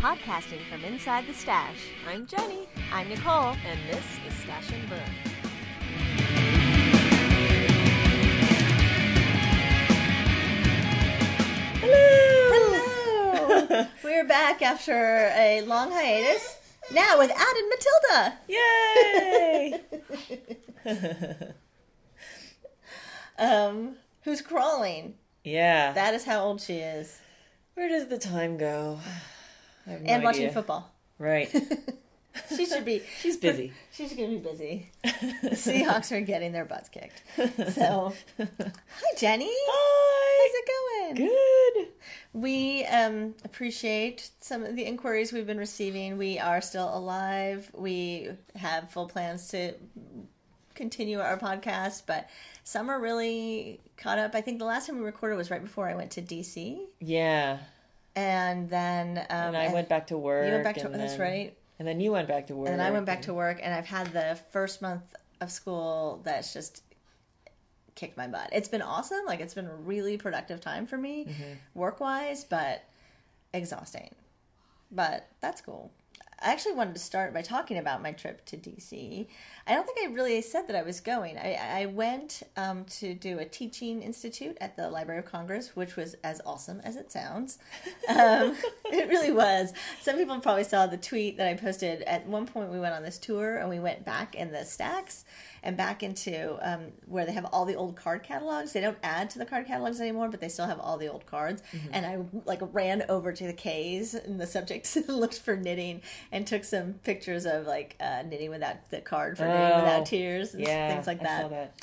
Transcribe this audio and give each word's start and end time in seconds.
Podcasting 0.00 0.64
from 0.70 0.82
inside 0.84 1.26
the 1.26 1.34
stash. 1.34 1.76
I'm 2.08 2.26
Jenny, 2.26 2.66
I'm 2.90 3.08
Nicole. 3.08 3.54
and 3.66 3.78
this 3.88 4.04
is 4.26 4.34
Stash 4.42 4.70
and 4.72 4.88
Burn. 4.88 6.20
Hello! 11.82 12.50
Hello. 12.52 13.86
We're 14.04 14.24
back 14.26 14.62
after 14.62 15.30
a 15.36 15.62
long 15.62 15.90
hiatus. 15.90 16.56
Now 16.92 17.18
with 17.18 17.30
added 17.30 17.64
Matilda. 17.68 18.38
Yay! 18.48 19.80
Um, 23.38 23.96
who's 24.24 24.42
crawling. 24.42 25.14
yeah. 25.44 25.92
That 25.92 26.12
is 26.12 26.24
how 26.26 26.44
old 26.44 26.60
she 26.60 26.74
is. 26.74 27.20
Where 27.72 27.88
does 27.88 28.08
the 28.08 28.18
time 28.18 28.58
go? 28.58 28.98
No 29.98 30.06
and 30.06 30.22
watching 30.24 30.50
football. 30.50 30.90
Right. 31.18 31.52
She 32.56 32.64
should 32.66 32.84
be. 32.84 33.02
She's 33.20 33.36
busy. 33.36 33.72
She's 33.92 34.10
to 34.10 34.16
be 34.16 34.38
busy. 34.38 34.90
The 35.42 35.50
Seahawks 35.50 36.12
are 36.12 36.20
getting 36.20 36.52
their 36.52 36.64
butts 36.64 36.88
kicked. 36.88 37.22
So, 37.74 38.14
hi, 38.38 38.46
Jenny. 39.16 39.50
Hi. 39.50 40.46
How's 40.46 40.54
it 40.54 41.16
going? 41.16 41.28
Good. 41.28 41.88
We 42.32 42.84
um, 42.86 43.34
appreciate 43.44 44.30
some 44.40 44.62
of 44.64 44.76
the 44.76 44.84
inquiries 44.84 45.32
we've 45.32 45.46
been 45.46 45.58
receiving. 45.58 46.18
We 46.18 46.38
are 46.38 46.60
still 46.60 46.96
alive. 46.96 47.70
We 47.74 48.30
have 48.54 48.90
full 48.90 49.08
plans 49.08 49.48
to 49.48 49.74
continue 50.74 51.20
our 51.20 51.36
podcast, 51.38 52.04
but 52.06 52.28
summer 52.64 52.98
really 52.98 53.80
caught 53.96 54.18
up. 54.18 54.34
I 54.34 54.40
think 54.40 54.58
the 54.58 54.64
last 54.64 54.86
time 54.86 54.98
we 54.98 55.04
recorded 55.04 55.36
was 55.36 55.50
right 55.50 55.62
before 55.62 55.88
I 55.88 55.94
went 55.94 56.12
to 56.12 56.22
DC, 56.22 56.78
Yeah. 57.00 57.58
And 58.16 58.68
then 58.68 59.18
um, 59.30 59.48
And 59.54 59.56
I 59.56 59.72
went 59.72 59.88
back 59.88 60.06
to 60.08 60.18
work. 60.18 60.46
You 60.46 60.52
went 60.52 60.64
back 60.64 60.76
to 60.76 60.86
and 60.90 61.00
that's 61.00 61.18
right, 61.18 61.56
And 61.78 61.86
then 61.88 62.00
you 62.00 62.12
went 62.12 62.28
back 62.28 62.46
to 62.48 62.56
work. 62.56 62.68
and 62.68 62.80
I 62.82 62.90
went 62.90 63.06
back 63.06 63.22
to 63.22 63.34
work, 63.34 63.60
and 63.62 63.72
I've 63.74 63.86
had 63.86 64.12
the 64.12 64.38
first 64.50 64.82
month 64.82 65.02
of 65.40 65.50
school 65.50 66.20
that's 66.24 66.52
just 66.52 66.82
kicked 67.94 68.16
my 68.16 68.26
butt. 68.26 68.50
It's 68.52 68.68
been 68.68 68.82
awesome. 68.82 69.24
Like 69.26 69.40
it's 69.40 69.54
been 69.54 69.66
a 69.66 69.74
really 69.74 70.16
productive 70.16 70.60
time 70.60 70.86
for 70.86 70.96
me, 70.98 71.26
Mm-hmm. 71.26 71.52
work 71.78 72.00
wise, 72.00 72.44
but 72.44 72.84
exhausting. 73.52 74.14
But 74.90 75.28
that's 75.40 75.60
cool. 75.60 75.92
I 76.42 76.52
actually 76.52 76.72
wanted 76.72 76.94
to 76.94 77.00
start 77.00 77.34
by 77.34 77.42
talking 77.42 77.76
about 77.76 78.02
my 78.02 78.12
trip 78.12 78.46
to 78.46 78.56
DC. 78.56 79.26
I 79.66 79.74
don't 79.74 79.86
think 79.86 79.98
I 80.02 80.12
really 80.12 80.40
said 80.40 80.68
that 80.68 80.76
I 80.76 80.82
was 80.82 81.00
going. 81.00 81.36
I, 81.36 81.82
I 81.82 81.86
went 81.86 82.42
um, 82.56 82.84
to 82.98 83.12
do 83.12 83.38
a 83.38 83.44
teaching 83.44 84.02
institute 84.02 84.56
at 84.58 84.74
the 84.74 84.88
Library 84.88 85.18
of 85.18 85.26
Congress, 85.26 85.76
which 85.76 85.96
was 85.96 86.14
as 86.24 86.40
awesome 86.46 86.80
as 86.82 86.96
it 86.96 87.12
sounds. 87.12 87.58
Um, 88.08 88.56
it 88.86 89.08
really 89.08 89.32
was. 89.32 89.74
Some 90.00 90.16
people 90.16 90.40
probably 90.40 90.64
saw 90.64 90.86
the 90.86 90.96
tweet 90.96 91.36
that 91.36 91.46
I 91.46 91.54
posted. 91.54 92.02
At 92.02 92.26
one 92.26 92.46
point, 92.46 92.70
we 92.70 92.80
went 92.80 92.94
on 92.94 93.02
this 93.02 93.18
tour 93.18 93.58
and 93.58 93.68
we 93.68 93.78
went 93.78 94.06
back 94.06 94.34
in 94.34 94.50
the 94.50 94.64
stacks 94.64 95.26
and 95.62 95.76
back 95.76 96.02
into 96.02 96.58
um, 96.62 96.92
where 97.06 97.26
they 97.26 97.32
have 97.32 97.44
all 97.46 97.64
the 97.64 97.74
old 97.74 97.96
card 97.96 98.22
catalogs. 98.22 98.72
They 98.72 98.80
don't 98.80 98.98
add 99.02 99.30
to 99.30 99.38
the 99.38 99.44
card 99.44 99.66
catalogs 99.66 100.00
anymore, 100.00 100.28
but 100.28 100.40
they 100.40 100.48
still 100.48 100.66
have 100.66 100.80
all 100.80 100.96
the 100.96 101.08
old 101.08 101.26
cards. 101.26 101.62
And 101.92 102.06
I 102.06 102.18
like 102.44 102.60
ran 102.72 103.04
over 103.08 103.32
to 103.32 103.46
the 103.46 103.52
K's 103.52 104.14
and 104.14 104.40
the 104.40 104.46
subjects 104.46 104.96
and 104.96 105.08
looked 105.08 105.38
for 105.38 105.56
knitting 105.56 106.02
and 106.32 106.46
took 106.46 106.64
some 106.64 106.94
pictures 106.94 107.46
of 107.46 107.66
like 107.66 107.96
uh, 108.00 108.22
knitting 108.26 108.50
without 108.50 108.90
the 108.90 109.00
card 109.00 109.36
for 109.36 109.44
knitting 109.46 109.60
Oh, 109.60 109.76
without 109.76 110.06
tears 110.06 110.54
and 110.54 110.62
Yeah. 110.62 110.88
things 110.88 111.06
like 111.06 111.20
I 111.20 111.24
that. 111.24 111.42
saw 111.42 111.48
that. 111.48 111.74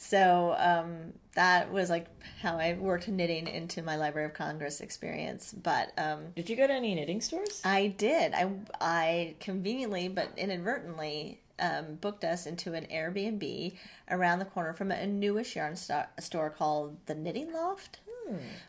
So 0.00 0.54
um, 0.58 1.12
that 1.34 1.72
was 1.72 1.90
like 1.90 2.06
how 2.40 2.56
I 2.56 2.74
worked 2.74 3.08
knitting 3.08 3.48
into 3.48 3.82
my 3.82 3.96
Library 3.96 4.26
of 4.26 4.34
Congress 4.34 4.80
experience. 4.80 5.52
But 5.52 5.92
um, 5.98 6.26
Did 6.36 6.48
you 6.48 6.54
go 6.56 6.66
to 6.68 6.72
any 6.72 6.94
knitting 6.94 7.20
stores? 7.20 7.60
I 7.64 7.88
did. 7.88 8.32
I 8.32 8.48
I 8.80 9.34
conveniently 9.40 10.06
but 10.08 10.28
inadvertently 10.36 11.40
um, 11.58 11.96
booked 12.00 12.24
us 12.24 12.46
into 12.46 12.74
an 12.74 12.86
Airbnb 12.92 13.74
around 14.10 14.38
the 14.38 14.44
corner 14.44 14.72
from 14.72 14.90
a 14.90 15.06
newish 15.06 15.56
yarn 15.56 15.76
sto- 15.76 16.06
store 16.20 16.50
called 16.50 16.96
the 17.06 17.14
Knitting 17.14 17.52
Loft, 17.52 18.00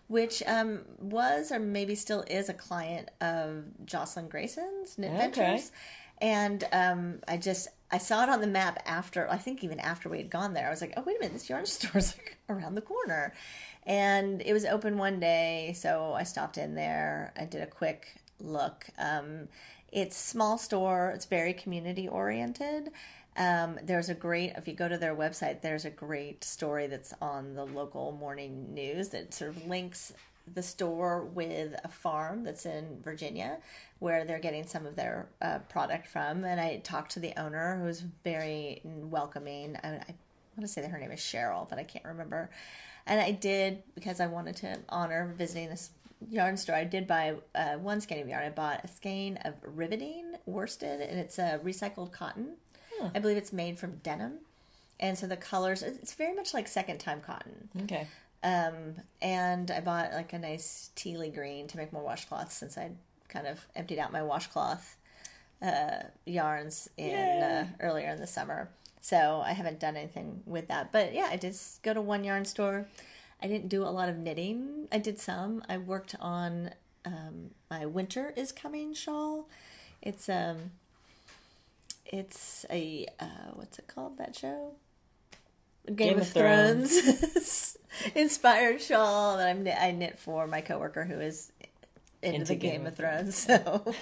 which 0.07 0.41
um, 0.47 0.81
was 1.00 1.51
or 1.51 1.59
maybe 1.59 1.94
still 1.95 2.23
is 2.29 2.47
a 2.50 2.53
client 2.53 3.09
of 3.22 3.66
Jocelyn 3.85 4.27
Grayson's 4.29 4.97
Knit 4.97 5.11
Okay. 5.11 5.17
Ventures. 5.31 5.72
And 6.22 6.63
um, 6.72 7.19
I 7.27 7.38
just 7.38 7.69
I 7.91 7.97
saw 7.97 8.23
it 8.23 8.29
on 8.29 8.41
the 8.41 8.47
map 8.47 8.81
after 8.85 9.29
I 9.29 9.38
think 9.38 9.63
even 9.63 9.79
after 9.79 10.09
we 10.09 10.17
had 10.17 10.29
gone 10.29 10.53
there. 10.53 10.67
I 10.67 10.69
was 10.69 10.81
like, 10.81 10.94
oh 10.97 11.03
wait 11.06 11.16
a 11.17 11.19
minute, 11.19 11.33
this 11.33 11.50
yarn 11.50 11.66
store's 11.67 12.16
like 12.17 12.38
around 12.50 12.75
the 12.75 12.81
corner, 12.81 13.33
and 13.85 14.41
it 14.41 14.53
was 14.53 14.66
open 14.66 14.97
one 14.97 15.19
day, 15.19 15.73
so 15.75 16.13
I 16.13 16.23
stopped 16.23 16.57
in 16.57 16.75
there. 16.75 17.33
I 17.38 17.45
did 17.45 17.61
a 17.61 17.67
quick 17.67 18.16
look. 18.39 18.85
Um, 18.97 19.47
it's 19.91 20.17
small 20.17 20.57
store. 20.57 21.11
It's 21.13 21.25
very 21.25 21.53
community 21.53 22.07
oriented. 22.07 22.91
Um, 23.38 23.79
there's 23.83 24.09
a 24.09 24.13
great 24.13 24.53
if 24.57 24.67
you 24.67 24.73
go 24.73 24.88
to 24.88 24.97
their 24.97 25.16
website. 25.16 25.61
There's 25.61 25.85
a 25.85 25.89
great 25.89 26.44
story 26.44 26.88
that's 26.88 27.13
on 27.22 27.53
the 27.55 27.66
local 27.66 28.11
morning 28.11 28.73
news 28.73 29.09
that 29.09 29.33
sort 29.33 29.51
of 29.51 29.67
links 29.67 30.13
the 30.53 30.63
store 30.63 31.23
with 31.23 31.75
a 31.83 31.88
farm 31.88 32.44
that's 32.44 32.66
in 32.66 33.00
Virginia 33.03 33.57
where 34.00 34.25
they're 34.25 34.39
getting 34.39 34.66
some 34.66 34.85
of 34.85 34.95
their 34.95 35.27
uh, 35.41 35.59
product 35.69 36.07
from. 36.07 36.44
And 36.44 36.59
I 36.59 36.77
talked 36.77 37.11
to 37.11 37.19
the 37.19 37.39
owner 37.39 37.79
who's 37.81 38.01
very 38.23 38.81
welcoming. 38.83 39.77
I, 39.83 39.88
I 39.88 40.16
want 40.57 40.61
to 40.61 40.67
say 40.67 40.81
that 40.81 40.91
her 40.91 41.00
name 41.00 41.11
is 41.11 41.19
Cheryl, 41.19 41.69
but 41.69 41.79
I 41.79 41.83
can't 41.83 42.06
remember. 42.06 42.50
And 43.06 43.19
I 43.19 43.31
did 43.31 43.83
because 43.95 44.19
I 44.19 44.27
wanted 44.27 44.56
to 44.57 44.79
honor 44.89 45.33
visiting 45.38 45.69
this 45.69 45.91
yarn 46.28 46.57
store. 46.57 46.75
I 46.75 46.84
did 46.84 47.07
buy 47.07 47.35
uh, 47.56 47.75
one 47.75 48.02
skein 48.02 48.22
of 48.22 48.28
yarn. 48.28 48.44
I 48.44 48.50
bought 48.50 48.84
a 48.84 48.88
skein 48.88 49.38
of 49.38 49.53
riveting 49.63 50.35
worsted, 50.46 51.02
and 51.02 51.19
it's 51.19 51.40
a 51.40 51.59
recycled 51.63 52.12
cotton. 52.12 52.56
I 53.16 53.19
believe 53.19 53.38
it's 53.38 53.53
made 53.53 53.80
from 53.80 53.97
denim. 54.03 54.40
And 55.00 55.18
so 55.18 55.28
the 55.28 55.38
colors, 55.38 55.81
it's 55.81 56.13
very 56.13 56.35
much 56.35 56.53
like 56.53 56.68
second 56.68 56.97
time 56.97 57.22
cotton. 57.22 57.69
Okay. 57.84 58.07
Um, 58.44 58.96
and 59.22 59.72
I 59.72 59.80
bought 59.80 60.12
like 60.13 60.34
a 60.34 60.40
nice 60.40 60.91
tealy 60.96 61.34
green 61.34 61.68
to 61.68 61.78
make 61.78 61.94
more 61.94 62.03
washcloths 62.03 62.51
since 62.51 62.78
I'd 62.78 62.96
kind 63.30 63.47
of 63.47 63.66
emptied 63.75 64.00
out 64.00 64.12
my 64.12 64.24
washcloth 64.24 64.97
uh, 65.62 66.03
yarns 66.25 66.90
in 66.97 67.44
uh, 67.44 67.68
earlier 67.80 68.09
in 68.09 68.19
the 68.19 68.28
summer. 68.28 68.69
So 69.01 69.41
I 69.46 69.53
haven't 69.53 69.80
done 69.80 69.96
anything 69.96 70.41
with 70.46 70.68
that. 70.68 70.91
But 70.91 71.13
yeah, 71.13 71.28
I 71.30 71.38
did 71.38 71.56
go 71.84 71.94
to 71.94 72.01
one 72.01 72.24
yarn 72.24 72.46
store. 72.46 72.88
I 73.41 73.47
didn't 73.47 73.69
do 73.69 73.83
a 73.83 73.89
lot 73.89 74.09
of 74.09 74.17
knitting. 74.17 74.88
I 74.91 74.97
did 74.97 75.19
some. 75.19 75.63
I 75.69 75.77
worked 75.77 76.16
on 76.19 76.72
um, 77.05 77.51
my 77.69 77.85
winter 77.85 78.33
is 78.35 78.51
coming 78.51 78.94
shawl. 78.94 79.47
It's 80.01 80.29
um, 80.29 80.72
it's 82.05 82.66
a 82.69 83.07
uh, 83.19 83.51
what's 83.53 83.79
it 83.79 83.88
called 83.88 84.17
that 84.17 84.35
show? 84.35 84.73
Game, 85.85 85.95
Game 85.95 86.16
of, 86.17 86.23
of 86.23 86.27
Thrones, 86.29 87.77
inspired 88.16 88.81
shawl 88.81 89.38
that 89.38 89.47
I'm 89.47 89.67
I 89.67 89.91
knit 89.91 90.19
for 90.19 90.45
my 90.45 90.61
coworker 90.61 91.06
who 91.06 91.19
is 91.19 91.51
into, 92.21 92.35
Into 92.35 92.53
the 92.53 92.56
Game 92.56 92.71
Game, 92.71 92.81
of 92.81 92.94
of 92.94 92.97
Thrones. 92.97 93.35
So, 93.35 93.95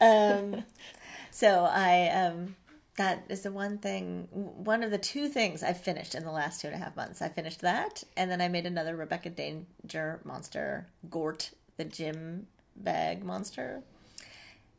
um, 0.00 0.64
so 1.30 1.64
I 1.64 2.08
um, 2.08 2.56
that 2.96 3.24
is 3.28 3.42
the 3.42 3.52
one 3.52 3.78
thing, 3.78 4.28
one 4.30 4.82
of 4.82 4.90
the 4.90 4.98
two 4.98 5.28
things 5.28 5.62
I've 5.62 5.80
finished 5.80 6.14
in 6.14 6.24
the 6.24 6.30
last 6.30 6.60
two 6.60 6.68
and 6.68 6.76
a 6.76 6.78
half 6.78 6.96
months. 6.96 7.22
I 7.22 7.28
finished 7.28 7.60
that, 7.60 8.02
and 8.16 8.30
then 8.30 8.40
I 8.40 8.48
made 8.48 8.66
another 8.66 8.96
Rebecca 8.96 9.30
Danger 9.30 10.20
monster, 10.24 10.88
Gort, 11.08 11.50
the 11.76 11.84
gym 11.84 12.46
bag 12.76 13.24
monster. 13.24 13.82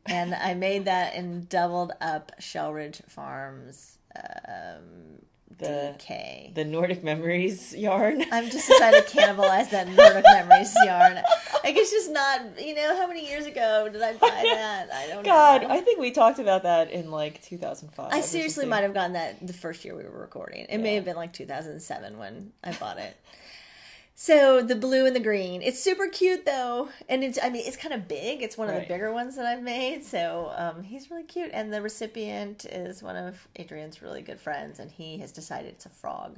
And 0.06 0.34
I 0.34 0.54
made 0.56 0.86
that 0.86 1.16
in 1.16 1.46
doubled 1.46 1.94
up 2.02 2.32
Shelridge 2.40 3.04
Farms 3.10 3.98
um, 4.16 5.22
The 5.60 5.96
DK. 6.00 6.54
the 6.56 6.66
Nordic 6.66 7.04
Memories 7.04 7.76
yarn. 7.76 8.24
I'm 8.32 8.50
just 8.50 8.68
decided 8.68 9.08
to 9.08 9.18
cannibalize 9.18 9.70
that 9.72 9.88
Nordic 9.96 10.24
Memories 10.26 10.74
yarn. 10.84 11.16
Like 11.64 11.76
it's 11.76 11.92
just 11.92 12.12
not, 12.12 12.42
you 12.64 12.76
know, 12.76 12.96
how 12.98 13.08
many 13.08 13.28
years 13.28 13.46
ago 13.46 13.90
did 13.92 14.02
I 14.02 14.14
buy 14.14 14.28
that? 14.54 14.90
I 14.94 15.08
don't 15.08 15.24
God, 15.24 15.64
know. 15.64 15.70
I 15.70 15.82
think 15.82 16.00
we 16.00 16.12
talked 16.12 16.40
about 16.40 16.64
that 16.64 16.92
in 16.92 17.12
like 17.12 17.42
2005. 17.44 18.10
I 18.12 18.22
seriously 18.22 18.66
might 18.66 18.82
have 18.82 18.94
gotten 18.94 19.14
that 19.14 19.46
the 19.46 19.54
first 19.54 19.86
year 19.86 19.96
we 19.96 20.04
were 20.04 20.20
recording. 20.22 20.66
It 20.70 20.80
may 20.80 20.96
have 20.96 21.06
been 21.06 21.16
like 21.16 21.34
2007 21.34 22.18
when 22.18 22.52
I 22.64 22.74
bought 22.74 22.98
it. 22.98 23.16
So 24.14 24.62
the 24.62 24.76
blue 24.76 25.08
and 25.08 25.16
the 25.16 25.20
green, 25.22 25.62
it's 25.62 25.80
super 25.82 26.08
cute 26.08 26.46
though, 26.46 26.90
and 27.10 27.24
it's 27.24 27.40
I 27.42 27.50
mean 27.50 27.64
it's 27.66 27.78
kind 27.78 27.94
of 27.94 28.08
big. 28.08 28.44
It's 28.44 28.58
one 28.58 28.70
of 28.70 28.76
the 28.76 28.82
bigger 28.88 29.12
ones 29.12 29.36
that 29.36 29.46
I've 29.46 29.64
made. 29.64 30.04
So 30.04 30.52
um, 30.56 30.84
he's 30.84 31.10
really 31.10 31.24
cute, 31.24 31.50
and 31.54 31.74
the 31.74 31.82
recipient 31.82 32.66
is 32.66 33.02
one 33.02 33.16
of 33.16 33.48
Adrian's 33.56 34.02
really 34.02 34.22
good 34.22 34.40
friends, 34.40 34.80
and 34.80 34.92
he 34.92 35.18
has 35.20 35.32
decided 35.32 35.70
it's 35.70 35.86
a 35.86 35.90
frog. 35.90 36.38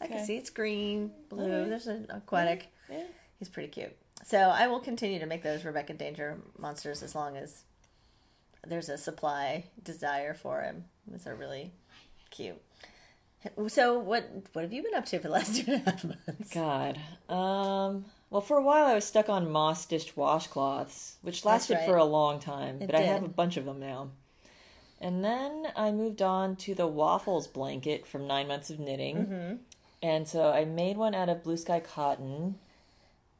I 0.00 0.06
can 0.06 0.24
see 0.24 0.36
it's 0.36 0.50
green, 0.50 1.10
blue. 1.28 1.68
There's 1.68 1.86
an 1.86 2.06
aquatic. 2.10 2.68
Yeah. 2.90 3.04
He's 3.38 3.48
pretty 3.48 3.68
cute. 3.68 3.94
So 4.24 4.38
I 4.38 4.66
will 4.66 4.80
continue 4.80 5.18
to 5.18 5.26
make 5.26 5.42
those 5.42 5.64
Rebecca 5.64 5.92
Danger 5.92 6.38
monsters 6.58 7.02
as 7.02 7.14
long 7.14 7.36
as 7.36 7.64
there's 8.66 8.88
a 8.88 8.96
supply 8.96 9.64
desire 9.82 10.32
for 10.32 10.62
him. 10.62 10.84
Those 11.06 11.26
are 11.26 11.34
really 11.34 11.72
cute. 12.30 12.60
So 13.68 13.98
what 13.98 14.28
what 14.52 14.62
have 14.62 14.72
you 14.72 14.82
been 14.82 14.94
up 14.94 15.06
to 15.06 15.18
for 15.18 15.28
the 15.28 15.34
last 15.34 15.56
two 15.64 15.72
and 15.72 15.86
a 15.86 15.90
half 15.90 16.04
months? 16.04 16.52
God. 16.52 16.98
Um. 17.28 18.04
Well, 18.30 18.40
for 18.40 18.58
a 18.58 18.62
while 18.62 18.86
I 18.86 18.94
was 18.94 19.04
stuck 19.04 19.28
on 19.28 19.50
moss 19.50 19.82
stitched 19.82 20.16
washcloths, 20.16 21.14
which 21.22 21.44
lasted 21.44 21.74
right. 21.74 21.86
for 21.86 21.96
a 21.96 22.04
long 22.04 22.40
time, 22.40 22.82
It 22.82 22.86
but 22.86 22.96
I 22.96 23.02
have 23.02 23.22
a 23.22 23.28
bunch 23.28 23.56
of 23.56 23.64
them 23.64 23.78
now. 23.78 24.10
And 25.00 25.24
then 25.24 25.68
I 25.76 25.92
moved 25.92 26.22
on 26.22 26.56
to 26.56 26.74
the 26.74 26.86
waffles 26.86 27.46
blanket 27.46 28.06
from 28.06 28.26
nine 28.26 28.48
months 28.48 28.70
of 28.70 28.80
knitting. 28.80 29.16
Mm-hmm. 29.16 29.54
And 30.02 30.26
so 30.26 30.50
I 30.50 30.64
made 30.64 30.96
one 30.96 31.14
out 31.14 31.28
of 31.28 31.44
blue 31.44 31.56
sky 31.56 31.78
cotton, 31.80 32.56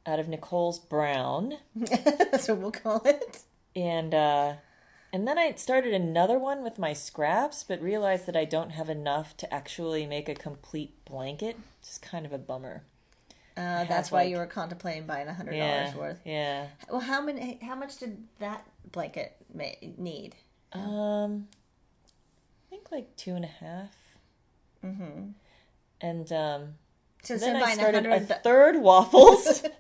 out 0.07 0.19
of 0.21 0.29
Nicole's 0.29 0.79
brown, 0.79 1.57
That's 1.75 2.49
what 2.49 2.59
we'll 2.59 2.71
call 2.71 3.03
it. 3.05 3.41
and 3.75 4.15
uh, 4.15 4.55
and 5.15 5.29
then 5.29 5.39
I 5.39 5.53
started 5.53 5.95
another 5.95 6.41
one 6.41 6.65
with 6.65 6.77
my 6.77 6.93
scraps, 6.93 7.63
but 7.63 7.81
realized 7.81 8.27
that 8.27 8.35
I 8.35 8.45
don't 8.45 8.71
have 8.71 8.89
enough 8.91 9.37
to 9.37 9.55
actually 9.55 10.07
make 10.07 10.29
a 10.29 10.35
complete 10.35 11.05
blanket. 11.05 11.57
Just 11.81 12.03
kind 12.03 12.27
of 12.27 12.33
a 12.33 12.39
bummer. 12.39 12.83
Uh, 13.57 13.85
that's 13.85 14.11
why 14.11 14.23
like- 14.23 14.31
you 14.31 14.39
were 14.39 14.47
contemplating 14.47 15.07
buying 15.07 15.29
a 15.29 15.33
hundred 15.33 15.55
Yeah, 15.55 15.85
dollars 15.85 15.95
worth. 15.95 16.21
yeah. 16.25 16.67
Well, 16.91 17.01
how 17.01 17.23
many? 17.23 17.61
How 17.63 17.77
much 17.77 17.99
did 17.99 18.25
that 18.41 18.67
blanket 18.91 19.37
need? 19.97 20.35
Um, 20.73 21.47
I 22.67 22.71
think 22.71 22.91
like 22.91 23.15
two 23.15 23.37
and 23.37 23.45
a 23.45 23.49
half. 23.65 23.95
Mm-hmm. 24.85 25.29
And 26.01 26.33
um, 26.33 26.75
So 27.23 27.37
then 27.37 27.55
I 27.55 27.75
started 27.75 28.05
a 28.07 28.19
third 28.19 28.83
waffles. 28.83 29.63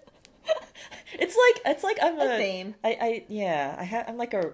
it's 1.13 1.37
like 1.37 1.75
it's 1.75 1.83
like 1.83 1.99
I'm 2.01 2.21
A 2.21 2.35
a, 2.37 2.39
theme. 2.39 2.77
I, 2.85 2.89
I 3.01 3.25
yeah 3.29 3.75
I 3.77 3.85
ha- 3.85 4.05
I'm 4.07 4.17
like 4.17 4.35
a 4.35 4.53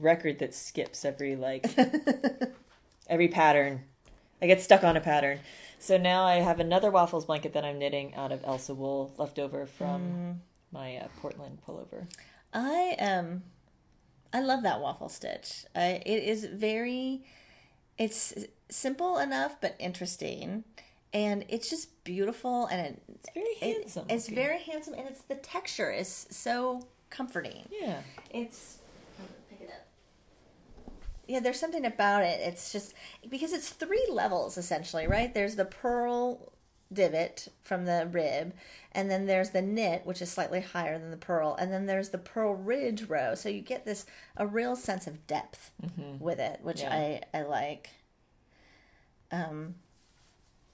record 0.00 0.38
that 0.40 0.54
skips 0.54 1.04
every 1.04 1.36
like 1.36 1.66
every 3.08 3.28
pattern. 3.28 3.82
I 4.40 4.46
get 4.46 4.60
stuck 4.60 4.82
on 4.84 4.96
a 4.96 5.00
pattern. 5.00 5.38
So 5.78 5.96
now 5.98 6.24
I 6.24 6.36
have 6.36 6.60
another 6.60 6.90
waffles 6.90 7.24
blanket 7.26 7.52
that 7.54 7.64
I'm 7.64 7.78
knitting 7.78 8.14
out 8.14 8.32
of 8.32 8.42
Elsa 8.44 8.74
wool 8.74 9.12
left 9.18 9.38
over 9.38 9.66
from 9.66 10.02
Mm. 10.02 10.36
my 10.72 10.96
uh, 10.96 11.08
Portland 11.20 11.58
pullover. 11.66 12.06
I 12.52 12.96
um, 13.00 13.42
I 14.32 14.40
love 14.40 14.62
that 14.62 14.80
waffle 14.80 15.08
stitch. 15.08 15.64
I, 15.74 16.02
it 16.06 16.22
is 16.24 16.44
very, 16.44 17.24
it's 17.98 18.34
simple 18.68 19.18
enough 19.18 19.60
but 19.60 19.74
interesting, 19.78 20.64
and 21.12 21.44
it's 21.48 21.68
just 21.68 22.02
beautiful 22.04 22.66
and 22.66 22.80
it, 22.86 23.02
It's 23.14 23.28
very 23.34 23.46
it- 23.46 23.76
handsome. 23.80 24.06
it's 24.08 24.24
looking. 24.24 24.34
very 24.44 24.58
handsome 24.60 24.94
and 24.94 25.08
it's 25.08 25.22
the 25.22 25.34
texture 25.36 25.90
is 25.90 26.26
so 26.30 26.86
comforting. 27.10 27.68
yeah. 27.70 28.00
It's 28.30 28.76
it. 28.76 28.81
Yeah, 31.32 31.40
there's 31.40 31.58
something 31.58 31.86
about 31.86 32.24
it. 32.24 32.40
It's 32.40 32.72
just 32.72 32.92
because 33.30 33.54
it's 33.54 33.70
three 33.70 34.06
levels 34.10 34.58
essentially, 34.58 35.06
right? 35.06 35.32
There's 35.32 35.56
the 35.56 35.64
purl 35.64 36.52
divot 36.92 37.48
from 37.62 37.86
the 37.86 38.06
rib, 38.12 38.52
and 38.92 39.10
then 39.10 39.24
there's 39.24 39.48
the 39.50 39.62
knit, 39.62 40.04
which 40.04 40.20
is 40.20 40.30
slightly 40.30 40.60
higher 40.60 40.98
than 40.98 41.10
the 41.10 41.16
purl, 41.16 41.54
and 41.58 41.72
then 41.72 41.86
there's 41.86 42.10
the 42.10 42.18
purl 42.18 42.54
ridge 42.54 43.04
row. 43.04 43.34
So 43.34 43.48
you 43.48 43.62
get 43.62 43.86
this 43.86 44.04
a 44.36 44.46
real 44.46 44.76
sense 44.76 45.06
of 45.06 45.26
depth 45.26 45.70
with 46.20 46.38
it, 46.38 46.60
which 46.62 46.82
Yeah. 46.82 46.92
I 46.92 47.38
I 47.38 47.42
like. 47.44 47.88
Um, 49.30 49.76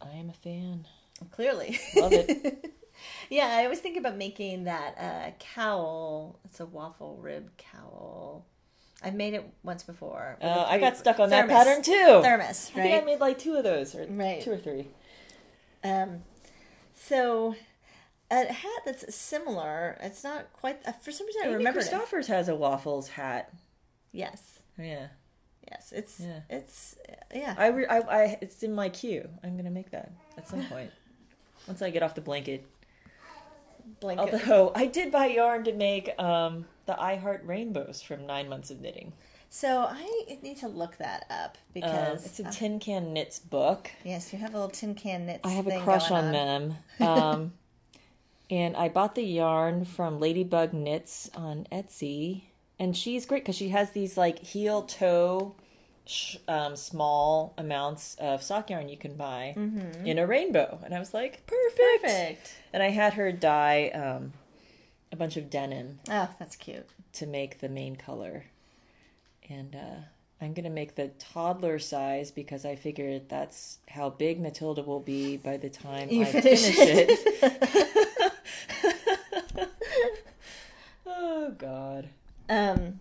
I 0.00 0.10
am 0.16 0.28
a 0.28 0.32
fan. 0.32 0.86
clearly, 1.30 1.78
Love 1.96 2.12
it. 2.12 2.74
Yeah, 3.30 3.46
I 3.56 3.62
always 3.62 3.78
think 3.78 3.96
about 3.96 4.16
making 4.16 4.64
that 4.64 4.98
uh, 4.98 5.30
cowl. 5.38 6.40
It's 6.44 6.58
a 6.58 6.66
waffle 6.66 7.16
rib 7.22 7.48
cowl. 7.56 8.44
I've 9.02 9.14
made 9.14 9.34
it 9.34 9.44
once 9.62 9.82
before. 9.84 10.36
Uh, 10.42 10.66
I 10.68 10.78
got 10.78 10.96
stuck 10.96 11.20
on 11.20 11.30
that 11.30 11.48
pattern 11.48 11.82
too. 11.82 12.20
Thermos, 12.22 12.70
right? 12.74 12.80
I 12.80 12.82
think 12.90 13.02
I 13.02 13.06
made 13.06 13.20
like 13.20 13.38
two 13.38 13.54
of 13.54 13.64
those, 13.64 13.94
or 13.94 14.06
Right. 14.08 14.40
two 14.42 14.52
or 14.52 14.56
three. 14.58 14.88
Um, 15.84 16.22
so 16.94 17.54
a 18.30 18.52
hat 18.52 18.82
that's 18.84 19.14
similar. 19.14 19.96
It's 20.00 20.24
not 20.24 20.52
quite. 20.52 20.80
Uh, 20.86 20.92
for 20.92 21.12
some 21.12 21.26
reason, 21.26 21.42
I 21.44 21.46
Amy 21.46 21.56
remember. 21.56 21.80
Christoffers 21.80 22.26
has 22.26 22.48
a 22.48 22.54
waffles 22.56 23.08
hat. 23.10 23.52
Yes, 24.10 24.60
Yeah, 24.78 25.08
yes. 25.70 25.92
It's 25.94 26.18
Yeah. 26.20 26.40
it's 26.50 26.96
yeah. 27.34 27.54
I, 27.56 27.68
re- 27.68 27.86
I, 27.86 27.98
I, 27.98 28.38
it's 28.40 28.62
in 28.62 28.74
my 28.74 28.88
queue. 28.88 29.28
I'm 29.44 29.56
gonna 29.56 29.70
make 29.70 29.90
that 29.92 30.10
at 30.36 30.48
some 30.48 30.64
point 30.66 30.90
once 31.68 31.82
I 31.82 31.90
get 31.90 32.02
off 32.02 32.14
the 32.14 32.20
blanket. 32.20 32.66
Blanket. 34.00 34.32
Although 34.48 34.72
I 34.74 34.86
did 34.86 35.10
buy 35.12 35.26
yarn 35.26 35.64
to 35.64 35.72
make 35.72 36.10
um, 36.20 36.66
the 36.86 37.00
I 37.00 37.16
Heart 37.16 37.42
Rainbows 37.46 38.00
from 38.02 38.26
Nine 38.26 38.48
Months 38.48 38.70
of 38.70 38.80
Knitting. 38.80 39.12
so 39.50 39.86
I 39.88 40.36
need 40.42 40.58
to 40.58 40.68
look 40.68 40.96
that 40.98 41.24
up 41.30 41.56
Um, 41.56 41.72
because 41.74 42.26
it's 42.26 42.40
a 42.40 42.46
uh, 42.46 42.50
Tin 42.50 42.78
Can 42.80 43.12
Knits 43.12 43.38
book. 43.38 43.90
yes, 44.04 44.32
you 44.32 44.38
have 44.38 44.50
a 44.54 44.58
little 44.58 44.70
tin 44.70 44.94
can 44.94 45.26
knits. 45.26 45.40
I 45.44 45.50
have 45.50 45.66
a 45.66 45.80
crush 45.80 46.08
going 46.10 46.24
on 46.24 46.32
them. 46.32 46.76
Um, 47.00 47.52
and 48.50 48.76
I 48.76 48.88
bought 48.88 49.14
the 49.14 49.22
yarn 49.24 49.84
from 49.84 50.20
Ladybug 50.20 50.72
Knits 50.72 51.30
on 51.34 51.66
Etsy, 51.70 52.44
and 52.78 52.96
she's 52.96 53.26
great 53.26 53.42
because 53.42 53.56
she 53.56 53.68
has 53.70 53.90
these 53.90 54.16
like 54.16 54.38
heel 54.38 54.82
toe. 54.82 55.54
Sh- 56.10 56.36
um, 56.48 56.74
small 56.74 57.52
amounts 57.58 58.14
of 58.14 58.42
sock 58.42 58.70
yarn 58.70 58.88
you 58.88 58.96
can 58.96 59.14
buy 59.14 59.52
in 60.06 60.18
a 60.18 60.26
rainbow, 60.26 60.78
and 60.82 60.94
I 60.94 60.98
was 60.98 61.12
like, 61.12 61.46
perfect. 61.46 61.78
Mm-hmm. 61.78 62.06
Perfect. 62.06 62.54
And 62.72 62.82
I 62.82 62.88
had 62.88 63.12
her 63.14 63.30
dye 63.30 63.88
um, 63.90 64.32
a 65.12 65.16
bunch 65.16 65.36
of 65.36 65.50
denim 65.50 66.00
Oh, 66.10 66.30
that's 66.38 66.56
cute. 66.56 66.88
to 67.14 67.26
make 67.26 67.60
the 67.60 67.68
main 67.68 67.94
color. 67.96 68.44
And 69.50 69.76
uh, 69.76 70.00
I'm 70.40 70.54
going 70.54 70.64
to 70.64 70.70
make 70.70 70.94
the 70.94 71.08
toddler 71.18 71.78
size 71.78 72.30
because 72.30 72.64
I 72.64 72.74
figured 72.74 73.28
that's 73.28 73.78
how 73.88 74.08
big 74.08 74.40
Matilda 74.40 74.82
will 74.82 75.00
be 75.00 75.36
by 75.36 75.58
the 75.58 75.68
time 75.68 76.08
You 76.10 76.22
I 76.22 76.24
finish 76.24 76.74
finish, 76.74 77.18
it. 77.26 78.32
oh, 81.06 81.50
God. 81.58 82.08
Um, 82.48 83.00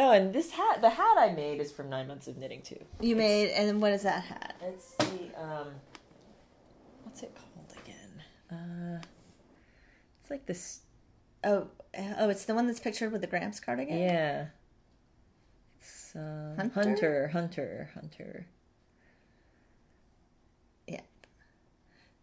Oh, 0.00 0.12
and 0.12 0.32
this 0.32 0.52
hat, 0.52 0.80
the 0.80 0.90
hat 0.90 1.16
I 1.18 1.32
made 1.32 1.60
is 1.60 1.72
from 1.72 1.90
Nine 1.90 2.06
Months 2.06 2.28
of 2.28 2.36
Knitting, 2.38 2.62
too. 2.62 2.78
you 3.00 3.16
made 3.16 3.50
and 3.50 3.82
what 3.82 3.92
is 3.92 4.02
that 4.04 4.22
hat? 4.22 4.54
It's 4.62 4.94
the, 4.94 5.42
um, 5.42 5.68
what's 7.02 7.22
it 7.24 7.34
called 7.34 7.72
again? 7.82 8.22
Uh, 8.50 9.02
it's 10.22 10.30
like 10.30 10.46
this, 10.46 10.80
Oh, 11.42 11.66
oh, 12.18 12.28
it's 12.28 12.44
the 12.44 12.54
one 12.54 12.68
that's 12.68 12.78
pictured 12.80 13.10
with 13.10 13.22
the 13.22 13.26
Gramps 13.26 13.58
cardigan. 13.58 13.98
yeah. 13.98 14.46
It's, 15.80 16.14
uh, 16.14 16.54
Hunter? 16.56 16.80
Hunter, 16.80 17.28
Hunter, 17.32 17.90
Hunter. 17.94 18.46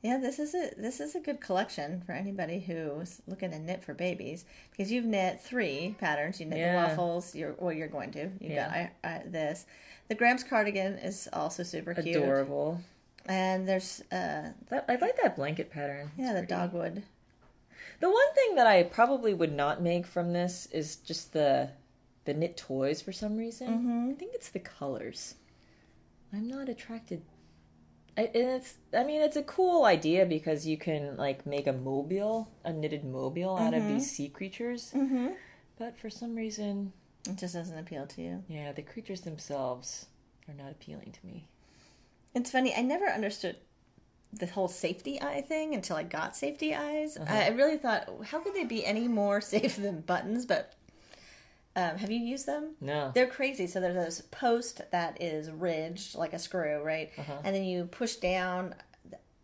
Yeah, 0.06 0.20
this 0.20 0.38
is 0.38 0.54
a 0.54 0.70
this 0.78 1.00
is 1.00 1.16
a 1.16 1.20
good 1.20 1.42
collection 1.42 2.04
for 2.06 2.12
anybody 2.12 2.60
who's 2.60 3.24
looking 3.26 3.50
to 3.50 3.58
knit 3.58 3.84
for 3.84 3.96
babies 3.96 4.46
because 4.70 4.92
you've 4.92 5.04
knit 5.06 5.42
three 5.42 5.96
patterns. 6.00 6.40
You 6.40 6.46
knit 6.46 6.60
Yeah. 6.60 6.74
the 6.74 6.90
waffles. 6.90 7.34
You're 7.34 7.56
well, 7.58 7.74
you're 7.74 7.88
going 7.88 8.12
to. 8.12 8.26
You 8.40 8.52
Yeah. 8.54 8.68
got 8.68 8.76
I, 8.76 8.92
I, 9.16 9.24
this. 9.26 9.66
The 10.08 10.14
Gramps 10.14 10.44
cardigan 10.44 11.00
is 11.00 11.28
also 11.34 11.64
super 11.64 11.96
cute. 11.96 12.18
Adorable. 12.18 12.82
And 13.26 13.68
there's 13.68 14.02
uh 14.12 14.52
That, 14.70 14.86
I 14.88 14.96
like 14.98 15.20
that 15.24 15.36
blanket 15.36 15.72
pattern. 15.72 16.12
yeah 16.20 16.34
the 16.34 16.46
dogwood. 16.46 17.02
The 18.00 18.10
one 18.12 18.34
thing 18.36 18.54
that 18.58 18.68
I 18.68 18.84
probably 18.84 19.34
would 19.34 19.54
not 19.54 19.82
make 19.82 20.06
from 20.06 20.34
this 20.34 20.68
is 20.68 20.98
just 20.98 21.34
the 21.34 21.70
the 22.26 22.36
knit 22.36 22.58
toys 22.58 23.02
for 23.02 23.12
some 23.12 23.38
reason. 23.38 23.70
Mm-hmm. 23.70 24.10
I 24.12 24.14
think 24.14 24.36
it's 24.36 24.50
the 24.50 24.60
colors. 24.60 25.34
I'm 26.32 26.48
not 26.48 26.70
attracted. 26.70 27.24
I, 28.18 28.22
and 28.34 28.50
it's 28.52 28.76
I 28.94 29.04
mean 29.04 29.22
it's 29.22 29.36
a 29.36 29.44
cool 29.44 29.86
idea 29.86 30.26
because 30.26 30.66
you 30.66 30.78
can 30.78 31.18
like 31.18 31.46
make 31.46 31.68
a 31.68 31.74
mobile, 31.74 32.50
a 32.64 32.72
knitted 32.72 33.04
mobile 33.04 33.58
out 33.58 33.74
of 33.74 33.86
these 33.88 34.10
sea 34.10 34.30
creatures. 34.30 34.92
Mm-hmm. 34.96 35.28
But 35.78 35.98
for 35.98 36.10
some 36.10 36.36
reason, 36.36 36.94
It 37.28 37.36
just 37.36 37.54
doesn't 37.54 37.78
appeal 37.78 38.08
to 38.08 38.22
you. 38.22 38.44
yeah, 38.48 38.72
the 38.72 38.82
creatures 38.82 39.22
themselves 39.22 40.06
are 40.48 40.54
not 40.54 40.72
appealing 40.72 41.12
to 41.12 41.26
me. 41.26 41.48
It's 42.34 42.52
funny. 42.52 42.74
I 42.76 42.82
never 42.82 43.06
understood 43.08 43.58
the 44.32 44.46
whole 44.48 44.68
safety 44.68 45.22
eye 45.22 45.42
thing 45.42 45.74
um, 51.76 51.98
have 51.98 52.10
you 52.12 52.20
used 52.20 52.46
them? 52.46 52.76
No. 52.80 53.12
They're 53.14 53.28
crazy. 53.28 53.68
So 53.68 53.80
there's 53.82 53.96
this 53.96 54.22
post 54.32 54.82
that 54.92 55.22
is 55.22 55.50
ridged 55.52 56.16
like 56.16 56.34
a 56.34 56.40
screw, 56.40 56.82
right? 56.84 57.12
Uh-huh. 57.18 57.34
And 57.44 57.56
then 57.56 57.64
you 57.64 57.86
push 57.86 58.16
down 58.16 58.76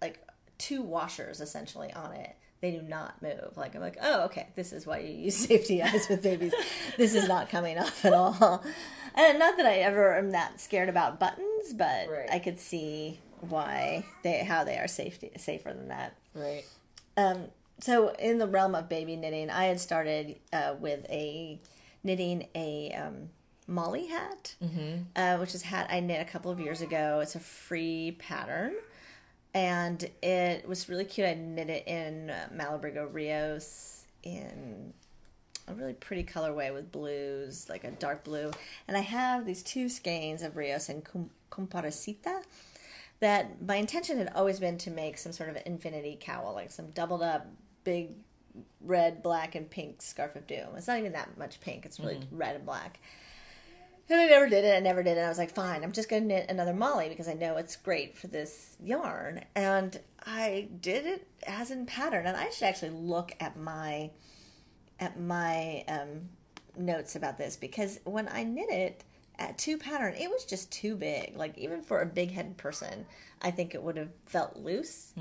like 0.01 0.19
two 0.57 0.81
washers 0.81 1.41
essentially 1.41 1.91
on 1.93 2.13
it. 2.13 2.35
They 2.61 2.71
do 2.71 2.81
not 2.83 3.21
move. 3.23 3.57
Like 3.57 3.75
I'm 3.75 3.81
like, 3.81 3.97
oh, 4.01 4.25
okay, 4.25 4.47
this 4.55 4.71
is 4.71 4.85
why 4.85 5.00
you 5.00 5.13
use 5.13 5.35
safety 5.47 5.81
eyes 5.81 6.07
with 6.09 6.21
babies. 6.23 6.53
this 6.97 7.15
is 7.15 7.27
not 7.27 7.50
coming 7.50 7.77
off 7.77 8.05
at 8.05 8.13
all. 8.13 8.63
And 9.15 9.39
not 9.39 9.57
that 9.57 9.65
I 9.65 9.75
ever 9.79 10.17
am 10.17 10.31
that 10.31 10.61
scared 10.61 10.88
about 10.88 11.19
buttons, 11.19 11.73
but 11.73 12.07
Right. 12.09 12.29
I 12.31 12.39
could 12.39 12.59
see 12.59 13.19
why 13.41 14.05
they 14.23 14.43
how 14.43 14.63
they 14.63 14.77
are 14.77 14.88
safety 14.88 15.31
safer 15.38 15.73
than 15.73 15.88
that. 15.89 16.15
Right. 16.35 16.63
Um, 17.17 17.45
so 17.79 18.09
in 18.09 18.38
the 18.38 18.47
realm 18.47 18.75
of 18.75 18.88
baby 18.88 19.15
knitting, 19.15 19.50
I 19.50 19.65
had 19.65 19.79
started 19.79 20.38
uh, 20.53 20.75
with 20.79 21.03
a 21.09 21.59
knitting 22.03 22.48
a 22.55 22.91
um, 22.93 23.29
Molly 23.67 24.08
hat, 24.08 24.55
uh, 25.15 25.38
which 25.38 25.55
is 25.55 25.63
a 25.63 25.67
hat 25.67 25.88
I 25.89 26.00
knit 26.00 26.22
a 26.22 26.29
couple 26.29 26.51
of 26.51 26.60
years 26.60 26.81
ago. 26.81 27.20
It's 27.22 27.36
a 27.36 27.39
free 27.39 28.15
pattern, 28.20 28.74
and 29.53 30.03
it 30.22 30.67
was 30.67 30.89
really 30.89 31.05
cute. 31.05 31.27
I 31.27 31.34
knit 31.36 31.70
it 31.70 31.88
in 31.88 32.29
uh, 32.29 32.50
Malabrigo 32.53 33.08
Rios 33.12 34.05
in 34.24 34.93
a 35.67 35.74
really 35.74 35.93
pretty 35.93 36.24
colorway 36.24 36.74
with 36.74 36.91
blues, 36.91 37.67
like 37.70 37.84
a 37.84 37.91
dark 37.91 38.24
blue. 38.24 38.51
And 38.88 38.98
I 38.98 39.01
have 39.01 39.46
these 39.46 39.63
two 39.63 39.89
skeins 39.89 40.41
of 40.41 40.58
Rios 40.58 40.89
and 40.89 41.03
Com- 41.03 41.29
Comparecita 41.51 42.43
that 43.20 43.62
my 43.62 43.75
intention 43.75 44.17
had 44.17 44.31
always 44.36 44.60
been 44.60 44.77
to 44.79 44.89
make 44.89 45.17
some 45.17 45.31
sort 45.31 45.50
of 45.50 45.58
infinity 45.65 46.17
cowl, 46.20 46.53
like 46.53 46.72
some 46.72 46.89
doubled 46.91 47.22
up 47.22 47.46
big 47.84 48.10
red, 48.79 49.24
black, 49.24 49.55
and 49.55 49.70
pink 49.70 50.01
scarf 50.01 50.36
of 50.36 50.48
doom. 50.48 50.70
It's 50.75 50.88
not 50.88 51.00
even 51.00 51.13
that 51.13 51.38
much 51.38 51.60
pink, 51.62 51.86
it's 51.86 52.00
really 52.00 52.20
red 52.31 52.55
and 52.55 52.65
black. 52.65 53.00
And 54.10 54.20
I 54.20 54.27
never 54.27 54.50
did 54.50 54.65
it. 54.65 54.75
I 54.75 54.79
never 54.79 55.03
did 55.03 55.17
it. 55.17 55.22
I 55.22 55.29
was 55.29 55.38
like, 55.38 55.55
fine, 55.55 55.84
I'm 55.84 55.93
just 55.93 56.10
going 56.10 56.24
to 56.24 56.27
knit 56.27 56.48
another 56.50 56.74
Molly 56.74 57.08
because 57.08 57.29
I 57.29 57.34
know 57.34 57.55
it's 57.55 57.77
great 57.77 58.17
for 58.17 58.27
this 58.27 58.75
yarn. 58.84 59.46
And 59.55 59.98
I 60.25 60.67
did 60.81 61.05
it 61.05 61.27
as 61.48 61.72
in 61.72 61.86
pattern. 61.86 62.25
And 62.25 62.36
I 62.36 62.50
should 62.50 62.65
actually 62.65 62.91
look 62.91 63.34
at 63.39 63.58
my 63.58 64.12
at 65.00 65.20
my 65.20 65.84
um, 65.88 66.29
notes 66.77 67.15
about 67.15 67.38
this 67.38 67.55
because 67.55 68.00
when 68.03 68.27
I 68.27 68.43
knit 68.43 68.70
it 68.70 69.03
at 69.39 69.58
two 69.58 69.77
pattern, 69.77 70.13
it 70.13 70.29
was 70.29 70.46
just 70.46 70.72
too 70.72 70.96
big. 70.96 71.38
Like 71.38 71.58
even 71.58 71.81
for 71.81 72.01
a 72.01 72.05
big 72.05 72.31
headed 72.31 72.58
person, 72.58 73.05
I 73.41 73.51
think 73.51 73.74
it 73.74 73.81
would 73.81 73.98
have 73.98 74.12
felt 74.25 74.58
loose. 74.58 75.13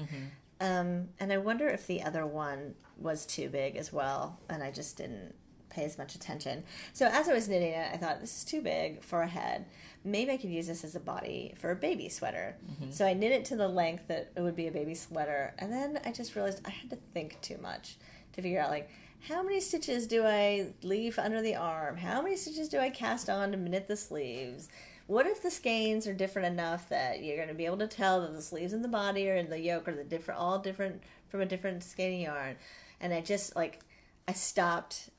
Um, 0.61 1.09
and 1.19 1.33
I 1.33 1.39
wonder 1.39 1.69
if 1.69 1.87
the 1.87 2.03
other 2.03 2.27
one 2.27 2.75
was 2.99 3.25
too 3.25 3.49
big 3.49 3.77
as 3.77 3.93
well, 3.93 4.39
and 4.49 4.63
I 4.63 4.71
just 4.71 4.97
didn't 4.97 5.35
pay 5.71 5.85
as 5.85 5.97
much 5.97 6.15
attention. 6.15 6.65
So 6.93 7.07
as 7.07 7.29
I 7.29 7.33
was 7.33 7.49
knitting 7.49 7.73
it, 7.73 7.89
I 7.93 7.97
thought 7.97 8.21
this 8.21 8.39
is 8.39 8.45
too 8.45 8.61
big 8.61 9.03
for 9.03 9.23
a 9.23 9.29
head. 9.29 9.67
Maybe 10.05 10.33
I 10.33 10.37
could 10.37 10.51
use 10.51 10.67
this 10.67 10.85
as 10.85 10.97
a 10.97 11.01
body 11.01 11.55
for 11.59 11.71
a 11.71 11.77
baby 11.77 12.09
sweater. 12.09 12.57
So 12.91 13.07
I 13.07 13.15
knit 13.15 13.33
it 13.33 13.45
to 13.47 13.57
the 13.57 13.69
length 13.69 14.09
that 14.09 14.33
it 14.37 14.41
would 14.41 14.57
be 14.57 14.67
a 14.67 14.73
baby 14.73 14.95
sweater, 14.95 15.55
and 15.59 15.73
then 15.73 16.01
I 16.05 16.13
just 16.13 16.35
realized 16.35 16.61
I 16.67 16.71
had 16.71 16.91
to 16.91 16.99
think 17.15 17.41
too 17.41 17.59
much 17.59 17.97
to 18.33 18.43
figure 18.43 18.61
out 18.61 18.71
like 18.71 18.91
how 19.29 19.43
many 19.43 19.61
stitches 19.61 20.07
do 20.07 20.25
I 20.25 20.73
leave 20.83 21.19
under 21.19 21.43
the 21.43 21.55
arm? 21.57 21.99
How 21.99 22.23
many 22.23 22.37
stitches 22.37 22.69
do 22.69 22.79
I 22.79 22.91
cast 22.91 23.29
on 23.29 23.53
to 23.53 23.57
knit 23.59 23.87
the 23.87 23.97
sleeves? 23.97 24.69
What 25.11 25.27
if 25.27 25.43
the 25.43 25.51
skeins 25.51 26.07
are 26.07 26.15
different 26.15 26.47
enough 26.47 26.89
that 26.91 27.21
you're 27.21 27.35
going 27.35 27.49
to 27.49 27.55
be 27.55 27.67
able 27.67 27.79
to 27.79 27.89
tell 27.89 28.21
that 28.21 28.33
the 28.33 28.41
sleeves 28.41 28.73
and 28.73 28.85
the 28.85 28.89
body 28.89 29.29
or 29.29 29.35
in 29.35 29.51
the 29.51 29.59
yoke 29.59 29.89
are 29.89 29.95
the 29.97 30.05
different, 30.05 30.39
all 30.39 30.61
different 30.61 31.03
from 31.29 31.41
a 31.41 31.47
different 31.47 31.83
skein 31.83 32.21
yarn? 32.21 32.55
And 33.01 33.13
I 33.13 33.21
just 33.21 33.57
like, 33.57 33.81
I 34.29 34.35
stopped 34.35 35.11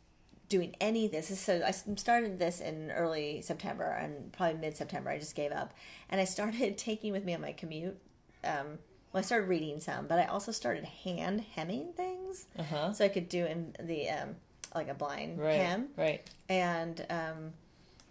doing 0.48 0.77
any 0.79 1.07
of 1.07 1.12
this. 1.12 1.38
So 1.38 1.62
I 1.65 1.71
started 1.71 2.39
this 2.39 2.62
in 2.62 2.89
early 2.91 3.41
September 3.41 3.83
and 3.91 4.31
probably 4.31 4.62
mid 4.62 4.77
September. 4.77 5.10
I 5.10 5.19
just 5.19 5.36
gave 5.36 5.51
up, 5.51 5.74
and 6.10 6.21
I 6.21 6.24
started 6.24 6.77
taking 6.77 7.12
with 7.12 7.25
me 7.25 7.33
on 7.36 7.41
my 7.41 7.51
commute. 7.51 7.98
Um, 8.45 8.79
well, 9.12 9.19
I 9.19 9.21
started 9.24 9.50
reading 9.50 9.81
some, 9.81 10.07
but 10.07 10.19
I 10.19 10.24
also 10.27 10.53
started 10.53 10.86
hand 10.86 11.43
hemming 11.53 11.91
things, 11.98 12.48
Uh-huh. 12.57 12.93
so 12.93 13.03
I 13.03 13.10
could 13.10 13.27
do 13.27 13.45
in 13.45 13.75
the 13.77 14.07
um, 14.10 14.36
like 14.74 14.88
a 14.88 14.93
blind 14.93 15.38
Right. 15.38 15.55
hem 15.57 15.89
Right. 15.98 16.29
and 16.48 17.05
um, 17.10 17.53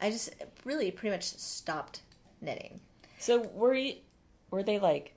I 0.00 0.10
just 0.10 0.30
really 0.64 0.90
pretty 0.90 1.14
much 1.14 1.24
stopped 1.24 2.00
knitting. 2.40 2.80
So 3.18 3.40
were 3.54 3.74
you, 3.74 3.96
were 4.50 4.62
they 4.62 4.78
like 4.78 5.14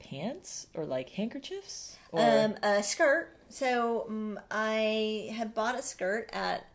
pants 0.00 0.66
or 0.74 0.84
like 0.84 1.10
handkerchiefs? 1.10 1.96
Or 2.12 2.20
Um, 2.20 2.56
a 2.62 2.82
skirt. 2.82 3.36
So 3.48 4.06
um, 4.08 4.40
I 4.50 5.30
had 5.34 5.54
bought 5.54 5.78
a 5.78 5.82
skirt 5.82 6.28
at 6.32 6.66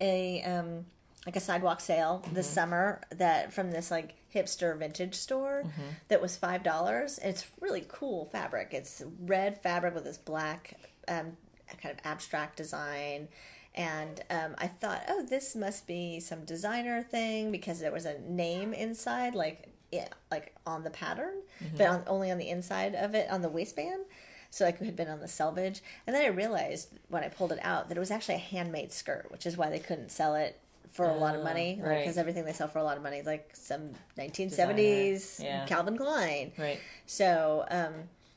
a 0.00 0.42
um, 0.42 0.86
like 1.26 1.36
a 1.36 1.40
sidewalk 1.40 1.80
sale 1.80 2.24
this 2.32 2.48
summer 2.48 3.00
that 3.10 3.52
from 3.52 3.70
this 3.70 3.90
like 3.90 4.14
hipster 4.34 4.76
vintage 4.76 5.14
store 5.14 5.64
that 6.08 6.20
was 6.20 6.36
five 6.36 6.62
dollars. 6.62 7.18
It's 7.22 7.46
really 7.60 7.84
cool 7.88 8.26
fabric. 8.26 8.68
It's 8.72 9.02
red 9.20 9.62
fabric 9.62 9.94
with 9.94 10.04
this 10.04 10.18
black 10.18 10.74
um, 11.08 11.36
kind 11.80 11.92
of 11.92 12.04
abstract 12.04 12.56
design. 12.56 13.28
And 13.74 14.22
um, 14.30 14.54
I 14.58 14.66
thought, 14.66 15.02
oh, 15.08 15.24
this 15.24 15.56
must 15.56 15.86
be 15.86 16.20
some 16.20 16.44
designer 16.44 17.02
thing 17.02 17.50
because 17.50 17.80
there 17.80 17.92
was 17.92 18.04
a 18.04 18.18
name 18.20 18.74
inside, 18.74 19.34
like 19.34 19.68
yeah, 19.90 20.08
like 20.30 20.54
on 20.66 20.84
the 20.84 20.90
pattern, 20.90 21.34
but 21.76 21.86
on, 21.86 22.02
only 22.06 22.30
on 22.30 22.38
the 22.38 22.48
inside 22.50 22.94
of 22.94 23.14
it 23.14 23.30
on 23.30 23.42
the 23.42 23.48
waistband. 23.48 24.04
So 24.50 24.64
like 24.66 24.78
it 24.80 24.84
had 24.84 24.96
been 24.96 25.08
on 25.08 25.20
the 25.20 25.28
selvage, 25.28 25.80
and 26.06 26.14
then 26.14 26.22
I 26.24 26.28
realized 26.28 26.90
when 27.08 27.24
I 27.24 27.28
pulled 27.28 27.52
it 27.52 27.58
out 27.62 27.88
that 27.88 27.96
it 27.96 28.00
was 28.00 28.10
actually 28.10 28.34
a 28.34 28.38
handmade 28.38 28.92
skirt, 28.92 29.26
which 29.30 29.46
is 29.46 29.56
why 29.56 29.70
they 29.70 29.78
couldn't 29.78 30.10
sell 30.10 30.34
it 30.34 30.58
for 30.92 31.06
a 31.06 31.14
lot 31.14 31.34
of 31.34 31.40
Oh, 31.40 31.44
money, 31.44 31.80
right. 31.82 32.00
because 32.00 32.18
everything 32.18 32.44
they 32.44 32.52
sell 32.52 32.68
for 32.68 32.78
a 32.78 32.84
lot 32.84 32.98
of 32.98 33.02
money 33.02 33.16
is 33.16 33.24
like 33.26 33.48
some 33.54 33.92
1970s 34.18 35.42
yeah. 35.42 35.64
Calvin 35.66 35.96
Klein. 35.96 36.52
right. 36.58 36.78
So, 37.06 37.64
um, 37.70 37.92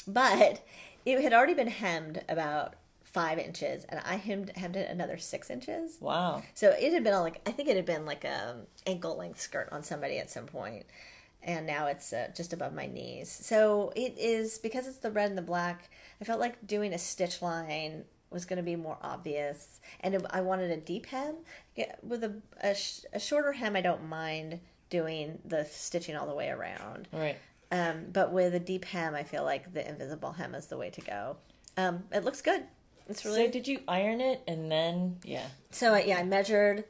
but 0.08 0.62
it 1.06 1.22
had 1.22 1.34
already 1.34 1.54
been 1.54 1.68
hemmed 1.68 2.24
about 2.30 2.76
five 3.16 3.40
inches, 3.40 3.86
and 3.86 4.02
I 4.06 4.18
hemmed 4.18 4.52
hemmed 4.58 4.76
it 4.76 4.90
another 4.92 5.18
six 5.18 5.50
inches. 5.50 5.98
Wow. 6.02 6.44
So 6.54 6.70
it 6.70 6.92
had 6.92 7.02
been 7.06 7.14
on 7.14 7.24
like 7.24 7.42
I 7.48 7.52
think 7.52 7.70
it 7.70 7.78
had 7.78 7.86
been 7.86 8.06
like 8.06 8.26
a 8.26 8.58
ankle 8.86 9.16
length 9.18 9.40
skirt 9.40 9.70
on 9.72 9.84
somebody 9.84 10.18
at 10.20 10.30
some 10.30 10.46
point, 10.46 10.86
and 11.42 11.66
now 11.66 11.88
it's 11.88 12.12
uh, 12.12 12.28
just 12.36 12.52
above 12.52 12.74
my 12.74 12.88
knees. 12.88 13.32
So 13.32 13.94
it 13.96 14.16
is 14.18 14.60
because 14.60 14.86
it's 14.86 14.98
the 14.98 15.12
red 15.12 15.30
and 15.30 15.38
the 15.38 15.42
black. 15.54 15.90
I 16.20 16.26
felt 16.26 16.42
like 16.42 16.68
doing 16.68 16.92
a 16.94 16.98
stitch 16.98 17.42
line 17.42 18.04
was 18.30 18.44
going 18.44 18.58
to 18.58 18.64
be 18.64 18.76
more 18.76 18.98
obvious, 19.02 19.80
and 20.02 20.14
it, 20.14 20.26
I 20.32 20.42
wanted 20.42 20.70
a 20.72 20.78
deep 20.78 21.06
hem 21.06 21.36
Yeah, 21.78 21.96
with 22.04 22.22
a, 22.26 22.36
a 22.62 22.76
sh- 22.76 23.06
a 23.14 23.20
shorter 23.20 23.54
hem. 23.54 23.78
I 23.78 23.82
don't 23.82 24.10
mind 24.10 24.60
doing 24.90 25.40
the 25.46 25.64
stitching 25.64 26.18
all 26.18 26.28
the 26.28 26.36
way 26.36 26.50
around. 26.50 27.08
Right. 27.14 27.38
Um, 27.72 28.08
but 28.12 28.34
with 28.34 28.54
a 28.54 28.60
deep 28.60 28.84
hem, 28.84 29.16
I 29.16 29.24
feel 29.24 29.44
like 29.46 29.74
the 29.74 29.88
invisible 29.88 30.34
hem 30.34 30.54
is 30.54 30.68
the 30.68 30.78
way 30.78 30.90
to 30.90 31.02
go. 31.02 31.38
Um, 31.78 32.04
it 32.12 32.24
looks 32.26 32.42
good. 32.42 32.64
It's 33.08 33.26
really 33.26 33.46
So 33.46 33.52
did 33.52 33.68
you 33.68 33.80
iron 33.88 34.22
it 34.22 34.42
and 34.48 34.72
then 34.72 35.18
yeah. 35.24 35.46
so 35.72 35.94
I, 35.94 36.02
yeah, 36.04 36.18
I 36.18 36.24
measured, 36.24 36.84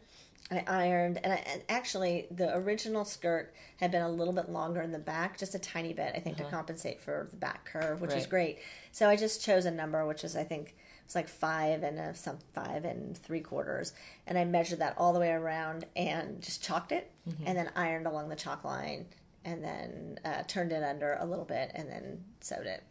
I 0.51 0.63
ironed, 0.67 1.19
and, 1.23 1.33
I, 1.33 1.37
and 1.51 1.61
actually 1.69 2.27
the 2.31 2.55
original 2.55 3.03
skirt 3.03 3.53
had 3.77 3.91
been 3.91 4.03
a 4.03 4.09
little 4.09 4.33
bit 4.33 4.49
longer 4.49 4.81
in 4.81 4.91
the 4.91 4.99
back, 4.99 5.37
just 5.37 5.55
a 5.55 5.59
tiny 5.59 5.91
bit, 5.91 6.13
I 6.15 6.19
think, 6.19 6.37
to 6.37 6.43
compensate 6.43 7.01
for 7.01 7.27
the 7.31 7.35
back 7.37 7.65
curve, 7.65 7.99
which 7.99 8.11
is 8.13 8.25
great. 8.27 8.59
So 8.91 9.09
I 9.09 9.15
just 9.15 9.43
chose 9.43 9.65
a 9.65 9.71
number, 9.71 10.05
which 10.05 10.23
is 10.23 10.35
I 10.35 10.43
think 10.43 10.69
it 10.69 10.75
was 11.07 11.15
like 11.15 11.27
five 11.27 11.83
and 11.83 11.99
a, 11.99 12.15
some 12.15 12.37
five 12.53 12.85
and 12.85 13.17
three 13.17 13.41
quarters, 13.41 13.91
and 14.27 14.37
I 14.37 14.45
measured 14.45 14.79
that 14.79 14.95
all 14.97 15.13
the 15.13 15.19
way 15.19 15.31
around 15.31 15.85
and 15.95 16.41
just 16.41 16.63
chalked 16.63 16.91
it, 16.91 17.11
and 17.45 17.57
then 17.57 17.69
ironed 17.75 18.07
along 18.07 18.29
the 18.29 18.35
chalk 18.35 18.63
line, 18.63 19.07
and 19.43 19.63
then 19.63 20.19
uh, 20.23 20.43
turned 20.47 20.71
it 20.71 20.83
under 20.83 21.17
a 21.19 21.25
little 21.25 21.45
bit, 21.45 21.71
and 21.75 21.89
then 21.89 22.23
sewed 22.39 22.65
it. 22.67 22.83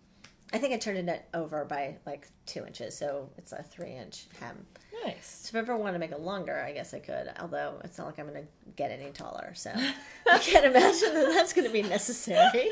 I 0.55 0.59
think 0.59 0.73
I 0.73 0.77
turned 0.77 1.11
it 1.11 1.25
over 1.35 1.65
by 1.65 1.97
like 2.07 2.29
two 2.47 2.65
inches, 2.65 2.97
so 2.97 3.29
it's 3.37 3.51
a 3.51 3.63
three 3.65 3.93
inch 3.97 4.27
hem. 4.39 4.65
Nice. 5.05 5.41
So 5.43 5.49
if 5.49 5.57
I 5.57 5.59
ever 5.59 5.77
want 5.77 5.97
to 5.97 5.99
make 5.99 6.13
it 6.13 6.21
longer, 6.21 6.63
I 6.63 6.71
guess 6.71 6.95
I 6.95 7.01
could. 7.01 7.29
Although 7.41 7.81
it's 7.83 7.99
not 7.99 8.07
like 8.07 8.21
I'm 8.21 8.29
going 8.29 8.43
to 8.43 8.49
get 8.77 8.93
any 8.93 9.11
taller, 9.11 9.53
so 9.55 9.73
I 10.33 10.39
can't 10.39 10.65
imagine 10.65 11.13
that 11.15 11.33
that's 11.35 11.53
going 11.53 11.67
to 11.67 11.73
be 11.73 11.83
necessary. 11.83 12.71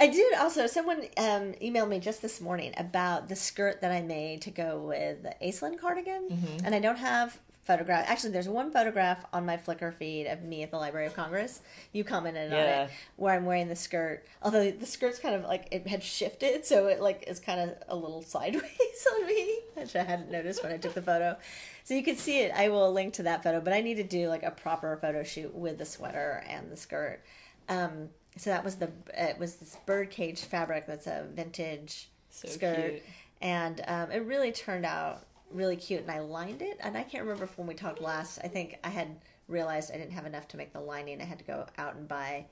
I 0.00 0.08
did 0.08 0.34
also. 0.34 0.66
Someone 0.66 1.02
um, 1.16 1.52
emailed 1.62 1.88
me 1.88 2.00
just 2.00 2.22
this 2.22 2.40
morning 2.40 2.74
about 2.76 3.28
the 3.28 3.36
skirt 3.36 3.80
that 3.82 3.92
I 3.92 4.00
made 4.02 4.42
to 4.42 4.50
go 4.50 4.80
with 4.80 5.22
the 5.22 5.34
Aislinn 5.40 5.78
cardigan, 5.78 6.28
and 6.64 6.74
I 6.74 6.80
don't 6.80 6.98
have 6.98 7.38
photograph. 7.70 8.04
Actually, 8.08 8.32
there's 8.32 8.48
one 8.48 8.72
photograph 8.72 9.24
on 9.32 9.46
my 9.46 9.56
Flickr 9.56 9.94
feed 9.94 10.26
of 10.26 10.42
me 10.42 10.62
at 10.64 10.70
the 10.72 10.76
Library 10.76 11.06
of 11.06 11.14
Congress. 11.14 11.60
You 11.92 12.02
commented 12.02 12.52
on 12.52 12.58
it 12.58 12.90
where 13.16 13.34
I'm 13.34 13.44
wearing 13.46 13.68
the 13.68 13.76
skirt. 13.76 14.24
Although 14.42 14.70
the 14.72 14.86
skirt's 14.86 15.20
kind 15.20 15.34
of 15.36 15.44
like 15.44 15.68
it 15.70 15.86
had 15.86 16.02
shifted, 16.02 16.64
so 16.66 16.88
it 16.88 17.00
like 17.00 17.24
is 17.28 17.38
kind 17.38 17.60
of 17.60 17.76
a 17.88 17.94
little 17.94 18.22
sideways 18.34 19.06
on 19.14 19.26
me, 19.26 19.58
which 19.74 19.94
I 19.94 20.02
hadn't 20.02 20.30
noticed 20.30 20.62
when 20.64 20.72
I 20.72 20.78
took 20.78 20.94
the 20.94 21.02
photo. 21.02 21.36
So 21.84 21.94
you 21.94 22.02
can 22.02 22.16
see 22.16 22.40
it. 22.40 22.52
I 22.54 22.68
will 22.70 22.92
link 22.92 23.14
to 23.14 23.22
that 23.24 23.42
photo, 23.44 23.60
but 23.60 23.72
I 23.72 23.80
need 23.80 23.96
to 23.98 24.04
do 24.04 24.28
like 24.28 24.42
a 24.42 24.50
proper 24.50 24.96
photo 25.00 25.22
shoot 25.22 25.54
with 25.54 25.78
the 25.78 25.84
sweater 25.86 26.42
and 26.48 26.70
the 26.72 26.76
skirt. 26.76 27.20
Um, 27.68 28.08
so 28.36 28.50
that 28.50 28.64
was 28.64 28.76
the 28.76 28.90
it 29.14 29.38
was 29.38 29.56
this 29.56 29.76
birdcage 29.86 30.40
fabric 30.40 30.86
that's 30.86 31.06
a 31.06 31.26
vintage 31.32 32.08
So 32.30 32.48
skirt, 32.48 32.90
cute. 32.90 33.02
and 33.40 33.80
um, 33.86 34.10
it 34.10 34.24
really 34.24 34.50
turned 34.52 34.84
out 34.86 35.24
really 35.50 35.76
cute. 35.76 36.02
And 36.02 36.10
I 36.10 36.20
lined 36.20 36.62
it, 36.62 36.78
and 36.80 36.96
I 36.96 37.02
can't 37.02 37.24
remember 37.24 37.44
if 37.44 37.58
when 37.58 37.66
we 37.66 37.74
talked 37.74 38.00
last. 38.00 38.38
I 38.42 38.48
think 38.48 38.78
I 38.84 38.88
had 38.88 39.16
realized 39.48 39.92
I 39.92 39.96
didn't 39.96 40.12
have 40.12 40.26
enough 40.26 40.48
to 40.48 40.56
make 40.56 40.72
the 40.72 40.80
lining. 40.80 41.20
I 41.20 41.24
had 41.24 41.38
to 41.38 41.44
go 41.44 41.66
out 41.78 41.96
and 41.96 42.06
buy 42.06 42.46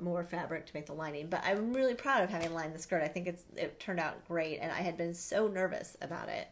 more 0.00 0.24
fabric 0.24 0.66
to 0.66 0.72
make 0.74 0.86
the 0.86 0.92
lining. 0.92 1.28
But 1.28 1.42
I'm 1.44 1.72
really 1.72 1.94
proud 1.94 2.24
of 2.24 2.30
having 2.30 2.52
lined 2.54 2.74
the 2.74 2.78
skirt. 2.78 3.02
I 3.02 3.08
think 3.08 3.26
it's 3.26 3.44
it 3.56 3.78
turned 3.78 4.00
out 4.00 4.26
great, 4.26 4.58
and 4.58 4.72
I 4.72 4.80
had 4.80 4.96
been 4.96 5.14
so 5.14 5.48
nervous 5.48 5.96
about 6.02 6.28
it 6.28 6.48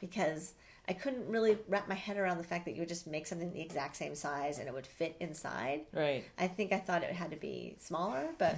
because 0.00 0.54
I 0.88 0.92
couldn't 0.92 1.28
really 1.28 1.58
wrap 1.68 1.88
my 1.88 1.94
head 1.94 2.16
around 2.16 2.38
the 2.38 2.44
fact 2.44 2.64
that 2.64 2.72
you 2.72 2.80
would 2.80 2.88
just 2.88 3.06
make 3.06 3.26
something 3.26 3.52
the 3.52 3.60
exact 3.60 3.96
same 3.96 4.14
size 4.14 4.58
and 4.58 4.66
it 4.66 4.74
would 4.74 4.86
fit 4.86 5.16
inside. 5.20 5.82
Right. 5.92 6.24
I 6.38 6.48
think 6.48 6.72
I 6.72 6.78
thought 6.78 7.02
it 7.02 7.12
had 7.12 7.30
to 7.30 7.36
be 7.36 7.76
smaller, 7.78 8.30
but 8.38 8.56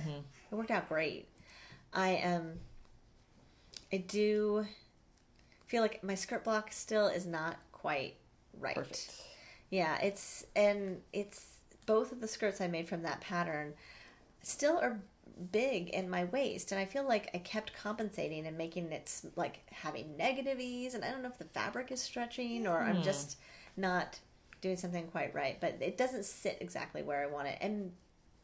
it 0.51 0.55
worked 0.55 0.71
out 0.71 0.89
great. 0.89 1.29
I 1.93 2.19
um 2.23 2.53
I 3.93 3.99
do 3.99 4.65
feel 5.73 5.81
like 5.81 6.05
my 6.05 6.15
skirt 6.15 6.45
block 6.45 6.71
still 6.71 7.07
is 7.07 7.25
not 7.25 7.57
quite 7.73 8.17
right. 8.61 8.75
Perfect. 8.75 9.11
Yeah, 9.71 9.97
it's 10.03 10.45
and 10.55 11.01
it's 11.15 11.61
both 11.87 12.13
of 12.13 12.21
the 12.21 12.29
skirts 12.29 12.61
I 12.61 12.69
made 12.69 12.87
from 12.87 13.03
that 13.05 13.23
pattern 13.23 13.73
still 14.43 14.79
are 14.79 15.01
big 15.51 15.89
in 15.89 16.11
my 16.11 16.25
waist, 16.25 16.73
and 16.73 16.79
I 16.79 16.85
feel 16.85 17.09
like 17.09 17.31
I 17.33 17.39
kept 17.39 17.73
compensating 17.73 18.47
and 18.47 18.59
making 18.59 18.93
it 18.93 19.11
like 19.35 19.61
having 19.73 20.15
negative 20.19 20.61
ease. 20.61 20.93
And 20.93 21.03
I 21.03 21.11
don't 21.11 21.23
know 21.23 21.31
if 21.31 21.39
the 21.39 21.47
fabric 21.47 21.91
is 21.91 22.03
stretching 22.03 22.67
or 22.67 22.83
I'm 22.83 23.03
just 23.03 23.39
not 23.75 24.19
doing 24.61 24.77
something 24.77 25.07
quite 25.07 25.35
right, 25.35 25.57
but 25.59 25.79
it 25.81 25.97
doesn't 25.97 26.27
sit 26.27 26.59
exactly 26.61 27.03
where 27.03 27.23
I 27.23 27.29
want 27.29 27.49
it. 27.49 27.57
And 27.63 27.93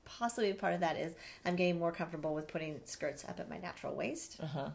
possibly 0.06 0.50
part 0.54 0.72
of 0.72 0.80
that 0.80 0.96
is 0.96 1.14
I'm 1.44 1.56
getting 1.56 1.78
more 1.78 1.92
comfortable 1.92 2.34
with 2.34 2.48
putting 2.48 2.80
skirts 2.86 3.22
up 3.28 3.38
at 3.38 3.50
my 3.50 3.58
natural 3.58 3.94
waist. 3.94 4.38
Uh 4.42 4.46
huh. 4.46 4.70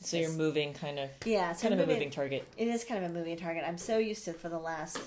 So 0.00 0.16
you're 0.16 0.30
moving 0.32 0.72
kind 0.74 0.98
of. 0.98 1.10
Yeah, 1.24 1.52
so 1.52 1.68
Kind 1.68 1.80
of 1.80 1.88
a 1.88 1.92
moving- 1.92 2.10
target. 2.10 2.46
It 2.56 2.68
is 2.68 2.84
kind 2.84 3.04
of 3.04 3.10
a 3.10 3.14
moving 3.14 3.36
target. 3.36 3.64
I'm 3.66 3.78
so 3.78 3.98
used 3.98 4.24
to 4.26 4.32
for 4.32 4.48
the 4.48 4.58
last, 4.58 4.98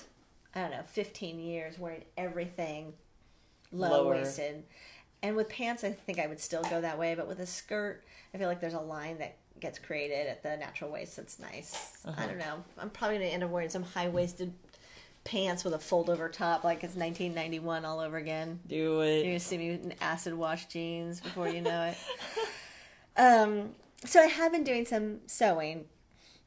I 0.54 0.60
don't 0.60 0.70
know, 0.70 0.82
15 0.86 1.40
years 1.40 1.78
wearing 1.78 2.04
everything 2.16 2.92
low 3.72 4.08
waisted. 4.10 4.64
And 5.22 5.34
with 5.36 5.48
pants, 5.48 5.82
I 5.84 5.92
think 5.92 6.18
I 6.18 6.26
would 6.26 6.40
still 6.40 6.62
go 6.64 6.80
that 6.80 6.98
way. 6.98 7.14
But 7.14 7.26
with 7.28 7.38
a 7.40 7.46
skirt, 7.46 8.02
I 8.34 8.38
feel 8.38 8.48
like 8.48 8.60
there's 8.60 8.74
a 8.74 8.80
line 8.80 9.18
that 9.18 9.36
gets 9.60 9.78
created 9.78 10.26
at 10.26 10.42
the 10.42 10.56
natural 10.56 10.90
waist 10.90 11.16
that's 11.16 11.38
nice. 11.38 11.96
I 12.16 12.26
don't 12.26 12.38
know. 12.38 12.64
I'm 12.78 12.90
probably 12.90 13.18
going 13.18 13.28
to 13.28 13.34
end 13.34 13.44
up 13.44 13.50
wearing 13.50 13.70
some 13.70 13.84
high 13.84 14.08
waisted 14.08 14.52
pants 15.24 15.62
with 15.62 15.72
a 15.72 15.78
fold 15.78 16.10
over 16.10 16.28
top 16.28 16.64
like 16.64 16.78
it's 16.78 16.96
1991 16.96 17.84
all 17.84 18.00
over 18.00 18.16
again. 18.16 18.58
Do 18.66 19.02
it. 19.02 19.18
You're 19.18 19.26
gonna 19.26 19.38
see 19.38 19.56
me 19.56 19.70
in 19.70 19.94
acid 20.00 20.34
wash 20.34 20.66
jeans 20.66 21.20
before 21.20 21.48
you 21.48 21.60
know 21.60 21.84
it. 21.92 21.96
um, 23.16 23.70
so 24.04 24.20
I 24.20 24.26
have 24.26 24.52
been 24.52 24.64
doing 24.64 24.84
some 24.86 25.20
sewing. 25.26 25.86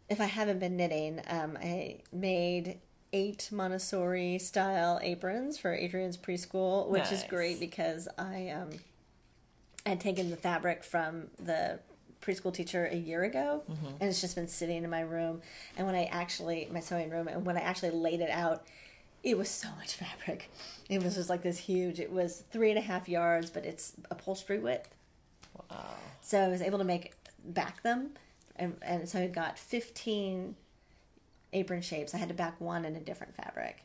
If 0.09 0.21
I 0.21 0.25
haven't 0.25 0.59
been 0.59 0.77
knitting, 0.77 1.21
um, 1.27 1.57
I 1.61 2.01
made 2.13 2.79
eight 3.13 3.49
Montessori 3.51 4.37
style 4.39 4.99
aprons 5.01 5.57
for 5.57 5.73
Adrian's 5.73 6.17
preschool, 6.17 6.87
which 6.89 7.11
is 7.11 7.23
great 7.29 7.59
because 7.59 8.07
I 8.17 8.49
um, 8.49 8.69
had 9.85 9.99
taken 9.99 10.29
the 10.29 10.35
fabric 10.37 10.83
from 10.83 11.27
the 11.39 11.79
preschool 12.21 12.53
teacher 12.53 12.87
a 12.91 12.95
year 12.95 13.23
ago 13.23 13.61
and 13.99 14.09
it's 14.09 14.19
just 14.19 14.35
been 14.35 14.47
sitting 14.47 14.83
in 14.83 14.89
my 14.89 15.01
room. 15.01 15.41
And 15.77 15.85
when 15.85 15.95
i 15.95 16.05
actually 16.05 16.67
my 16.71 16.79
sewing 16.79 17.11
room 17.11 17.27
and 17.27 17.45
when 17.45 17.55
i 17.55 17.61
actually 17.61 17.91
laid 17.91 18.19
it 18.19 18.31
out 18.31 18.63
it 19.23 19.37
was 19.37 19.47
so 19.49 19.67
much 19.77 19.93
fabric. 19.95 20.49
It 20.89 21.03
was 21.03 21.15
just 21.15 21.29
like 21.29 21.43
this 21.43 21.57
huge 21.57 21.99
it 21.99 22.11
was 22.11 22.43
three 22.51 22.69
and 22.71 22.79
a 22.79 22.81
half 22.81 23.07
yards 23.07 23.49
but 23.51 23.63
it's 23.63 23.93
upholstery 24.09 24.57
width. 24.59 24.89
Wow. 25.69 25.85
so 26.21 26.39
i 26.41 26.47
was 26.47 26.61
able 26.61 26.79
to 26.79 26.83
make 26.83 27.13
back 27.53 27.83
them 27.83 28.11
and, 28.55 28.75
and 28.81 29.07
so 29.07 29.19
i 29.19 29.27
got 29.27 29.57
15 29.57 30.55
apron 31.53 31.81
shapes 31.81 32.13
i 32.13 32.17
had 32.17 32.29
to 32.29 32.33
back 32.33 32.59
one 32.59 32.85
in 32.85 32.95
a 32.95 32.99
different 32.99 33.35
fabric 33.35 33.83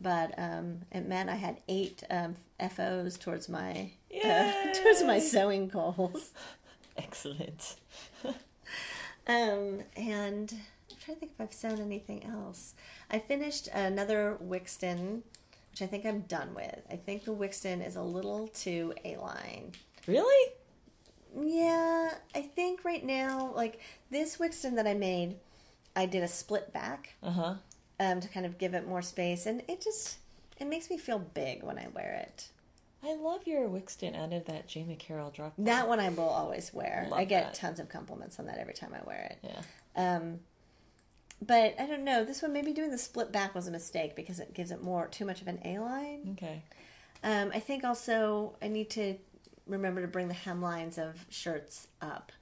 but 0.00 0.32
um, 0.38 0.80
it 0.92 1.06
meant 1.06 1.28
i 1.28 1.34
had 1.34 1.60
eight 1.68 2.02
um, 2.10 2.36
fos 2.70 3.16
towards 3.16 3.48
my 3.48 3.90
uh, 4.24 4.52
towards 4.74 5.02
my 5.04 5.18
sewing 5.18 5.68
goals 5.68 6.32
Excellent. 6.98 7.76
Um, 9.28 9.80
and 9.94 10.54
I'm 10.90 10.96
trying 11.04 11.16
to 11.16 11.20
think 11.20 11.32
if 11.34 11.40
I've 11.40 11.52
sewn 11.52 11.82
anything 11.82 12.24
else. 12.24 12.72
I 13.10 13.18
finished 13.18 13.68
another 13.74 14.38
Wiksten, 14.42 15.20
which 15.70 15.82
I 15.82 15.86
think 15.86 16.06
I'm 16.06 16.20
done 16.22 16.54
with. 16.54 16.80
I 16.90 16.96
think 16.96 17.26
the 17.26 17.34
Wiksten 17.34 17.86
is 17.86 17.96
a 17.96 18.02
little 18.02 18.48
too 18.48 18.94
A 19.04 19.16
line. 19.16 19.72
Really? 20.06 20.52
Yeah, 21.38 22.14
I 22.34 22.42
think 22.42 22.84
right 22.84 23.04
now, 23.04 23.52
like 23.54 23.80
this 24.10 24.36
Wiksten 24.38 24.76
that 24.76 24.86
I 24.86 24.94
made, 24.94 25.36
I 25.96 26.06
did 26.06 26.22
a 26.22 26.28
split 26.28 26.72
back 26.72 27.14
Uh 27.22 27.30
huh. 27.30 27.54
um, 28.00 28.20
to 28.20 28.28
kind 28.28 28.46
of 28.46 28.58
give 28.58 28.74
it 28.74 28.86
more 28.86 29.02
space, 29.02 29.46
and 29.46 29.62
it 29.68 29.80
just 29.82 30.18
it 30.58 30.66
makes 30.66 30.90
me 30.90 30.98
feel 30.98 31.18
big 31.18 31.62
when 31.62 31.78
I 31.78 31.88
wear 31.94 32.14
it. 32.26 32.48
I 33.04 33.14
love 33.14 33.46
your 33.46 33.68
Wiksten 33.68 34.16
out 34.16 34.32
of 34.32 34.46
that 34.46 34.66
Jamie 34.66 34.96
Carroll 34.96 35.30
drop. 35.30 35.52
That 35.58 35.86
one 35.88 36.00
I 36.00 36.08
will 36.08 36.28
always 36.28 36.74
wear. 36.74 37.06
Love 37.10 37.20
I 37.20 37.24
get 37.24 37.44
that. 37.44 37.54
tons 37.54 37.78
of 37.78 37.88
compliments 37.88 38.40
on 38.40 38.46
that 38.46 38.58
every 38.58 38.74
time 38.74 38.92
I 38.92 39.06
wear 39.06 39.30
it. 39.30 39.38
Yeah. 39.44 39.60
Um, 40.16 40.40
but 41.40 41.76
I 41.78 41.86
don't 41.86 42.02
know. 42.02 42.24
This 42.24 42.42
one, 42.42 42.52
maybe 42.52 42.72
doing 42.72 42.90
the 42.90 42.98
split 42.98 43.30
back 43.30 43.54
was 43.54 43.68
a 43.68 43.70
mistake 43.70 44.16
because 44.16 44.40
it 44.40 44.52
gives 44.52 44.72
it 44.72 44.82
more 44.82 45.06
too 45.06 45.24
much 45.24 45.40
of 45.40 45.46
an 45.46 45.60
A 45.64 45.78
line. 45.78 46.30
Okay. 46.36 46.62
Um, 47.22 47.52
I 47.54 47.60
think 47.60 47.84
also 47.84 48.56
I 48.60 48.66
need 48.66 48.90
to 48.90 49.14
remember 49.68 50.00
to 50.02 50.08
bring 50.08 50.28
the 50.28 50.34
hemlines 50.34 50.98
of 50.98 51.24
shirts 51.28 51.88
up 52.00 52.32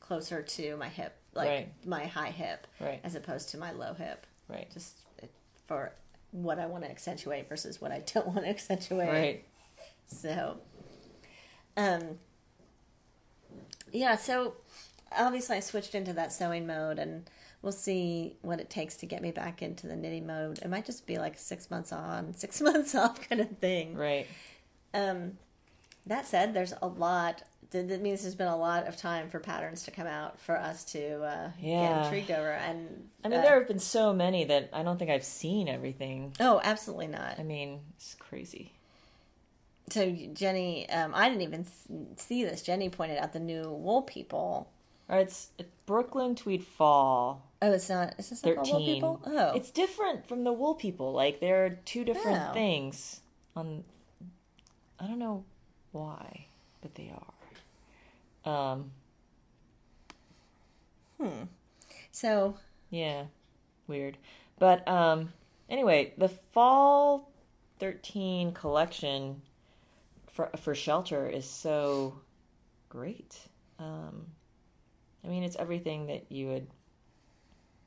closer 0.00 0.40
to 0.42 0.76
my 0.76 0.88
hip, 0.88 1.16
like 1.34 1.48
Right. 1.48 1.68
my 1.84 2.06
high 2.06 2.30
hip, 2.30 2.66
Right. 2.80 3.00
as 3.04 3.14
opposed 3.14 3.50
to 3.50 3.58
my 3.58 3.72
low 3.72 3.94
hip, 3.94 4.26
Right. 4.48 4.70
just 4.72 4.98
for 5.66 5.92
what 6.30 6.58
I 6.58 6.66
want 6.66 6.84
to 6.84 6.90
accentuate 6.90 7.48
versus 7.48 7.80
what 7.80 7.90
I 7.92 7.98
don't 8.14 8.26
want 8.28 8.40
to 8.40 8.48
accentuate. 8.48 9.08
Right. 9.08 9.44
So, 10.06 10.60
um, 11.76 12.18
yeah, 13.92 14.16
so 14.16 14.54
obviously 15.12 15.56
I 15.56 15.60
switched 15.60 15.94
into 15.94 16.12
that 16.12 16.32
sewing 16.32 16.66
mode 16.66 16.98
and 16.98 17.28
we'll 17.62 17.72
see 17.72 18.36
what 18.42 18.60
it 18.60 18.70
takes 18.70 18.96
to 18.98 19.06
get 19.06 19.22
me 19.22 19.30
back 19.32 19.62
into 19.62 19.86
the 19.86 19.96
knitting 19.96 20.26
mode. 20.26 20.58
It 20.62 20.68
might 20.68 20.84
just 20.86 21.06
be 21.06 21.18
like 21.18 21.36
six 21.38 21.70
months 21.70 21.92
on, 21.92 22.34
six 22.36 22.60
months 22.60 22.94
off 22.94 23.20
kind 23.28 23.40
of 23.40 23.58
thing. 23.58 23.96
Right. 23.96 24.26
Um, 24.94 25.38
that 26.06 26.26
said, 26.26 26.54
there's 26.54 26.74
a 26.82 26.86
lot. 26.88 27.42
That 27.70 28.00
means 28.00 28.22
there's 28.22 28.34
been 28.36 28.46
a 28.46 28.56
lot 28.56 28.86
of 28.86 28.96
time 28.96 29.28
for 29.28 29.40
patterns 29.40 29.82
to 29.84 29.90
come 29.90 30.06
out 30.06 30.40
for 30.40 30.56
us 30.56 30.84
to 30.92 31.22
uh, 31.22 31.50
get 31.60 32.04
intrigued 32.04 32.30
over. 32.30 32.50
And 32.52 33.08
I 33.24 33.28
mean, 33.28 33.40
uh, 33.40 33.42
there 33.42 33.58
have 33.58 33.66
been 33.68 33.80
so 33.80 34.12
many 34.14 34.44
that 34.44 34.70
I 34.72 34.82
don't 34.82 34.98
think 34.98 35.10
I've 35.10 35.24
seen 35.24 35.68
everything. 35.68 36.32
oh, 36.40 36.60
absolutely 36.62 37.08
not. 37.08 37.38
I 37.38 37.42
mean, 37.42 37.80
it's 37.96 38.14
crazy. 38.18 38.72
So 39.90 40.10
Jenny, 40.32 40.88
um, 40.90 41.12
I 41.14 41.28
didn't 41.28 41.42
even 41.42 41.66
see 42.16 42.44
this. 42.44 42.62
Jenny 42.62 42.88
pointed 42.88 43.18
out 43.18 43.32
the 43.32 43.40
new 43.40 43.68
wool 43.68 44.02
people. 44.02 44.70
It's, 45.08 45.50
it's 45.58 45.70
Brooklyn 45.86 46.34
Tweed 46.34 46.64
Fall 46.64 47.42
Oh, 47.62 47.72
it's 47.72 47.88
not. 47.88 48.14
Is 48.18 48.30
this 48.30 48.44
not 48.44 48.56
called 48.56 48.68
wool 48.68 48.84
people? 48.84 49.20
Oh, 49.24 49.52
It's 49.54 49.70
different 49.70 50.28
from 50.28 50.44
the 50.44 50.52
wool 50.52 50.74
people. 50.74 51.12
Like, 51.12 51.40
there 51.40 51.64
are 51.64 51.70
two 51.70 52.04
different 52.04 52.50
Oh. 52.50 52.52
things 52.52 53.20
on. 53.56 53.82
I 55.00 55.06
don't 55.06 55.18
know 55.18 55.44
why, 55.96 56.46
but 56.80 56.94
they 56.94 57.12
are. 58.44 58.50
Um, 58.52 58.90
hmm. 61.20 61.44
so 62.12 62.56
yeah, 62.90 63.24
weird. 63.88 64.16
But 64.58 64.86
um, 64.86 65.32
anyway, 65.68 66.14
the 66.16 66.28
fall 66.28 67.30
thirteen 67.78 68.52
collection 68.52 69.42
for 70.32 70.50
for 70.56 70.74
shelter 70.74 71.28
is 71.28 71.44
so 71.44 72.14
great. 72.88 73.36
Um, 73.78 74.26
I 75.24 75.28
mean, 75.28 75.42
it's 75.42 75.56
everything 75.56 76.06
that 76.06 76.30
you 76.30 76.48
would 76.48 76.66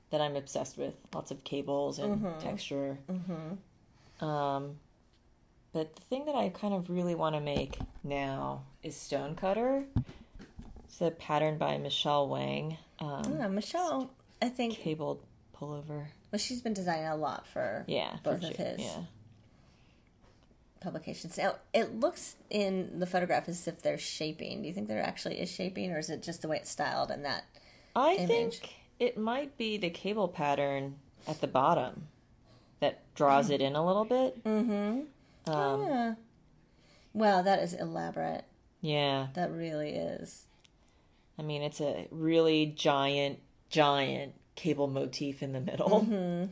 that 0.10 0.22
I'm 0.22 0.36
obsessed 0.36 0.78
with. 0.78 0.96
Lots 1.14 1.32
of 1.32 1.44
cables 1.44 2.00
and 2.00 2.40
texture. 2.40 2.98
Mm-hmm. 3.10 4.26
Um, 4.26 4.76
but 5.74 5.96
the 5.96 6.02
thing 6.04 6.26
that 6.26 6.36
I 6.36 6.50
kind 6.50 6.74
of 6.74 6.90
really 6.90 7.16
want 7.16 7.36
to 7.36 7.42
make 7.42 7.78
now 8.04 8.64
is 8.84 8.96
Stonecutter. 8.96 9.84
It's 10.86 11.02
a 11.02 11.12
pattern 11.12 11.58
by 11.58 11.78
Michele 11.78 12.28
Wang. 12.28 12.78
Um, 13.00 13.38
yeah, 13.38 13.48
Michele, 13.48 14.10
I 14.42 14.50
think 14.50 14.76
cabled 14.78 15.22
pullover. 15.56 16.06
well, 16.32 16.40
she's 16.40 16.62
been 16.62 16.74
designing 16.74 17.06
a 17.08 17.16
lot 17.16 17.46
for 17.48 17.84
Yeah, 17.88 18.18
for 18.18 18.34
both 18.36 18.44
of 18.50 18.56
sure. 18.56 18.66
his 18.66 18.80
Yeah, 18.82 19.02
publications. 20.82 21.38
Now, 21.38 21.56
it 21.74 22.00
looks 22.00 22.36
in 22.50 23.00
the 23.00 23.06
photograph 23.06 23.48
as 23.50 23.68
if 23.68 23.82
they're 23.82 23.98
shaping. 23.98 24.62
Do 24.62 24.68
you 24.68 24.74
think 24.74 24.88
there 24.88 25.02
actually 25.04 25.40
is 25.40 25.50
shaping, 25.52 25.92
or 25.92 26.00
is 26.00 26.10
it 26.10 26.24
just 26.24 26.42
the 26.42 26.48
way 26.48 26.58
it's 26.58 26.70
styled 26.72 27.12
and 27.12 27.24
that? 27.26 27.44
I 27.96 28.14
Image. 28.16 28.28
think 28.28 28.74
it 29.00 29.18
might 29.18 29.58
be 29.58 29.78
the 29.78 29.90
cable 29.90 30.28
pattern 30.28 30.96
at 31.28 31.42
the 31.42 31.48
bottom 31.48 32.08
that 32.80 33.00
draws 33.16 33.50
it 33.50 33.62
in 33.62 33.76
a 33.76 33.86
little 33.86 34.06
bit. 34.06 34.42
Mm-hmm. 34.44 35.02
Um, 35.56 35.82
yeah. 35.84 36.14
Wow, 37.14 37.42
that 37.42 37.60
is 37.60 37.74
elaborate. 37.74 38.44
yeah, 38.82 39.28
That 39.34 39.52
really 39.52 39.92
is. 39.92 40.46
I 41.38 41.42
mean 41.42 41.62
it's 41.62 41.80
a 41.82 42.08
really 42.12 42.66
giant, 42.68 43.40
giant 43.70 44.34
cable 44.56 44.88
motif 44.88 45.42
in 45.42 45.54
the 45.54 45.62
middle, 45.62 46.02
Mm-hmm. 46.02 46.46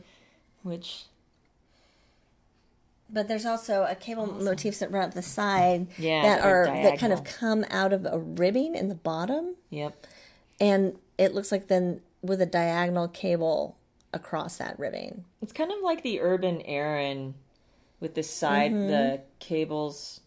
which 0.62 1.04
But 3.10 3.28
there's 3.28 3.46
also 3.46 3.84
a 3.88 3.94
cable 3.94 4.26
motifs 4.26 4.78
that 4.80 4.90
run 4.90 5.04
up 5.08 5.14
the 5.14 5.22
side 5.22 5.86
Yeah, 5.98 6.22
that 6.22 6.44
are 6.44 6.64
that 6.66 6.98
kind 6.98 7.12
of 7.12 7.24
come 7.24 7.64
out 7.70 7.92
of 7.92 8.06
a 8.06 8.18
ribbing 8.18 8.74
in 8.74 8.88
the 8.88 8.94
bottom, 8.94 9.54
yep, 9.70 10.06
and 10.60 10.98
it 11.16 11.34
looks 11.34 11.50
like 11.52 11.68
then 11.68 12.00
with 12.22 12.40
a 12.40 12.46
diagonal 12.46 13.08
cable 13.08 13.76
across 14.12 14.56
that 14.56 14.78
ribbing. 14.78 15.24
it's 15.42 15.52
kind 15.52 15.70
of 15.70 15.78
like 15.82 16.02
the 16.02 16.20
Urban 16.20 16.60
Aran 16.62 17.34
with 18.00 18.14
the 18.14 18.22
side 18.22 18.72
Mm-hmm. 18.72 18.88
the 18.88 19.20
cables 19.40 20.20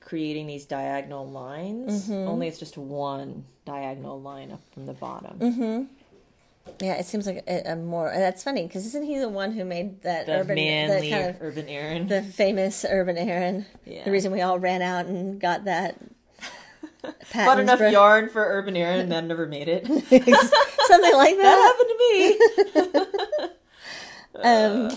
creating 0.00 0.46
these 0.46 0.64
diagonal 0.64 1.28
lines. 1.28 2.04
Mm-hmm. 2.04 2.28
Only 2.28 2.48
it's 2.48 2.58
just 2.58 2.76
one 2.78 3.44
diagonal 3.64 4.20
line 4.20 4.50
up 4.52 4.60
from 4.72 4.86
the 4.86 4.92
bottom. 4.94 5.38
Mm-hmm. 5.38 5.84
Yeah, 6.80 6.94
it 6.94 7.06
seems 7.06 7.26
like 7.26 7.42
a, 7.48 7.72
a 7.72 7.76
more. 7.76 8.12
That's 8.14 8.42
funny 8.44 8.66
because 8.66 8.86
isn't 8.86 9.04
he 9.04 9.18
the 9.18 9.28
one 9.28 9.52
who 9.52 9.64
made 9.64 10.02
that 10.02 10.26
The 10.26 10.40
urban, 10.40 10.54
manly 10.56 11.00
the 11.08 11.10
kind 11.10 11.30
of 11.30 11.42
Urban 11.42 11.68
Aran. 11.68 12.06
the 12.06 12.22
famous 12.22 12.84
urban 12.88 13.16
Aran? 13.16 13.66
Yeah. 13.86 14.04
The 14.04 14.10
reason 14.10 14.30
we 14.30 14.40
all 14.42 14.58
ran 14.58 14.82
out 14.82 15.06
and 15.06 15.40
got 15.40 15.64
that 15.64 15.96
Bought 17.34 17.60
enough 17.60 17.80
yarn 17.80 18.28
for 18.28 18.44
Urban 18.44 18.76
Aran 18.76 19.00
and 19.00 19.10
then 19.10 19.26
never 19.26 19.46
made 19.46 19.68
it. 19.68 19.86
something 19.86 21.14
like 21.14 21.36
that 21.36 21.42
that. 21.42 21.74
happened 21.76 21.90
to 21.90 23.42
me. 23.42 23.48
Um, 24.42 24.96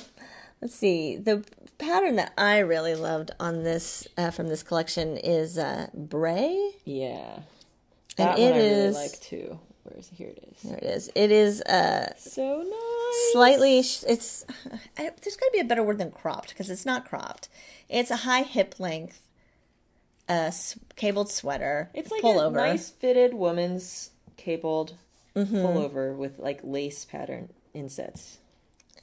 let's 0.61 0.75
see. 0.75 1.17
The 1.17 1.43
pattern 1.83 2.15
that 2.17 2.33
I 2.37 2.59
really 2.59 2.95
loved 2.95 3.31
on 3.39 3.63
this 3.63 4.07
uh, 4.17 4.31
from 4.31 4.47
this 4.47 4.63
collection 4.63 5.17
is 5.17 5.57
uh, 5.57 5.87
Bray. 5.93 6.71
Yeah. 6.85 7.35
And 8.17 8.29
That 8.29 8.39
it 8.39 8.43
one 8.43 8.53
I 8.53 8.57
really 8.57 8.69
is- 8.69 8.95
like 8.95 9.19
too. 9.21 9.59
Where 9.83 9.99
is 9.99 10.07
it? 10.11 10.15
Here 10.15 10.29
it 10.29 10.47
is. 10.49 10.61
There 10.63 10.77
it 10.77 10.83
is. 10.83 11.11
It 11.13 11.29
is 11.31 11.61
uh, 11.63 12.13
So 12.17 12.61
nice. 12.61 13.31
slightly. 13.33 13.79
It's 13.79 14.45
I, 14.97 15.11
there's 15.21 15.35
got 15.35 15.45
to 15.47 15.51
be 15.51 15.59
a 15.59 15.65
better 15.65 15.83
word 15.83 15.97
than 15.97 16.09
cropped 16.11 16.49
because 16.49 16.69
it's 16.69 16.85
not 16.85 17.05
cropped. 17.05 17.49
It's 17.89 18.09
a 18.09 18.15
high 18.17 18.43
hip 18.43 18.75
length, 18.79 19.27
uh, 20.29 20.51
cabled 20.95 21.29
sweater. 21.29 21.89
It's 21.93 22.11
like 22.11 22.21
pullover. 22.23 22.51
a 22.53 22.67
nice 22.67 22.89
fitted 22.89 23.33
woman's 23.33 24.11
cabled 24.37 24.95
Mm-hmm. 25.35 25.55
pullover 25.57 26.15
with 26.15 26.37
like 26.37 26.59
lace 26.63 27.05
pattern 27.05 27.49
insets. 27.73 28.37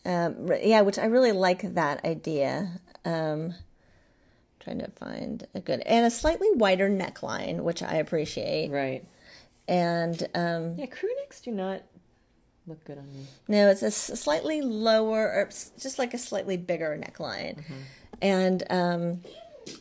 Um, 0.04 0.50
yeah, 0.62 0.80
which 0.80 0.98
I 0.98 1.06
really 1.06 1.32
like 1.32 1.74
that 1.74 2.04
idea. 2.04 2.80
Um, 3.04 3.54
trying 4.60 4.78
to 4.78 4.90
find 4.90 5.46
a 5.54 5.60
good 5.60 5.80
and 5.80 6.04
a 6.06 6.10
slightly 6.10 6.48
wider 6.52 6.88
neckline, 6.90 7.60
which 7.60 7.82
I 7.82 7.94
appreciate. 7.94 8.70
Right. 8.70 9.04
And 9.68 10.26
um, 10.34 10.76
Yeah, 10.76 10.86
crew 10.86 11.10
necks 11.20 11.40
do 11.40 11.50
not 11.52 11.82
look 12.66 12.84
good 12.84 12.98
on 12.98 13.06
me. 13.12 13.26
no, 13.48 13.68
it's 13.70 13.82
a 13.82 13.90
slightly 13.90 14.60
lower, 14.62 15.26
or 15.26 15.48
just 15.78 15.98
like 15.98 16.12
a 16.14 16.18
slightly 16.18 16.56
bigger 16.56 16.98
neckline. 17.02 17.62
And 18.22 18.62
um, 18.70 19.20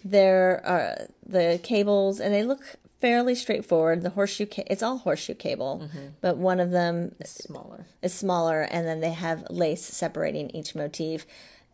there 0.05 0.61
are 0.65 1.07
the 1.25 1.59
cables, 1.63 2.19
and 2.19 2.33
they 2.33 2.43
look 2.43 2.61
fairly 3.01 3.35
straightforward. 3.35 4.01
The 4.03 4.09
horseshoe, 4.11 4.45
ca- 4.45 4.63
it's 4.67 4.83
all 4.83 4.97
horseshoe 4.99 5.33
cable, 5.35 5.89
but 6.21 6.37
one 6.37 6.59
of 6.59 6.71
them 6.71 7.15
is 7.19 7.29
Smaller. 7.29 7.85
is 8.01 8.13
smaller, 8.13 8.61
and 8.61 8.87
then 8.87 8.99
they 8.99 9.11
have 9.11 9.45
lace 9.49 9.83
separating 9.85 10.49
each 10.51 10.75
motif. 10.75 11.25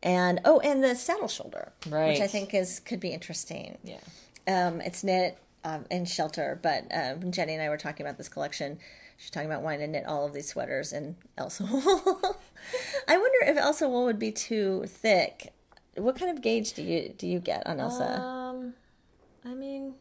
And 0.04 0.40
oh, 0.46 0.60
and 0.60 0.84
the 0.84 0.96
saddle 0.96 1.28
shoulder, 1.28 1.72
right. 1.90 2.10
which 2.10 2.22
I 2.22 2.28
think 2.28 2.54
is 2.54 2.80
could 2.80 3.00
be 3.00 3.10
interesting. 3.10 3.78
Yeah. 3.84 3.98
Um, 4.48 4.80
it's 4.82 5.04
knit 5.04 5.38
um, 5.64 5.86
in 5.90 6.06
shelter, 6.06 6.60
but 6.62 6.86
uh, 6.94 7.14
when 7.16 7.32
Jenny 7.32 7.54
and 7.54 7.62
I 7.64 7.70
were 7.70 7.78
talking 7.78 8.06
about 8.06 8.18
this 8.18 8.30
collection, 8.30 8.78
she's 9.18 9.32
talking 9.32 9.50
about 9.50 9.64
wanting 9.64 9.80
to 9.80 9.88
knit 9.88 10.06
all 10.06 10.26
of 10.28 10.34
these 10.34 10.48
sweaters 10.50 10.94
in 10.94 11.16
Elsa 11.38 11.64
wool. 11.66 11.82
I 13.08 13.18
wonder 13.18 13.38
if 13.52 13.58
Elsa 13.58 13.90
wool 13.90 14.06
would 14.06 14.20
be 14.20 14.32
too 14.32 14.84
thick. 14.88 15.54
What 15.96 16.18
kind 16.20 16.30
of 16.30 16.44
gauge 16.44 16.74
do 16.74 16.84
you 16.84 17.14
do 17.18 17.26
you 17.26 17.40
get 17.40 17.66
on 17.66 17.80
Elsa? 17.80 18.20
Um, 18.22 18.74
I 19.44 19.56
mean, 19.56 19.96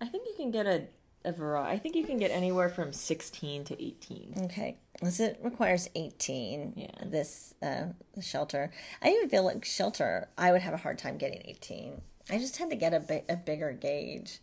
I 0.00 0.06
think 0.06 0.26
you 0.26 0.34
can 0.36 0.50
get 0.50 0.66
a 0.66 0.84
a 1.26 1.32
variety. 1.32 1.74
I 1.74 1.78
think 1.78 1.94
you 1.96 2.04
can 2.04 2.18
get 2.18 2.30
anywhere 2.30 2.68
from 2.68 2.92
sixteen 2.92 3.64
to 3.64 3.82
eighteen. 3.82 4.34
Okay, 4.44 4.76
because 4.92 5.20
it 5.20 5.38
requires 5.42 5.88
eighteen. 5.94 6.74
Yeah. 6.76 6.90
This 7.04 7.54
uh, 7.62 7.86
shelter. 8.20 8.70
I 9.02 9.08
even 9.10 9.28
feel 9.30 9.44
like 9.44 9.64
shelter. 9.64 10.28
I 10.36 10.52
would 10.52 10.60
have 10.62 10.74
a 10.74 10.78
hard 10.78 10.98
time 10.98 11.16
getting 11.16 11.42
eighteen. 11.46 12.02
I 12.30 12.38
just 12.38 12.54
tend 12.54 12.70
to 12.70 12.76
get 12.76 12.92
a 12.92 13.00
bi- 13.00 13.24
a 13.28 13.36
bigger 13.36 13.72
gauge. 13.72 14.40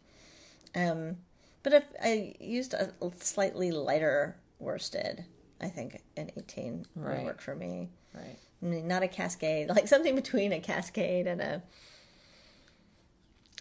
Um, 0.76 1.18
but 1.64 1.74
if 1.74 1.86
I 2.02 2.36
used 2.40 2.74
a 2.74 2.92
slightly 3.20 3.72
lighter 3.72 4.38
worsted, 4.60 5.26
I 5.62 5.68
think 5.68 6.02
an 6.18 6.32
eighteen 6.36 6.86
Right. 6.96 7.18
would 7.20 7.26
work 7.26 7.42
for 7.42 7.54
me. 7.56 7.90
Right. 8.16 8.38
I 8.64 8.66
mean, 8.66 8.88
not 8.88 9.04
a 9.04 9.08
cascade, 9.08 9.70
like 9.76 9.88
something 9.88 10.16
between 10.16 10.52
a 10.52 10.60
cascade 10.60 11.28
and 11.28 11.42
a 11.42 11.62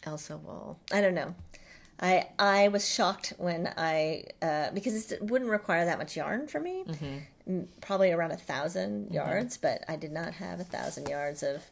Elsa 0.05 0.37
wool. 0.39 0.79
I 0.93 1.01
don't 1.03 1.15
know. 1.15 1.35
I 2.01 2.29
I 2.39 2.69
was 2.69 2.89
shocked 2.89 3.35
when 3.37 3.73
I 3.77 4.25
uh, 4.41 4.71
because 4.73 5.13
it 5.13 5.23
wouldn't 5.23 5.51
require 5.51 5.85
that 5.85 5.99
much 5.99 6.17
yarn 6.17 6.49
for 6.49 6.59
me. 6.61 6.85
M- 7.47 7.69
Probably 7.81 8.11
around 8.13 8.31
a 8.31 8.35
1000 8.35 9.07
mm-hmm. 9.07 9.15
yards, 9.15 9.57
but 9.57 9.85
I 9.89 9.97
did 9.97 10.13
not 10.13 10.35
have 10.35 10.61
a 10.61 10.65
thousand 10.65 11.09
yards 11.09 11.43
of 11.43 11.63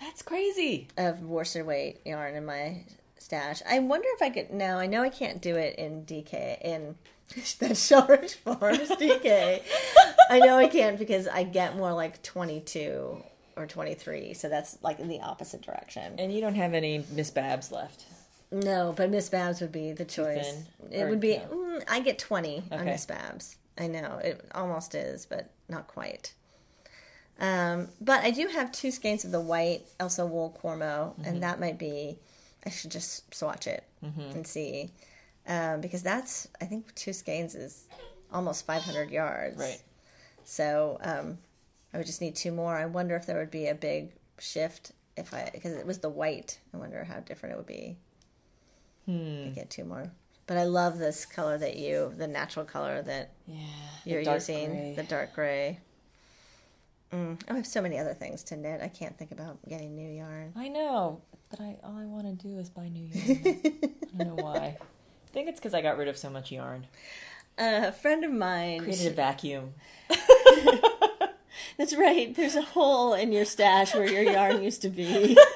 That's 0.00 0.22
crazy. 0.22 0.88
of 0.96 1.22
worsted 1.22 1.66
weight 1.66 2.00
yarn 2.04 2.34
in 2.34 2.44
my 2.46 2.84
stash. 3.18 3.62
I 3.68 3.78
wonder 3.78 4.08
if 4.14 4.22
I 4.22 4.30
could. 4.30 4.50
No, 4.52 4.78
I 4.78 4.86
know 4.86 5.02
I 5.02 5.08
can't 5.10 5.40
do 5.40 5.54
it 5.56 5.76
in 5.76 6.04
DK 6.04 6.60
in 6.62 6.96
that 7.60 7.72
Shelridge 7.72 8.34
Farms 8.36 8.88
DK. 8.90 9.62
I 10.30 10.38
know 10.40 10.56
I 10.56 10.68
can't 10.68 10.98
because 10.98 11.28
I 11.28 11.44
get 11.44 11.76
more 11.76 11.92
like 11.92 12.22
twenty 12.22 12.60
two 12.60 13.22
or 13.56 13.66
twenty 13.66 13.94
three, 13.94 14.34
so 14.34 14.48
that's 14.48 14.78
like 14.82 14.98
in 14.98 15.08
the 15.08 15.20
opposite 15.20 15.62
direction. 15.62 16.18
And 16.18 16.32
you 16.32 16.40
don't 16.40 16.54
have 16.56 16.74
any 16.74 17.04
Miss 17.12 17.30
Babs 17.30 17.70
left. 17.70 18.04
No, 18.50 18.92
but 18.96 19.10
Miss 19.10 19.28
Babs 19.28 19.60
would 19.60 19.72
be 19.72 19.92
the 19.92 20.04
choice. 20.04 20.54
It 20.90 21.02
Or 21.02 21.08
would 21.10 21.20
be. 21.20 21.36
no? 21.38 21.44
Mm, 21.48 21.84
I 21.88 22.00
get 22.00 22.18
twenty 22.18 22.62
on 22.72 22.84
Miss 22.86 23.04
Babs. 23.06 23.56
I 23.76 23.86
know 23.88 24.18
it 24.24 24.40
almost 24.54 24.94
is, 24.94 25.26
but 25.26 25.50
not 25.68 25.86
quite. 25.86 26.32
Um, 27.40 27.88
but 28.00 28.24
I 28.24 28.30
do 28.32 28.48
have 28.48 28.72
two 28.72 28.90
skeins 28.90 29.24
of 29.24 29.30
the 29.30 29.40
white 29.40 29.82
Elsa 30.00 30.26
wool 30.26 30.58
Cormo, 30.62 31.10
Mm-hmm. 31.14 31.24
and 31.24 31.42
that 31.42 31.60
might 31.60 31.78
be. 31.78 32.18
I 32.66 32.70
should 32.70 32.90
just 32.90 33.32
swatch 33.34 33.66
it 33.68 33.84
and 34.02 34.44
see, 34.46 34.90
um, 35.46 35.80
because 35.80 36.02
that's 36.02 36.48
I 36.60 36.64
think 36.64 36.92
two 36.96 37.12
skeins 37.12 37.54
is 37.54 37.84
almost 38.32 38.66
five 38.66 38.82
hundred 38.82 39.10
yards. 39.10 39.56
Right. 39.58 39.80
So 40.44 40.98
um, 41.02 41.38
I 41.94 41.98
would 41.98 42.06
just 42.06 42.20
need 42.20 42.34
two 42.34 42.50
more. 42.50 42.74
I 42.76 42.86
wonder 42.86 43.14
if 43.14 43.26
there 43.26 43.38
would 43.38 43.50
be 43.52 43.68
a 43.68 43.74
big 43.74 44.12
shift 44.40 44.92
if 45.16 45.32
I 45.32 45.50
because 45.52 45.72
it 45.72 45.86
was 45.86 45.98
the 45.98 46.08
white. 46.08 46.58
I 46.74 46.78
wonder 46.78 47.04
how 47.04 47.20
different 47.20 47.54
it 47.54 47.58
would 47.58 47.66
be. 47.66 47.96
Hmm. 49.08 49.44
to 49.44 49.50
get 49.54 49.70
two 49.70 49.84
more. 49.84 50.10
But 50.46 50.58
I 50.58 50.64
love 50.64 50.98
this 50.98 51.24
color 51.24 51.56
that 51.58 51.76
you, 51.76 52.12
the 52.16 52.26
natural 52.28 52.64
color 52.66 53.00
that 53.02 53.30
Yeah. 53.46 53.56
you're 54.04 54.22
dark 54.22 54.36
using, 54.36 54.70
gray. 54.70 54.94
the 54.96 55.02
dark 55.02 55.34
gray. 55.34 55.80
Mm. 57.12 57.40
Oh, 57.48 57.54
I 57.54 57.56
have 57.56 57.66
so 57.66 57.80
many 57.80 57.98
other 57.98 58.12
things 58.12 58.42
to 58.44 58.56
knit. 58.56 58.82
I 58.82 58.88
can't 58.88 59.16
think 59.16 59.32
about 59.32 59.58
getting 59.66 59.94
new 59.96 60.10
yarn. 60.10 60.52
I 60.54 60.68
know, 60.68 61.22
but 61.50 61.58
I 61.60 61.76
all 61.82 61.96
I 61.96 62.04
want 62.04 62.26
to 62.26 62.46
do 62.48 62.58
is 62.58 62.68
buy 62.68 62.88
new 62.88 63.06
yarn. 63.10 63.40
I 63.64 64.24
don't 64.24 64.36
know 64.36 64.42
why. 64.44 64.76
I 64.76 65.30
think 65.32 65.48
it's 65.48 65.58
because 65.58 65.72
I 65.72 65.80
got 65.80 65.96
rid 65.96 66.08
of 66.08 66.18
so 66.18 66.28
much 66.28 66.52
yarn. 66.52 66.86
Uh, 67.58 67.84
a 67.86 67.92
friend 67.92 68.24
of 68.24 68.30
mine. 68.32 68.80
Created 68.80 69.06
a 69.12 69.14
vacuum. 69.14 69.72
That's 71.78 71.94
right. 71.96 72.34
There's 72.34 72.56
a 72.56 72.62
hole 72.62 73.14
in 73.14 73.32
your 73.32 73.44
stash 73.46 73.94
where 73.94 74.06
your 74.10 74.22
yarn 74.22 74.62
used 74.62 74.82
to 74.82 74.90
be. 74.90 75.36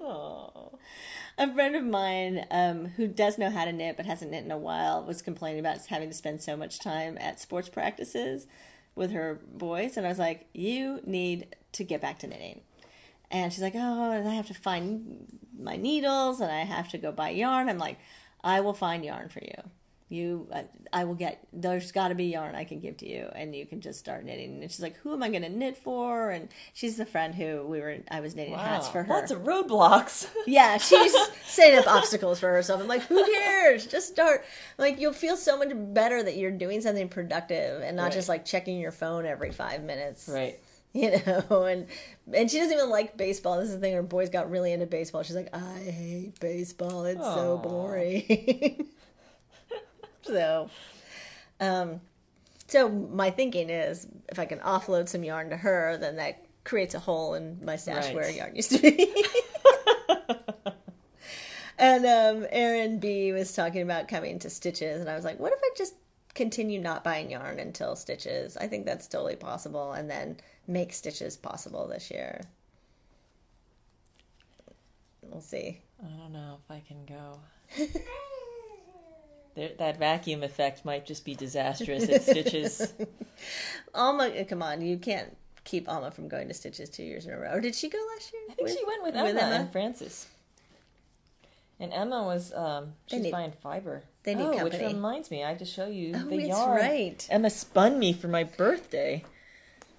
Oh. 0.00 0.78
A 1.36 1.52
friend 1.52 1.74
of 1.74 1.84
mine 1.84 2.46
um, 2.50 2.86
who 2.96 3.08
does 3.08 3.38
know 3.38 3.50
how 3.50 3.64
to 3.64 3.72
knit 3.72 3.96
but 3.96 4.06
hasn't 4.06 4.30
knit 4.30 4.44
in 4.44 4.52
a 4.52 4.58
while 4.58 5.04
was 5.04 5.20
complaining 5.20 5.58
about 5.58 5.84
having 5.86 6.08
to 6.08 6.14
spend 6.14 6.40
so 6.40 6.56
much 6.56 6.78
time 6.78 7.18
at 7.20 7.40
sports 7.40 7.68
practices 7.68 8.46
with 8.94 9.10
her 9.10 9.40
boys. 9.52 9.96
And 9.96 10.06
I 10.06 10.10
was 10.10 10.18
like, 10.18 10.46
You 10.54 11.00
need 11.04 11.56
to 11.72 11.82
get 11.82 12.00
back 12.00 12.20
to 12.20 12.28
knitting. 12.28 12.60
And 13.32 13.52
she's 13.52 13.62
like, 13.62 13.74
Oh, 13.74 14.12
I 14.12 14.34
have 14.34 14.46
to 14.46 14.54
find 14.54 15.40
my 15.58 15.76
needles 15.76 16.40
and 16.40 16.52
I 16.52 16.60
have 16.60 16.88
to 16.90 16.98
go 16.98 17.10
buy 17.10 17.30
yarn. 17.30 17.68
I'm 17.68 17.78
like, 17.78 17.98
I 18.44 18.60
will 18.60 18.74
find 18.74 19.04
yarn 19.04 19.28
for 19.28 19.40
you. 19.40 19.70
You, 20.10 20.48
I, 20.54 20.64
I 20.92 21.04
will 21.04 21.14
get. 21.14 21.40
There's 21.52 21.90
got 21.90 22.08
to 22.08 22.14
be 22.14 22.26
yarn 22.26 22.54
I 22.54 22.64
can 22.64 22.78
give 22.78 22.98
to 22.98 23.08
you, 23.08 23.28
and 23.34 23.56
you 23.56 23.64
can 23.66 23.80
just 23.80 23.98
start 23.98 24.24
knitting. 24.24 24.62
And 24.62 24.70
she's 24.70 24.82
like, 24.82 24.96
"Who 24.98 25.12
am 25.14 25.22
I 25.22 25.30
going 25.30 25.42
to 25.42 25.48
knit 25.48 25.76
for?" 25.78 26.30
And 26.30 26.50
she's 26.74 26.96
the 26.96 27.06
friend 27.06 27.34
who 27.34 27.66
we 27.66 27.80
were. 27.80 27.96
I 28.10 28.20
was 28.20 28.36
knitting 28.36 28.54
hats 28.54 28.86
for 28.88 29.02
her. 29.02 29.12
Lots 29.12 29.30
of 29.32 29.40
roadblocks. 29.40 30.28
Yeah, 30.46 30.76
she's 30.76 31.14
setting 31.46 31.78
up 31.78 31.86
obstacles 31.88 32.38
for 32.38 32.48
herself. 32.50 32.82
I'm 32.82 32.86
like, 32.86 33.02
who 33.02 33.24
cares? 33.24 33.86
Just 33.86 34.08
start. 34.08 34.44
Like, 34.76 35.00
you'll 35.00 35.14
feel 35.14 35.36
so 35.38 35.56
much 35.58 35.70
better 35.74 36.22
that 36.22 36.36
you're 36.36 36.50
doing 36.50 36.82
something 36.82 37.08
productive 37.08 37.80
and 37.82 37.96
not 37.96 38.04
Right. 38.04 38.12
just 38.12 38.28
like 38.28 38.44
checking 38.44 38.78
your 38.78 38.92
phone 38.92 39.24
every 39.24 39.52
five 39.52 39.82
minutes. 39.82 40.28
right. 40.32 40.60
You 40.96 41.10
know, 41.26 41.64
and 41.64 41.88
and 42.32 42.48
she 42.48 42.58
doesn't 42.58 42.72
even 42.72 42.88
like 42.88 43.16
baseball. 43.16 43.58
This 43.58 43.70
is 43.70 43.74
the 43.74 43.80
thing. 43.80 43.94
Her 43.94 44.02
boys 44.04 44.30
got 44.30 44.48
really 44.48 44.72
into 44.72 44.86
baseball. 44.86 45.24
She's 45.24 45.34
like, 45.34 45.52
I 45.52 45.78
hate 45.80 46.38
baseball. 46.38 47.04
It's 47.04 47.20
so 47.20 47.58
boring. 47.58 48.86
so, 50.26 50.70
um, 51.60 52.00
so 52.66 52.88
my 52.88 53.30
thinking 53.30 53.70
is, 53.70 54.06
if 54.28 54.38
I 54.38 54.44
can 54.46 54.58
offload 54.60 55.08
some 55.08 55.22
yarn 55.24 55.50
to 55.50 55.56
her, 55.56 55.96
then 55.96 56.16
that 56.16 56.44
creates 56.64 56.94
a 56.94 56.98
hole 57.00 57.34
in 57.34 57.58
my 57.64 57.76
stash 57.76 58.06
Right. 58.06 58.14
where 58.14 58.30
yarn 58.30 58.56
used 58.56 58.70
to 58.72 58.78
be. 58.78 59.14
and 61.78 62.04
um, 62.06 62.46
Aaron 62.50 62.98
B 62.98 63.32
was 63.32 63.52
talking 63.52 63.82
about 63.82 64.08
coming 64.08 64.38
to 64.40 64.50
Stitches, 64.50 65.00
and 65.00 65.10
I 65.10 65.14
was 65.16 65.24
like, 65.24 65.38
what 65.38 65.52
if 65.52 65.60
I 65.62 65.70
just 65.76 65.94
continue 66.34 66.80
not 66.80 67.04
buying 67.04 67.30
yarn 67.30 67.58
until 67.60 67.94
Stitches? 67.96 68.56
I 68.56 68.66
think 68.66 68.86
that's 68.86 69.06
totally 69.06 69.36
possible, 69.36 69.92
and 69.92 70.08
then 70.10 70.38
make 70.66 70.92
Stitches 70.92 71.36
possible 71.36 71.86
this 71.86 72.10
year. 72.10 72.40
We'll 75.22 75.40
see. 75.40 75.80
I 76.02 76.08
don't 76.18 76.32
know 76.32 76.58
if 76.64 76.70
I 76.70 76.82
can 76.86 77.04
go. 77.06 77.40
There, 79.54 79.70
that 79.78 79.98
vacuum 79.98 80.42
effect 80.42 80.84
might 80.84 81.06
just 81.06 81.24
be 81.24 81.34
disastrous 81.34 82.08
at 82.08 82.22
Stitches. 82.22 82.92
Alma, 83.94 84.44
come 84.44 84.62
on, 84.62 84.82
you 84.82 84.98
can't 84.98 85.36
keep 85.64 85.88
Alma 85.88 86.10
from 86.10 86.28
going 86.28 86.48
to 86.48 86.54
Stitches 86.54 86.90
two 86.90 87.04
years 87.04 87.26
in 87.26 87.32
a 87.32 87.38
row. 87.38 87.52
Or 87.52 87.60
did 87.60 87.74
she 87.74 87.88
go 87.88 87.98
last 88.14 88.32
year? 88.32 88.42
I 88.50 88.54
think 88.54 88.68
she 88.68 88.84
went 88.86 89.02
with 89.04 89.14
Emma, 89.14 89.38
and 89.38 89.70
Francis. 89.72 90.26
And 91.80 91.92
Emma 91.92 92.22
was 92.22 92.52
um 92.52 92.92
she's 93.06 93.20
need- 93.22 93.32
buying 93.32 93.52
fiber. 93.52 94.02
they 94.22 94.34
need 94.34 94.44
oh, 94.44 94.64
which 94.64 94.74
reminds 94.74 95.30
me, 95.30 95.42
I 95.44 95.48
have 95.50 95.58
to 95.58 95.64
show 95.64 95.86
you 95.86 96.12
Oh, 96.14 96.28
the 96.28 96.36
it's 96.38 96.48
yarn. 96.48 96.78
right. 96.80 97.26
Emma 97.30 97.50
spun 97.50 97.98
me 97.98 98.12
for 98.12 98.28
my 98.28 98.44
birthday. 98.44 99.24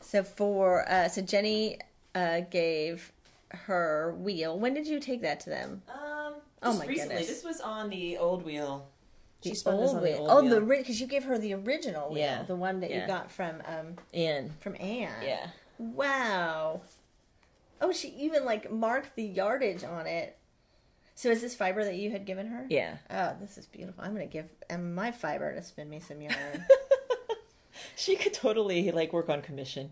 So 0.02 0.24
for 0.24 0.90
uh, 0.90 1.08
so 1.10 1.22
Jenny 1.22 1.80
uh, 2.14 2.42
gave 2.50 3.12
her 3.50 4.16
wheel. 4.18 4.58
When 4.60 4.74
did 4.74 4.88
you 4.88 5.00
take 5.00 5.22
that 5.22 5.40
to 5.42 5.50
them? 5.50 5.82
Um, 5.90 6.34
Oh 6.64 6.74
my 6.80 6.86
recently. 6.88 7.16
goodness. 7.16 7.28
This 7.28 7.44
was 7.44 7.62
on 7.62 7.90
the 7.90 8.18
old 8.18 8.44
wheel. 8.44 8.88
She 9.46 9.52
The 9.52 9.56
spun 9.56 9.80
this 9.80 9.92
on 9.92 10.02
wheel. 10.02 10.14
the 10.14 10.18
old 10.20 10.30
oh, 10.32 10.42
wheel. 10.42 10.60
the 10.60 10.78
because 10.78 11.00
you 11.00 11.08
gave 11.08 11.24
her 11.26 11.38
the 11.38 11.54
original 11.54 12.10
wheel, 12.10 12.20
Yeah. 12.20 12.44
the 12.44 12.56
one 12.56 12.80
that 12.82 12.92
you 12.92 13.06
got 13.08 13.32
from 13.32 13.62
um 13.66 13.96
in. 14.12 14.52
from 14.60 14.76
Anne. 14.80 15.24
Yeah. 15.24 15.48
Wow. 15.78 16.82
Oh, 17.82 17.92
she 17.92 18.08
even 18.10 18.46
like 18.46 18.72
marked 18.72 19.16
the 19.16 19.24
yardage 19.24 19.84
on 19.84 20.08
it. 20.08 20.38
So 21.14 21.30
is 21.30 21.42
this 21.42 21.56
fiber 21.56 21.84
that 21.86 21.96
you 21.96 22.12
had 22.12 22.26
given 22.26 22.48
her? 22.48 22.66
Yeah. 22.70 22.98
Oh, 23.10 23.36
this 23.40 23.58
is 23.58 23.66
beautiful. 23.68 24.04
I'm 24.04 24.14
gonna 24.14 24.26
give 24.26 24.48
Emma 24.70 24.84
my 24.84 25.12
fiber 25.12 25.54
to 25.54 25.62
spin 25.64 25.90
me 25.90 26.00
some 26.00 26.22
yarn. 26.22 26.36
She 27.98 28.16
could 28.16 28.34
totally 28.34 28.92
like 28.92 29.12
work 29.14 29.30
on 29.30 29.42
commission. 29.42 29.92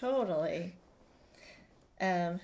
totally. 0.00 0.74
Um, 2.00 2.40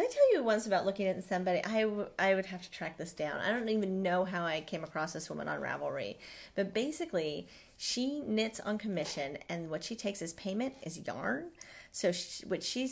did 0.00 0.10
I 0.10 0.12
tell 0.12 0.34
you 0.34 0.42
once 0.42 0.66
about 0.66 0.86
looking 0.86 1.06
at 1.06 1.22
somebody? 1.24 1.62
I, 1.64 1.82
w- 1.82 2.08
I 2.18 2.34
would 2.34 2.46
have 2.46 2.62
to 2.62 2.70
track 2.70 2.96
this 2.96 3.12
down. 3.12 3.38
I 3.40 3.50
don't 3.50 3.68
even 3.68 4.02
know 4.02 4.24
how 4.24 4.44
I 4.44 4.60
came 4.62 4.82
across 4.84 5.12
this 5.12 5.28
woman 5.28 5.48
on 5.48 5.60
Ravelry, 5.60 6.16
but 6.54 6.72
basically, 6.72 7.48
she 7.76 8.20
knits 8.20 8.60
on 8.60 8.78
commission, 8.78 9.38
and 9.48 9.70
what 9.70 9.84
she 9.84 9.94
takes 9.94 10.22
as 10.22 10.32
payment 10.34 10.74
is 10.82 11.00
yarn. 11.06 11.50
So 11.92 12.12
sh 12.12 12.42
what 12.46 12.62
she 12.62 12.90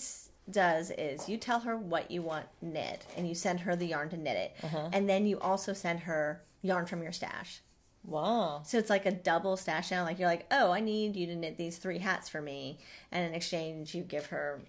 does 0.50 0.90
is 0.90 1.28
you 1.28 1.36
tell 1.36 1.60
her 1.60 1.76
what 1.76 2.10
you 2.10 2.22
want 2.22 2.46
knit, 2.60 3.06
and 3.16 3.28
you 3.28 3.34
send 3.34 3.60
her 3.60 3.76
the 3.76 3.86
yarn 3.86 4.08
to 4.10 4.16
knit 4.16 4.36
it, 4.36 4.56
uh-huh. 4.62 4.90
and 4.92 5.08
then 5.08 5.26
you 5.26 5.38
also 5.40 5.72
send 5.72 6.00
her 6.00 6.42
yarn 6.62 6.86
from 6.86 7.02
your 7.02 7.12
stash. 7.12 7.60
Wow. 8.04 8.62
So 8.64 8.78
it's 8.78 8.90
like 8.90 9.06
a 9.06 9.12
double 9.12 9.56
stash 9.56 9.90
down. 9.90 10.06
Like 10.06 10.18
you're 10.18 10.28
like, 10.28 10.46
oh, 10.50 10.70
I 10.70 10.80
need 10.80 11.16
you 11.16 11.26
to 11.26 11.36
knit 11.36 11.58
these 11.58 11.78
three 11.78 11.98
hats 11.98 12.28
for 12.28 12.40
me, 12.40 12.78
and 13.12 13.26
in 13.26 13.34
exchange, 13.34 13.94
you 13.94 14.02
give 14.02 14.26
her, 14.26 14.60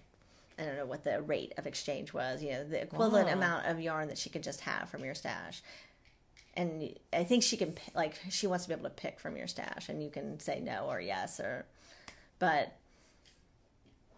I 0.60 0.64
don't 0.64 0.76
know 0.76 0.84
what 0.86 1.04
the 1.04 1.22
rate 1.22 1.54
of 1.56 1.66
exchange 1.66 2.12
was. 2.12 2.42
You 2.42 2.50
know, 2.50 2.64
the 2.64 2.82
equivalent 2.82 3.28
Wow. 3.28 3.32
amount 3.34 3.66
of 3.66 3.80
yarn 3.80 4.08
that 4.08 4.18
she 4.18 4.28
could 4.28 4.42
just 4.42 4.60
have 4.62 4.88
from 4.90 5.04
your 5.04 5.14
stash. 5.14 5.62
And 6.54 6.94
I 7.12 7.24
think 7.24 7.42
she 7.42 7.56
can 7.56 7.76
like 7.94 8.20
she 8.28 8.46
wants 8.46 8.64
to 8.64 8.68
be 8.68 8.74
able 8.74 8.84
to 8.84 8.94
pick 8.94 9.18
from 9.20 9.36
your 9.36 9.46
stash, 9.46 9.88
and 9.88 10.02
you 10.02 10.10
can 10.10 10.38
say 10.40 10.60
no 10.60 10.86
or 10.90 11.00
yes 11.00 11.40
or, 11.40 11.64
but 12.38 12.76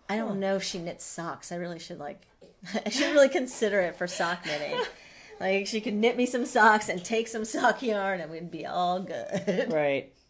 I 0.09 0.17
don't 0.17 0.41
know 0.41 0.57
if 0.57 0.63
she 0.63 0.79
knits 0.79 1.05
socks. 1.05 1.53
I 1.53 1.57
really 1.57 1.79
should 1.79 1.99
like, 1.99 2.23
I 2.87 2.91
should 2.91 3.13
really 3.13 3.29
consider 3.29 3.81
it 3.81 3.97
for 3.97 4.07
sock 4.07 4.45
knitting. 4.47 4.81
Like 5.41 5.67
she 5.67 5.81
could 5.81 5.95
knit 5.95 6.17
me 6.17 6.25
some 6.27 6.47
socks 6.47 6.89
and 6.89 7.05
take 7.05 7.27
some 7.27 7.45
sock 7.45 7.83
yarn, 7.83 8.21
and 8.21 8.31
we'd 8.31 8.51
be 8.51 8.65
all 8.65 9.01
good. 9.01 9.73
Right. 9.73 10.13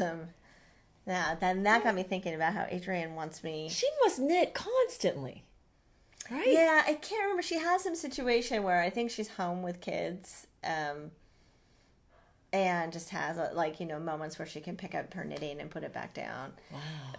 Um, 0.00 0.20
yeah, 1.06 1.34
then 1.36 1.62
that 1.64 1.84
got 1.84 1.94
me 1.94 2.02
thinking 2.02 2.34
about 2.34 2.52
how 2.54 2.62
Adrienne 2.62 3.14
wants 3.14 3.44
me. 3.44 3.68
She 3.70 3.86
must 4.02 4.18
knit 4.18 4.54
constantly. 4.54 5.44
Right? 6.30 6.48
Yeah, 6.48 6.82
I 6.86 6.94
can't 6.94 7.22
remember. 7.22 7.42
She 7.42 7.58
has 7.58 7.82
some 7.84 7.94
situation 7.94 8.62
where 8.64 8.80
I 8.82 8.90
think 8.90 9.10
she's 9.12 9.28
home 9.28 9.62
with 9.62 9.80
kids, 9.80 10.48
um, 10.64 11.12
and 12.52 12.92
just 12.92 13.10
has 13.10 13.38
uh, 13.38 13.50
like 13.54 13.80
you 13.80 13.86
know 13.86 13.98
moments 13.98 14.38
where 14.38 14.46
she 14.46 14.60
can 14.60 14.76
pick 14.76 14.94
up 14.94 15.12
her 15.14 15.24
knitting 15.24 15.60
and 15.60 15.70
put 15.70 15.82
it 15.84 15.92
back 15.92 16.14
down, 16.14 16.52
Wow. 16.72 16.78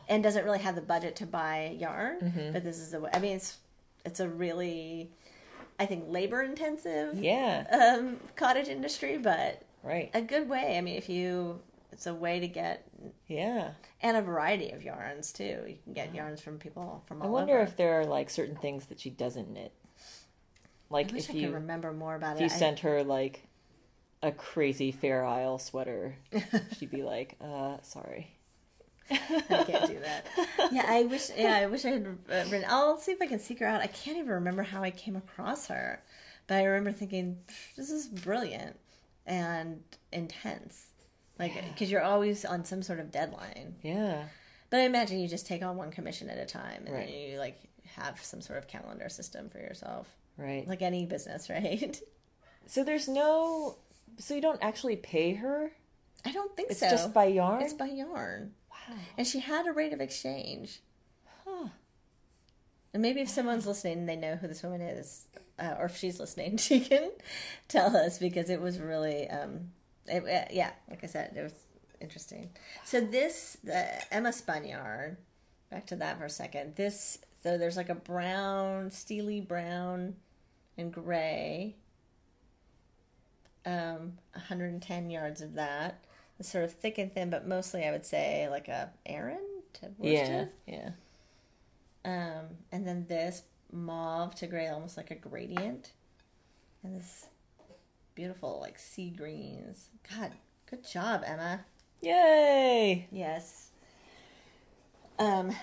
and 0.10 0.24
doesn't 0.24 0.44
really 0.44 0.60
have 0.60 0.76
the 0.76 0.82
budget 0.82 1.16
to 1.18 1.26
buy 1.26 1.76
yarn. 1.80 2.52
But 2.54 2.64
this 2.64 2.80
is 2.80 2.92
the 2.92 3.00
way. 3.02 3.10
I 3.14 3.20
mean, 3.20 3.36
it's 3.38 3.58
it's 4.06 4.20
a 4.20 4.28
really, 4.28 5.10
I 5.80 5.86
think, 5.86 6.06
labor 6.10 6.42
intensive 6.42 7.18
Yeah. 7.18 7.66
um, 8.00 8.18
cottage 8.36 8.68
industry, 8.68 9.18
but 9.18 9.62
Right. 9.84 10.10
a 10.14 10.22
good 10.22 10.50
way. 10.50 10.78
I 10.78 10.82
mean, 10.82 10.96
if 10.96 11.08
you, 11.10 11.60
it's 11.98 12.06
a 12.06 12.14
way 12.14 12.40
to 12.40 12.48
get 12.48 12.88
Yeah. 13.28 13.72
and 14.04 14.16
a 14.16 14.22
variety 14.22 14.70
of 14.70 14.84
yarns 14.84 15.34
too. 15.34 15.64
You 15.68 15.78
can 15.84 15.94
get 15.94 16.14
yarns 16.14 16.40
from 16.42 16.60
people 16.60 17.04
from 17.08 17.24
I 17.24 17.26
wonder 17.26 17.56
over. 17.56 17.64
if 17.64 17.76
there 17.76 18.00
are 18.00 18.06
like 18.06 18.30
certain 18.30 18.56
things 18.56 18.86
that 18.86 19.00
she 19.00 19.10
doesn't 19.10 19.50
knit. 19.50 19.74
Like 20.92 21.12
if 21.12 21.32
I 21.32 21.34
you 21.34 21.52
remember 21.52 21.92
more 21.94 22.14
about 22.16 22.36
if 22.36 22.42
it. 22.42 22.44
you 22.44 22.50
I- 22.56 22.60
sent 22.60 22.80
her 22.82 23.04
like 23.04 23.48
a 24.22 24.32
crazy 24.32 24.92
Fair 24.92 25.26
Isle 25.26 25.58
sweater, 25.58 26.18
she'd 26.78 26.92
be 26.92 27.02
like, 27.02 27.36
"Uh, 27.42 27.78
sorry." 27.82 28.36
I 29.10 29.16
can't 29.18 29.88
do 29.88 30.00
that. 30.00 30.26
Yeah, 30.72 30.86
I 30.88 31.04
wish. 31.06 31.30
Yeah, 31.36 31.56
I 31.56 31.66
wish 31.66 31.84
I 31.86 31.90
had 31.92 32.06
uh, 32.06 32.44
written. 32.52 32.66
I'll 32.68 32.98
see 33.00 33.12
if 33.14 33.22
I 33.22 33.26
can 33.28 33.40
seek 33.40 33.60
her 33.60 33.66
out. 33.66 33.82
I 33.82 33.88
can't 33.88 34.18
even 34.18 34.30
remember 34.32 34.64
how 34.64 34.84
I 34.84 34.92
came 34.92 35.16
across 35.16 35.68
her, 35.68 36.04
but 36.46 36.56
I 36.58 36.64
remember 36.66 36.92
thinking, 36.92 37.38
"This 37.76 37.90
is 37.90 38.08
brilliant 38.08 38.78
and 39.26 39.82
intense." 40.12 40.87
Like, 41.40 41.54
because 41.74 41.92
you're 41.92 42.02
always 42.04 42.44
on 42.46 42.66
some 42.66 42.82
sort 42.82 43.00
of 43.00 43.12
deadline. 43.12 43.76
Yeah. 43.84 44.24
But 44.70 44.80
I 44.82 44.84
imagine 44.84 45.20
you 45.20 45.28
just 45.28 45.46
take 45.48 45.64
on 45.64 45.78
one 45.78 45.92
commission 45.92 46.30
at 46.30 46.38
a 46.38 46.46
time, 46.46 46.84
and 46.86 46.94
Right. 46.96 47.08
then 47.08 47.16
you 47.18 47.38
like 47.40 47.60
have 47.96 48.22
some 48.24 48.42
sort 48.42 48.58
of 48.60 48.68
calendar 48.68 49.08
system 49.10 49.48
for 49.50 49.60
yourself, 49.60 50.08
Right. 50.38 50.68
like 50.68 50.82
any 50.82 51.06
business, 51.06 51.50
right? 51.50 52.00
so 52.66 52.84
there's 52.84 53.08
no. 53.08 53.78
So 54.18 54.34
you 54.36 54.42
don't 54.42 54.62
actually 54.64 54.96
pay 54.96 55.34
her. 55.36 55.72
I 56.26 56.32
don't 56.32 56.56
think 56.56 56.72
It's 56.72 56.80
so. 56.80 56.88
It's 56.88 56.96
just 57.04 57.14
by 57.14 57.26
yarn. 57.26 57.62
It's 57.62 57.74
by 57.74 57.86
yarn. 57.86 58.54
wow. 58.72 58.96
And 59.18 59.26
she 59.28 59.40
had 59.40 59.68
a 59.68 59.72
rate 59.72 59.94
of 59.94 60.02
exchange. 60.02 60.82
Huh. 61.46 61.68
And 62.94 63.02
maybe 63.02 63.22
if 63.22 63.30
someone's 63.30 63.68
listening 63.68 64.06
they 64.06 64.16
know 64.16 64.36
who 64.36 64.48
this 64.48 64.64
woman 64.64 64.82
is, 64.82 65.28
uh, 65.60 65.76
or 65.78 65.86
if 65.86 65.98
she's 65.98 66.20
listening, 66.20 66.58
she 66.68 66.80
can 66.80 67.12
tell 67.68 67.96
us 67.96 68.18
because 68.18 68.50
it 68.50 68.60
was 68.60 68.80
really, 68.80 69.30
um, 69.30 69.72
it, 70.08 70.24
uh, 70.24 70.48
yeah, 70.52 70.72
like 70.90 71.04
I 71.04 71.08
said, 71.08 71.34
it 71.36 71.42
was 71.42 71.54
interesting. 72.00 72.50
So 72.84 73.02
this, 73.02 73.58
the 73.64 73.86
Emma 74.14 74.34
spun 74.34 74.66
yarn, 74.66 75.18
back 75.70 75.86
to 75.88 75.96
that 75.98 76.18
for 76.18 76.26
a 76.26 76.30
second. 76.30 76.76
This, 76.76 77.20
so 77.44 77.58
there's 77.58 77.78
like 77.78 77.90
a 77.90 77.96
brown, 77.96 78.92
steely 78.92 79.42
brown 79.42 80.16
and 80.78 80.92
gray, 80.92 81.76
um, 83.66 84.14
110 84.34 85.10
yards 85.10 85.42
of 85.42 85.56
that. 85.56 86.06
It's 86.40 86.50
sort 86.50 86.64
of 86.64 86.74
thick 86.74 86.98
and 86.98 87.12
thin, 87.14 87.30
but 87.30 87.48
mostly 87.48 87.84
I 87.86 87.92
would 87.92 88.06
say 88.06 88.48
like 88.50 88.68
a 88.68 88.92
Aran 89.06 89.42
to 89.74 89.92
Yeah. 90.00 90.46
Yeah. 90.68 90.92
Um, 92.06 92.46
and 92.72 92.88
then 92.88 93.06
this 93.10 93.44
mauve 93.72 94.36
to 94.36 94.48
gray, 94.48 94.68
almost 94.68 94.98
like 94.98 95.12
a 95.12 95.16
gradient. 95.16 95.92
And 96.84 97.00
this 97.00 97.26
beautiful, 98.18 98.58
like 98.60 98.80
sea 98.80 99.12
greens. 99.12 99.90
God, 100.10 100.32
good 100.68 100.84
job, 100.84 101.22
Emma. 101.24 101.64
Yay! 102.02 103.08
Yes. 103.12 103.70
Um, 105.20 105.56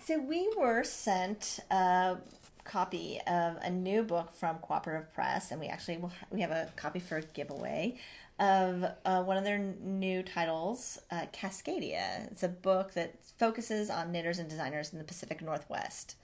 so 0.00 0.20
we 0.20 0.48
were 0.56 0.84
sent 0.84 1.58
a 1.72 2.18
copy 2.62 3.20
of 3.26 3.56
a 3.56 3.70
new 3.70 4.04
book 4.04 4.32
from 4.36 4.58
Cooperative 4.58 5.12
Press, 5.12 5.50
and 5.50 5.60
we 5.60 5.66
actually 5.66 5.96
will 5.96 6.12
we 6.30 6.42
have 6.42 6.52
a 6.52 6.68
copy 6.76 7.00
for 7.00 7.16
a 7.16 7.22
giveaway 7.22 7.98
of 8.38 8.84
uh, 9.04 9.24
one 9.24 9.36
of 9.36 9.42
their 9.42 9.58
new 9.58 10.22
titles, 10.22 11.00
uh, 11.10 11.26
Cascadia. 11.32 12.30
It's 12.30 12.44
a 12.44 12.48
book 12.48 12.94
that 12.94 13.16
focuses 13.36 13.90
on 13.90 14.12
knitters 14.12 14.38
and 14.38 14.48
designers 14.48 14.92
in 14.92 15.00
the 15.00 15.04
Pacific 15.04 15.42
Northwest, 15.42 16.14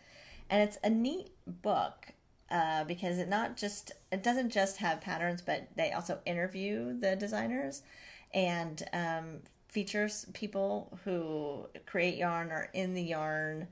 and 0.49 0.63
it's 0.63 0.79
a 0.85 0.91
neat 0.91 1.31
book. 1.45 2.13
Uh, 2.51 2.83
because 2.83 3.19
it 3.19 3.29
not 3.29 3.57
just 3.57 3.93
it 4.11 4.23
doesn't 4.25 4.51
just 4.51 4.79
have 4.79 5.01
patterns, 5.01 5.41
but 5.41 5.69
they 5.77 5.93
also 5.93 6.19
interview 6.27 6.99
the 6.99 7.15
designers 7.15 7.83
and 8.35 8.83
um, 8.93 9.39
features 9.69 10.27
people 10.35 10.99
who 11.05 11.67
create 11.87 12.17
yarn 12.17 12.51
or 12.51 12.69
in 12.75 12.95
the 12.95 13.03
yarn 13.03 13.69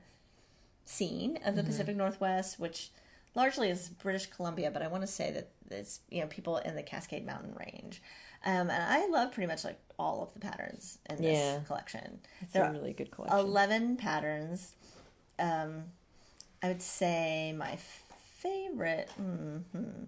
scene 0.85 1.39
of 1.45 1.55
the 1.55 1.63
Pacific 1.63 1.95
Northwest, 1.97 2.57
which 2.59 2.89
largely 3.35 3.69
is 3.69 3.89
British 3.89 4.27
Columbia, 4.27 4.71
but 4.71 4.81
I 4.81 4.87
want 4.87 5.03
to 5.03 5.07
say 5.07 5.31
that 5.31 5.49
it's 5.69 5.99
you 6.09 6.21
know 6.21 6.27
people 6.27 6.57
in 6.57 6.75
the 6.75 6.83
Cascade 6.83 7.25
Mountain 7.25 7.55
Range. 7.59 8.01
Um, 8.45 8.69
and 8.69 8.71
I 8.71 9.07
love 9.07 9.33
pretty 9.33 9.47
much 9.47 9.65
like 9.65 9.77
all 9.99 10.23
of 10.23 10.33
the 10.33 10.39
patterns 10.39 10.99
in 11.09 11.17
this 11.17 11.37
Yeah. 11.37 11.59
collection. 11.67 12.21
It's 12.41 12.53
There 12.53 12.63
a 12.63 12.71
really 12.71 12.93
good 12.93 13.11
collection. 13.11 13.37
11 13.37 13.97
patterns. 13.97 14.75
Um, 15.37 15.91
I 16.63 16.69
would 16.69 16.81
say 16.81 17.53
my 17.57 17.77
favorite. 18.39 19.09
mhm. 19.21 20.07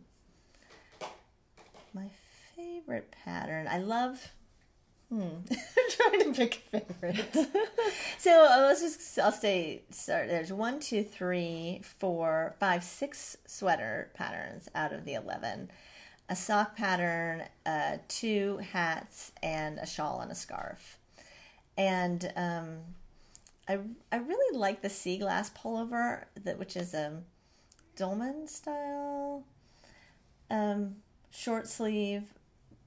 My 1.94 2.10
favorite 2.56 3.14
pattern. 3.24 3.68
I 3.70 3.80
love. 3.80 4.32
Hmm. 5.10 5.20
I'm 5.52 5.90
trying 5.90 6.34
to 6.34 6.34
pick 6.34 6.62
a 6.74 6.80
favorite. 6.80 7.36
so 8.18 8.32
uh, 8.50 8.62
let's 8.62 8.82
just. 8.82 9.20
I'll 9.20 9.32
stay. 9.32 9.84
Start. 9.92 10.30
There's 10.30 10.54
one, 10.54 10.80
two, 10.80 11.04
three, 11.04 11.82
four, 12.00 12.56
five, 12.60 12.84
six 12.84 13.38
sweater 13.46 14.10
patterns 14.14 14.70
out 14.74 14.94
of 14.94 15.04
the 15.06 15.16
eleven. 15.16 15.70
A 16.30 16.36
sock 16.36 16.78
pattern, 16.78 17.44
uh, 17.66 17.98
two 18.08 18.60
hats, 18.72 19.34
and 19.44 19.78
a 19.80 19.86
shawl 19.86 20.22
and 20.22 20.32
a 20.32 20.36
scarf. 20.36 20.98
And 21.78 22.32
um, 22.38 22.78
I 23.68 23.80
I 24.14 24.18
really 24.18 24.58
like 24.58 24.82
the 24.82 24.90
sea 24.90 25.18
glass 25.18 25.50
pullover 25.50 26.24
that 26.42 26.58
which 26.58 26.78
is 26.78 26.94
a 26.94 27.22
dolman 27.96 28.48
style. 28.48 29.44
um, 30.50 30.98
short 31.32 31.68
sleeve 31.68 32.34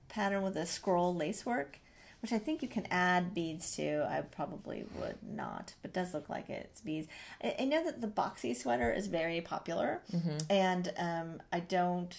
pattern 0.08 0.42
with 0.42 0.56
a 0.56 0.66
scroll 0.66 1.14
lace 1.14 1.44
work, 1.46 1.78
which 2.22 2.32
I 2.32 2.38
think 2.38 2.62
you 2.62 2.68
can 2.68 2.86
add 2.90 3.34
beads 3.34 3.74
to. 3.76 4.06
I 4.08 4.20
probably 4.20 4.84
would 4.98 5.16
not, 5.22 5.74
but 5.82 5.90
it 5.90 5.94
does 5.94 6.12
look 6.14 6.28
like 6.28 6.48
it's 6.50 6.80
beads. 6.80 7.08
I, 7.42 7.56
I 7.60 7.64
know 7.64 7.82
that 7.84 8.00
the 8.00 8.06
boxy 8.06 8.54
sweater 8.56 8.92
is 8.92 9.06
very 9.06 9.40
popular, 9.40 10.02
and 10.50 10.92
um, 10.98 11.42
I 11.52 11.60
don't. 11.60 12.14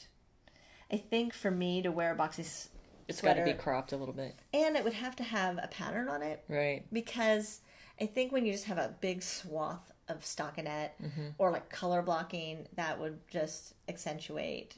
I 0.92 0.98
think 0.98 1.34
for 1.34 1.50
me 1.52 1.82
to 1.82 1.92
wear 1.92 2.12
a 2.12 2.16
boxy 2.16 2.40
s- 2.42 2.70
It's 3.08 3.22
got 3.22 3.34
to 3.36 3.44
be 3.44 3.54
cropped 3.54 3.92
a 3.92 3.98
little 3.98 4.14
bit. 4.14 4.36
and 4.54 4.76
it 4.78 4.84
would 4.84 4.94
have 4.94 5.16
to 5.18 5.24
have 5.24 5.58
a 5.62 5.68
pattern 5.68 6.08
on 6.08 6.22
it 6.22 6.44
Right. 6.48 6.84
because 6.94 7.62
I 8.00 8.06
think 8.06 8.32
when 8.32 8.46
you 8.46 8.52
just 8.52 8.66
have 8.66 8.78
a 8.78 8.94
big 9.00 9.24
swath 9.24 9.92
of 10.08 10.22
stockinette 10.22 10.92
or 11.38 11.52
like 11.52 11.70
color 11.70 12.02
blocking, 12.02 12.68
that 12.76 13.00
would 13.00 13.20
just 13.30 13.74
accentuate 13.88 14.76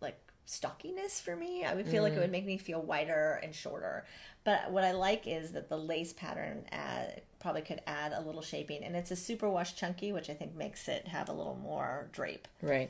like 0.00 0.18
stockiness 0.46 1.20
for 1.20 1.36
me. 1.36 1.64
I 1.64 1.74
would 1.74 1.86
feel 1.86 2.02
like 2.02 2.14
it 2.14 2.20
would 2.20 2.32
make 2.32 2.46
me 2.46 2.58
feel 2.58 2.80
wider 2.82 3.40
and 3.42 3.54
shorter. 3.54 4.04
But 4.44 4.70
what 4.70 4.84
I 4.84 4.92
like 4.92 5.26
is 5.26 5.52
that 5.52 5.68
the 5.68 5.76
lace 5.76 6.12
pattern 6.12 6.66
add, 6.70 7.22
probably 7.40 7.62
could 7.62 7.82
add 7.86 8.12
a 8.12 8.20
little 8.20 8.42
shaping, 8.42 8.84
and 8.84 8.94
it's 8.94 9.10
a 9.10 9.16
super 9.16 9.50
wash 9.50 9.74
chunky, 9.74 10.12
which 10.12 10.30
I 10.30 10.34
think 10.34 10.54
makes 10.54 10.88
it 10.88 11.08
have 11.08 11.28
a 11.28 11.32
little 11.32 11.56
more 11.56 12.08
drape. 12.12 12.46
Right. 12.62 12.88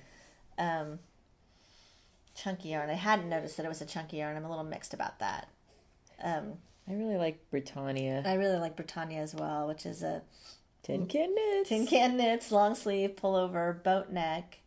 Um, 0.58 0.98
chunky 2.34 2.68
yarn. 2.68 2.90
I 2.90 2.94
hadn't 2.94 3.28
noticed 3.28 3.56
that 3.56 3.64
it 3.64 3.70
was 3.70 3.80
a 3.80 3.86
chunky 3.86 4.18
yarn. 4.18 4.36
I'm 4.36 4.44
a 4.44 4.50
little 4.50 4.64
mixed 4.64 4.92
about 4.92 5.18
that. 5.18 5.48
Um, 6.22 6.58
I 6.88 6.94
really 6.94 7.16
like 7.16 7.50
Britannia. 7.50 8.22
I 8.24 8.34
really 8.34 8.58
like 8.58 8.76
Britannia 8.76 9.20
as 9.20 9.34
well, 9.34 9.66
which 9.66 9.86
is 9.86 10.02
a 10.02 10.22
Tin 10.82 11.06
can 11.06 11.34
knits. 11.34 11.68
tin 11.68 11.86
can 11.86 12.16
knits, 12.16 12.52
long 12.52 12.76
sleeve, 12.76 13.16
pullover, 13.16 13.82
boat 13.82 14.10
neck, 14.10 14.60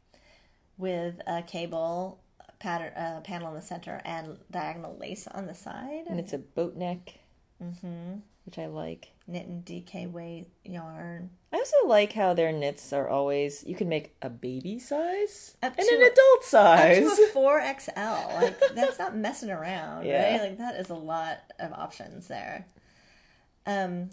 with 0.77 1.21
a 1.25 1.41
cable 1.41 2.19
pattern 2.59 2.91
uh, 2.93 3.21
panel 3.21 3.47
in 3.49 3.53
the 3.55 3.61
center 3.61 4.01
and 4.03 4.37
diagonal 4.51 4.97
lace 4.97 5.27
on 5.27 5.47
the 5.47 5.55
side. 5.55 6.03
And 6.09 6.19
it's 6.19 6.33
a 6.33 6.37
boat 6.37 6.75
neck, 6.75 7.19
mm-hmm. 7.63 8.15
which 8.45 8.59
I 8.59 8.65
like. 8.67 9.13
knit 9.27 9.47
and 9.47 9.63
DK 9.63 10.11
weight 10.11 10.47
yarn. 10.65 11.29
I 11.51 11.57
also 11.57 11.87
like 11.87 12.13
how 12.13 12.33
their 12.35 12.51
knits 12.51 12.93
are 12.93 13.07
always, 13.09 13.63
you 13.65 13.75
can 13.75 13.89
make 13.89 14.15
a 14.21 14.29
baby 14.29 14.77
size 14.77 15.55
Up 15.63 15.73
and 15.77 15.87
to 15.87 15.95
an 15.95 16.01
a- 16.01 16.05
adult 16.05 16.37
Up 16.39 16.43
size. 16.43 17.17
to 17.17 17.23
a 17.23 17.27
four 17.33 17.59
XL. 17.59 18.35
Like 18.35 18.59
that's 18.75 18.99
not 18.99 19.15
messing 19.25 19.49
around, 19.49 20.05
Yeah. 20.05 20.31
right? 20.33 20.41
Like 20.49 20.57
that 20.59 20.75
is 20.75 20.89
a 20.89 20.95
lot 20.95 21.39
of 21.59 21.73
options 21.73 22.27
there. 22.27 22.67
Um, 23.65 24.09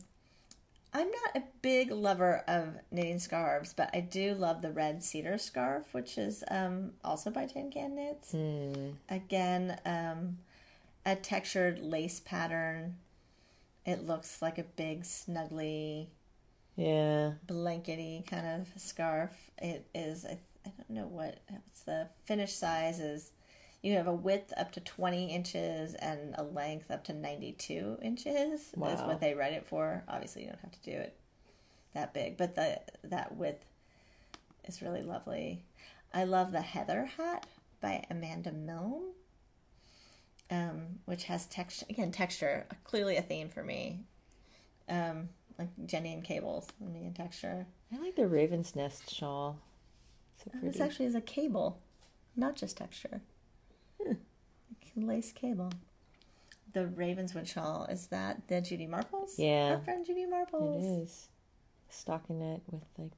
I'm 0.94 1.10
not 1.10 1.36
a 1.36 1.42
big 1.60 1.90
lover 1.90 2.42
of 2.48 2.68
knitting 2.90 3.18
scarves, 3.18 3.74
but 3.74 3.90
I 3.92 4.00
do 4.00 4.32
love 4.34 4.62
the 4.62 4.70
red 4.72 5.02
cedar 5.02 5.36
scarf, 5.36 5.92
which 5.92 6.16
is 6.16 6.42
um, 6.50 6.92
also 7.04 7.28
by 7.30 7.44
Tin 7.44 7.70
Can 7.70 7.94
Knits. 7.96 8.32
Hmm. 8.32 8.92
Again, 9.10 9.78
um, 9.84 10.38
a 11.04 11.14
textured 11.16 11.80
lace 11.80 12.18
pattern. 12.20 12.96
It 13.84 14.06
looks 14.06 14.40
like 14.40 14.56
a 14.58 14.62
big, 14.64 15.02
snuggly, 15.02 16.06
yeah. 16.76 17.32
blankety 17.46 18.24
kind 18.28 18.46
of 18.46 18.80
scarf. 18.80 19.30
It 19.58 19.86
is, 19.94 20.24
I, 20.24 20.38
I 20.64 20.70
don't 20.76 20.90
know 20.90 21.06
what, 21.06 21.38
what's 21.48 21.82
the 21.82 22.08
finished 22.24 22.58
size 22.58 23.00
is. 23.00 23.32
You 23.82 23.94
have 23.94 24.08
a 24.08 24.12
width 24.12 24.52
up 24.56 24.72
to 24.72 24.80
20 24.80 25.32
inches 25.32 25.94
and 25.94 26.34
a 26.36 26.42
length 26.42 26.90
up 26.90 27.04
to 27.04 27.12
92 27.12 27.98
inches 28.02 28.60
is 28.62 28.72
what 28.74 29.20
they 29.20 29.34
write 29.34 29.52
it 29.52 29.66
for. 29.66 30.02
Obviously, 30.08 30.42
you 30.42 30.48
don't 30.48 30.60
have 30.60 30.72
to 30.72 30.90
do 30.90 30.96
it 30.96 31.16
that 31.96 32.14
big, 32.14 32.36
but 32.36 32.54
the 32.54 32.80
that 33.04 33.36
width 33.36 33.64
is 34.64 34.82
really 34.82 35.02
lovely. 35.02 35.64
I 36.14 36.24
love 36.24 36.52
the 36.52 36.60
Heather 36.60 37.04
hat 37.04 37.46
by 37.80 38.04
Amanda 38.10 38.52
Milne, 38.52 39.12
um, 40.50 41.00
which 41.04 41.24
has 41.24 41.46
texture 41.46 41.86
again 41.90 42.12
texture, 42.12 42.66
clearly 42.84 43.16
a 43.16 43.22
theme 43.22 43.48
for 43.48 43.62
me. 43.62 44.00
Um, 44.88 45.30
like 45.58 45.68
Jenny 45.86 46.12
and 46.12 46.24
Cables, 46.24 46.68
I 46.82 46.88
mean 46.88 47.12
texture. 47.14 47.66
I 47.92 47.98
like 48.02 48.16
the 48.16 48.26
Raven's 48.26 48.74
Nest 48.76 49.14
shawl. 49.14 49.58
So 50.38 50.50
pretty. 50.50 50.68
This 50.68 50.80
actually 50.80 51.06
is 51.06 51.14
a 51.14 51.20
cable, 51.20 51.78
not 52.36 52.56
just 52.56 52.76
texture. 52.76 53.22
Lace 54.96 55.32
cable. 55.32 55.70
The 56.72 56.86
Ravenswood 56.86 57.46
shawl 57.46 57.86
is 57.90 58.06
that 58.08 58.48
the 58.48 58.60
Judy 58.60 58.86
Marples? 58.86 59.34
Yeah. 59.38 59.74
our 59.76 59.80
friend 59.80 60.04
Judy 60.04 60.26
Marples. 60.26 60.82
It 60.82 61.02
is. 61.02 61.28
Stockinette 61.90 62.60
with 62.70 62.82
like 62.98 63.12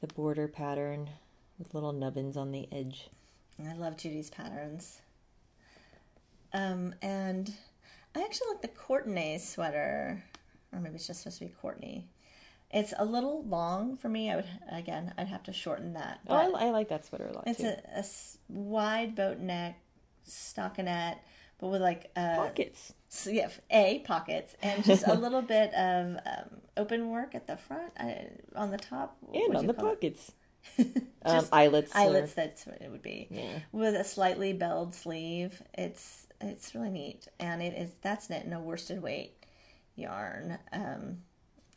the 0.00 0.06
border 0.08 0.48
pattern 0.48 1.10
with 1.58 1.74
little 1.74 1.92
nubbins 1.92 2.36
on 2.36 2.50
the 2.52 2.68
edge. 2.72 3.08
I 3.64 3.74
love 3.74 3.96
Judy's 3.96 4.30
patterns. 4.30 5.00
Um, 6.52 6.94
and 7.02 7.52
I 8.14 8.22
actually 8.22 8.48
like 8.52 8.62
the 8.62 8.68
Courtenay 8.68 9.38
sweater, 9.38 10.22
or 10.72 10.80
maybe 10.80 10.96
it's 10.96 11.06
just 11.06 11.20
supposed 11.22 11.38
to 11.38 11.46
be 11.46 11.52
Courtney. 11.60 12.08
It's 12.70 12.94
a 12.96 13.04
little 13.04 13.44
long 13.44 13.96
for 13.96 14.08
me. 14.08 14.30
I 14.30 14.36
would 14.36 14.48
again, 14.70 15.12
I'd 15.18 15.28
have 15.28 15.42
to 15.44 15.52
shorten 15.52 15.92
that. 15.94 16.20
Oh, 16.26 16.34
I, 16.34 16.66
I 16.66 16.70
like 16.70 16.88
that 16.88 17.04
sweater 17.04 17.26
a 17.26 17.32
lot 17.32 17.44
it's 17.46 17.60
a, 17.60 17.78
a 17.94 18.04
wide 18.48 19.14
boat 19.14 19.38
neck 19.38 19.78
stockinette, 20.26 21.18
but 21.58 21.68
with 21.68 21.82
like 21.82 22.10
a 22.16 22.36
Pockets. 22.36 22.94
So, 23.14 23.28
yeah, 23.28 23.50
a 23.70 23.98
pockets 23.98 24.56
and 24.62 24.82
just 24.84 25.06
a 25.06 25.12
little 25.18 25.42
bit 25.42 25.74
of 25.74 26.16
um, 26.24 26.60
open 26.78 27.10
work 27.10 27.34
at 27.34 27.46
the 27.46 27.58
front, 27.58 27.92
I, 27.98 28.28
on 28.56 28.70
the 28.70 28.78
top, 28.78 29.18
And 29.34 29.54
on 29.54 29.66
the 29.66 29.74
pockets. 29.74 30.32
um, 30.78 30.86
Just 31.26 31.52
eyelets. 31.52 31.94
or- 31.94 31.98
eyelets. 31.98 32.32
That's 32.32 32.64
what 32.66 32.80
it 32.80 32.90
would 32.90 33.02
be. 33.02 33.28
Yeah. 33.30 33.58
With 33.70 33.94
a 33.94 34.04
slightly 34.04 34.54
belled 34.54 34.94
sleeve. 34.94 35.62
It's 35.74 36.26
it's 36.40 36.74
really 36.74 36.88
neat, 36.88 37.28
and 37.38 37.62
it 37.62 37.74
is 37.76 37.90
that's 38.00 38.30
knit 38.30 38.46
in 38.46 38.54
a 38.54 38.60
worsted 38.60 39.02
weight 39.02 39.34
yarn. 39.96 40.58
Um, 40.72 41.18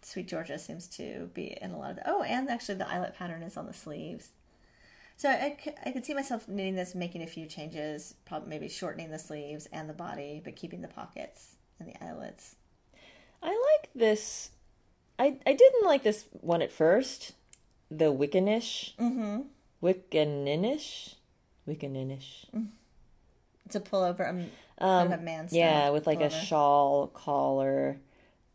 Sweet 0.02 0.28
Georgia 0.28 0.60
seems 0.60 0.88
to 0.90 1.30
be 1.34 1.58
in 1.60 1.72
a 1.72 1.80
lot 1.80 1.92
of. 1.92 1.96
The, 1.98 2.04
oh, 2.06 2.22
and 2.22 2.50
actually 2.50 2.76
the 2.76 2.90
eyelet 2.90 3.16
pattern 3.16 3.42
is 3.42 3.58
on 3.58 3.66
the 3.66 3.74
sleeves. 3.74 4.30
So 5.18 5.30
I 5.30 5.92
could 5.92 6.06
see 6.06 6.14
myself 6.14 6.48
knitting 6.48 6.76
this, 6.76 6.94
making 6.94 7.24
a 7.24 7.28
few 7.28 7.46
changes, 7.46 8.16
probably 8.26 8.50
maybe 8.50 8.68
shortening 8.68 9.12
the 9.12 9.20
sleeves 9.20 9.66
and 9.72 9.90
the 9.90 9.94
body, 9.94 10.42
but 10.44 10.58
keeping 10.58 10.82
the 10.82 10.90
pockets 10.90 11.56
and 11.80 11.88
the 11.88 12.04
eyelets. 12.04 12.56
I 13.42 13.48
like 13.48 13.90
this. 13.96 14.52
I 15.18 15.38
I 15.48 15.54
didn't 15.54 15.86
like 15.86 16.04
this 16.04 16.26
one 16.32 16.62
at 16.62 16.72
first. 16.72 17.32
The 17.90 18.14
Wiccanish. 18.14 18.96
Mm-hmm. 18.98 19.42
Wickaninnish. 19.82 21.16
Wickaninnish. 21.68 22.46
It's 23.66 23.76
a 23.76 23.80
pullover, 23.80 24.30
um, 24.30 24.52
Um, 24.78 25.12
a 25.12 25.18
man 25.18 25.48
yeah, 25.52 25.90
with 25.90 26.06
like 26.06 26.22
a 26.22 26.30
shawl 26.30 27.08
collar. 27.08 27.98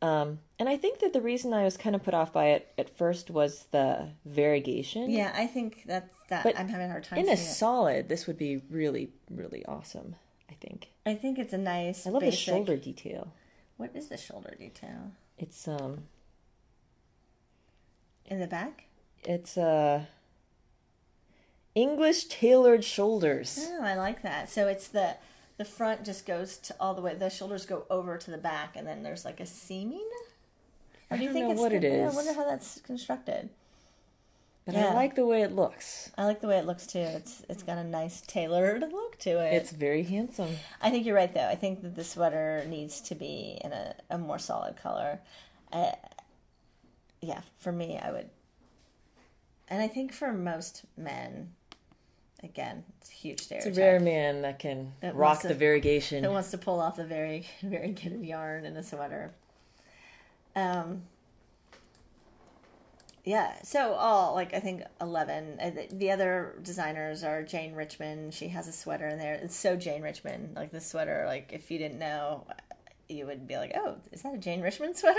Um, 0.03 0.39
and 0.59 0.69
I 0.69 0.77
think 0.77 1.01
that 1.01 1.13
the 1.13 1.21
reason 1.21 1.53
I 1.53 1.65
was 1.65 1.77
kind 1.77 1.95
of 1.95 2.03
put 2.03 2.15
off 2.15 2.33
by 2.33 2.47
it 2.49 2.73
at 2.79 2.97
first 2.97 3.31
was 3.31 3.67
the 3.71 4.09
variegation. 4.25 5.11
Yeah, 5.11 5.33
I 5.35 5.47
think 5.47 5.85
that's 5.87 6.15
that 6.29 6.43
But 6.45 6.59
I'm 6.59 6.69
having 6.69 6.87
a 6.87 6.91
hard 6.91 7.05
time. 7.05 7.19
In 7.19 7.29
a 7.29 7.33
it. 7.33 7.37
solid, 7.39 8.09
this 8.09 8.27
would 8.27 8.39
be 8.39 8.63
really, 8.71 9.11
really 9.31 9.65
awesome. 9.67 10.17
I 10.51 10.55
think. 10.55 10.89
I 11.07 11.15
think 11.15 11.39
it's 11.39 11.53
a 11.53 11.59
nice. 11.59 12.07
I 12.07 12.11
love 12.11 12.21
basic, 12.21 12.39
the 12.39 12.45
shoulder 12.53 12.77
detail. 12.77 13.33
What 13.77 13.95
is 13.95 14.09
the 14.09 14.17
shoulder 14.19 14.55
detail 14.59 15.13
It's 15.39 15.67
um, 15.67 16.05
in 18.27 18.41
the 18.41 18.47
back? 18.47 18.85
it's 19.23 19.57
uh, 19.57 20.05
English 21.75 22.25
tailored 22.25 22.85
shoulders. 22.85 23.59
Oh, 23.71 23.83
I 23.83 23.95
like 23.95 24.23
that. 24.23 24.49
So 24.51 24.67
it's 24.67 24.89
the 24.89 25.17
the 25.61 25.65
front 25.67 26.07
just 26.07 26.25
goes 26.25 26.57
to 26.57 26.75
all 26.81 26.95
the 26.95 27.03
way. 27.03 27.15
The 27.15 27.29
shoulders 27.29 27.67
go 27.67 27.85
over 27.91 28.17
to 28.17 28.31
the 28.31 28.39
back, 28.39 28.77
and 28.77 28.87
then 28.87 29.03
there's 29.03 29.27
like 29.27 29.41
a 29.41 29.45
seaming. 29.47 30.09
Or 31.11 31.19
I 31.19 31.23
don't 31.23 31.35
know 31.35 31.51
what 31.51 31.75
it 31.75 31.85
I 31.85 32.09
wonder 32.09 32.33
how 32.33 32.49
that's 32.49 32.81
constructed. 32.81 33.51
But 34.65 34.75
Yeah. 34.75 34.87
I 34.87 34.95
like 34.95 35.17
the 35.17 35.27
way 35.27 35.43
it 35.43 35.53
looks. 35.53 36.11
I 36.17 36.25
like 36.25 36.41
the 36.41 36.49
way 36.49 36.57
it 36.57 36.65
looks 36.65 36.87
too. 36.87 37.01
It's 37.01 37.43
it's 37.51 37.63
got 37.63 37.77
a 37.77 37.85
nice 37.85 38.23
tailored 38.23 38.81
look 38.91 39.19
to 39.19 39.33
it. 39.33 39.53
It's 39.53 39.71
very 39.71 40.03
handsome. 40.03 40.57
I 40.81 40.91
think 40.91 41.05
you're 41.05 41.15
right 41.15 41.35
though. 41.35 41.47
I 41.47 41.57
think 41.57 41.83
that 41.83 41.95
the 41.95 42.05
sweater 42.05 42.65
needs 42.67 43.03
to 43.03 43.15
be 43.15 43.61
in 43.63 43.73
a, 43.73 43.97
a 44.09 44.17
more 44.17 44.39
solid 44.39 44.79
color. 44.79 45.21
I, 45.71 45.93
yeah, 47.21 47.43
for 47.59 47.71
me, 47.71 47.99
I 47.99 48.13
would. 48.13 48.31
And 49.69 49.83
I 49.83 49.89
think 49.89 50.15
for 50.15 50.33
most 50.33 50.87
men, 50.97 51.53
again, 52.43 52.85
it's 53.01 53.11
a 53.11 53.13
huge 53.13 53.47
It's 53.51 53.67
a 53.67 53.73
rare 53.73 54.01
man 54.01 54.43
that 54.43 54.59
can 54.59 54.93
That 55.01 55.15
rock 55.15 55.29
wants 55.31 55.43
the 55.45 55.55
variegation. 55.55 56.23
that 56.23 56.31
wants 56.31 56.51
to 56.53 56.59
pull 56.59 56.81
off 56.81 56.97
the 56.97 57.05
very 57.05 57.47
very 57.63 57.93
good 57.93 58.25
yarn 58.25 58.65
in 58.65 58.77
a 58.77 58.83
sweater. 58.83 59.33
Um. 60.57 61.03
Yeah, 63.23 63.53
so 63.63 63.93
all 63.93 64.35
like 64.35 64.55
I 64.55 64.61
think 64.61 64.83
eleven. 65.01 65.59
Uh, 65.61 65.71
The 65.93 66.11
other 66.11 66.55
designers 66.63 67.23
are 67.23 67.43
Jane 67.43 67.75
Richmond. 67.75 68.33
She 68.33 68.49
has 68.49 68.67
a 68.67 68.73
sweater 68.73 69.07
in 69.09 69.19
there. 69.19 69.35
It's 69.35 69.55
so 69.55 69.77
Jane 69.77 70.03
Richmond. 70.03 70.57
Like 70.57 70.73
the 70.73 70.81
sweater, 70.81 71.25
like 71.27 71.53
if 71.53 71.71
you 71.71 71.79
didn't 71.79 71.99
know, 71.99 72.47
you 73.11 73.27
would 73.27 73.47
be 73.47 73.57
like, 73.57 73.73
"Oh, 73.75 73.97
is 74.13 74.23
that 74.23 74.35
a 74.35 74.39
Jane 74.39 74.61
Richmond 74.61 74.97
sweater?" 74.97 75.19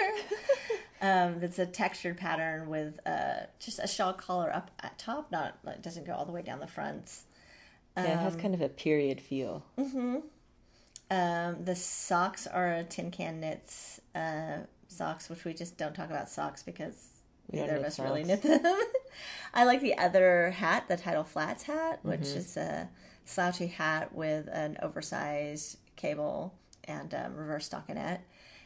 um, 1.01 1.39
that's 1.39 1.59
a 1.59 1.65
textured 1.65 2.17
pattern 2.17 2.69
with 2.69 2.99
uh, 3.05 3.45
just 3.59 3.79
a 3.79 3.87
shawl 3.87 4.13
collar 4.13 4.53
up 4.53 4.71
at 4.81 4.97
top. 4.97 5.31
Not 5.31 5.57
like 5.63 5.81
doesn't 5.81 6.05
go 6.05 6.13
all 6.13 6.25
the 6.25 6.31
way 6.31 6.41
down 6.41 6.59
the 6.59 6.67
fronts. 6.67 7.25
Yeah, 7.97 8.05
it 8.05 8.19
has 8.19 8.35
kind 8.37 8.53
of 8.53 8.61
a 8.61 8.69
period 8.69 9.19
feel. 9.19 9.63
Um, 9.77 11.65
the 11.65 11.75
socks 11.75 12.47
are 12.47 12.83
Tin 12.89 13.11
Can 13.11 13.41
Knits 13.41 13.99
uh, 14.15 14.59
socks, 14.87 15.29
which 15.29 15.43
we 15.43 15.53
just 15.53 15.77
don't 15.77 15.93
talk 15.93 16.09
about 16.09 16.29
socks 16.29 16.63
because 16.63 17.09
We 17.51 17.59
neither 17.59 17.75
of 17.75 17.83
us 17.83 17.99
really 17.99 18.23
knit 18.23 18.41
them. 18.43 18.61
I 19.53 19.65
like 19.65 19.81
the 19.81 19.97
other 19.97 20.51
hat, 20.51 20.85
the 20.87 20.95
Tidal 20.95 21.25
Flats 21.25 21.63
hat, 21.63 21.99
which 22.03 22.21
Mm-hmm. 22.21 22.37
is 22.37 22.55
a 22.55 22.89
slouchy 23.25 23.67
hat 23.67 24.15
with 24.15 24.47
an 24.47 24.77
oversized 24.81 25.77
cable 25.97 26.53
and 26.91 27.13
um, 27.13 27.35
reverse 27.35 27.69
stockinette. 27.69 28.21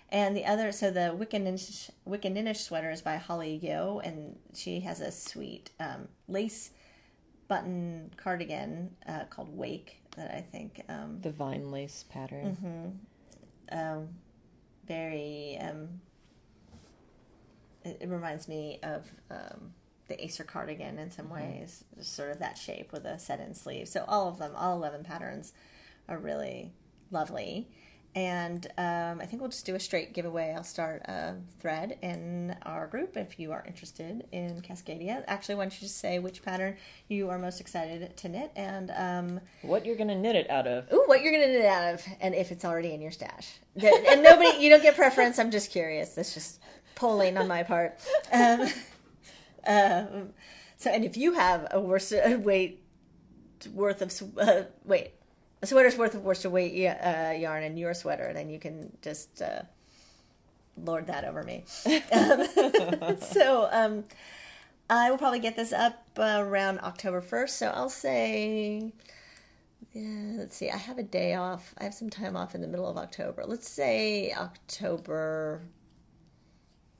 And 0.10 0.36
the 0.38 0.46
other, 0.46 0.72
so 0.72 0.92
the 0.92 1.16
Wickaninnish, 1.20 1.90
Wickaninnish 2.08 2.58
sweater 2.58 2.92
is 2.92 3.02
by 3.02 3.18
Holli 3.18 3.60
Yeoh, 3.60 4.06
and 4.08 4.38
she 4.54 4.82
has 4.82 5.02
a 5.02 5.12
sweet 5.12 5.72
um, 5.80 6.08
lace 6.28 6.72
button 7.48 8.12
cardigan 8.16 8.96
uh, 9.08 9.26
called 9.30 9.50
Wake 9.56 10.02
that 10.16 10.30
I 10.34 10.42
think 10.42 10.84
um, 10.90 11.20
The 11.22 11.32
vine 11.32 11.72
lace 11.72 12.06
pattern. 12.10 13.00
um, 13.72 14.10
very. 14.88 15.58
Um, 15.60 16.02
it, 17.84 17.98
it 18.02 18.10
reminds 18.10 18.48
me 18.48 18.80
of 18.84 19.12
um, 19.32 19.74
the 20.08 20.24
Acer 20.24 20.44
cardigan 20.44 21.00
in 21.00 21.10
some 21.10 21.30
ways, 21.30 21.84
just 21.98 22.16
sort 22.16 22.30
of 22.32 22.40
that 22.40 22.58
shape 22.58 22.92
with 22.92 23.06
a 23.06 23.18
set-in 23.18 23.56
sleeve. 23.56 23.88
So 23.88 24.06
all 24.08 24.28
of 24.30 24.38
them, 24.38 24.52
all 24.56 24.78
eleven 24.78 25.04
patterns, 25.04 25.52
are 26.08 26.20
really 26.20 26.74
lovely. 27.12 27.68
And 28.16 28.66
um, 28.78 29.20
I 29.20 29.26
think 29.26 29.42
we'll 29.42 29.52
just 29.52 29.66
do 29.66 29.76
a 29.76 29.80
straight 29.80 30.14
giveaway. 30.14 30.54
I'll 30.56 30.64
start 30.64 31.02
a 31.04 31.36
thread 31.60 31.98
in 32.02 32.56
our 32.64 32.88
group 32.88 33.18
if 33.18 33.38
you 33.38 33.52
are 33.52 33.62
interested 33.68 34.26
in 34.32 34.62
Cascadia. 34.62 35.26
Actually, 35.28 35.56
why 35.56 35.66
don't 35.66 35.74
you 35.74 35.82
just 35.82 36.00
say 36.00 36.20
which 36.20 36.42
pattern 36.42 36.78
you 37.10 37.30
are 37.30 37.38
most 37.38 37.60
excited 37.60 38.16
to 38.16 38.30
knit 38.30 38.54
and 38.56 38.92
um, 38.96 39.42
What 39.64 39.86
you're 39.86 39.98
gonna 39.98 40.16
knit 40.16 40.38
it 40.38 40.50
out 40.50 40.66
of? 40.66 40.92
Ooh, 40.94 41.04
what 41.08 41.22
you're 41.22 41.34
gonna 41.34 41.52
knit 41.52 41.66
out 41.66 41.94
of, 41.94 42.06
and 42.22 42.34
if 42.34 42.54
it's 42.54 42.64
already 42.64 42.94
in 42.94 43.02
your 43.02 43.12
stash. 43.12 43.58
And 43.76 44.24
nobody, 44.24 44.60
you 44.60 44.70
don't 44.70 44.82
get 44.82 44.96
preference. 44.96 45.38
I'm 45.38 45.52
just 45.52 45.70
curious. 45.70 46.16
That's 46.16 46.34
just 46.34 46.62
polling 46.96 47.38
on 47.38 47.50
my 47.50 47.64
part. 47.64 48.00
Um, 48.32 48.62
um, 49.68 50.30
so, 50.78 50.90
and 50.90 51.04
if 51.04 51.18
you 51.18 51.34
have 51.34 51.68
a 51.72 51.82
worsted 51.82 52.46
weight 52.46 52.82
worth 53.74 54.02
of 54.02 54.38
uh, 54.38 54.64
wait, 54.86 55.15
a 55.66 55.68
sweater's 55.68 55.98
worth 55.98 56.14
of 56.14 56.24
worsted 56.24 56.52
weight 56.52 56.88
uh, 56.88 57.32
yarn 57.32 57.64
in 57.64 57.76
your 57.76 57.94
sweater, 57.94 58.32
then 58.34 58.50
you 58.50 58.60
can 58.60 58.96
just 59.02 59.42
uh, 59.42 59.64
lord 60.84 61.08
that 61.08 61.26
over 61.26 61.44
me. 61.44 61.64
Um, 62.12 63.18
so, 63.20 63.68
um, 63.72 64.04
I 64.88 65.10
will 65.10 65.18
probably 65.18 65.40
get 65.40 65.56
this 65.56 65.74
up 65.74 66.06
uh, 66.18 66.38
around 66.40 66.80
October 66.82 67.20
1st. 67.20 67.50
So 67.50 67.68
I'll 67.70 67.90
say 67.90 68.94
yeah, 69.96 70.34
let's 70.38 70.58
see. 70.58 70.70
I 70.70 70.76
have 70.78 70.98
a 70.98 71.04
day 71.04 71.36
off. 71.36 71.74
I 71.78 71.86
have 71.86 71.94
some 71.94 72.10
time 72.10 72.36
off 72.36 72.54
in 72.54 72.62
the 72.62 72.68
middle 72.68 72.88
of 72.88 72.98
October. 72.98 73.46
Let's 73.48 73.70
say 73.70 74.34
October 74.38 75.62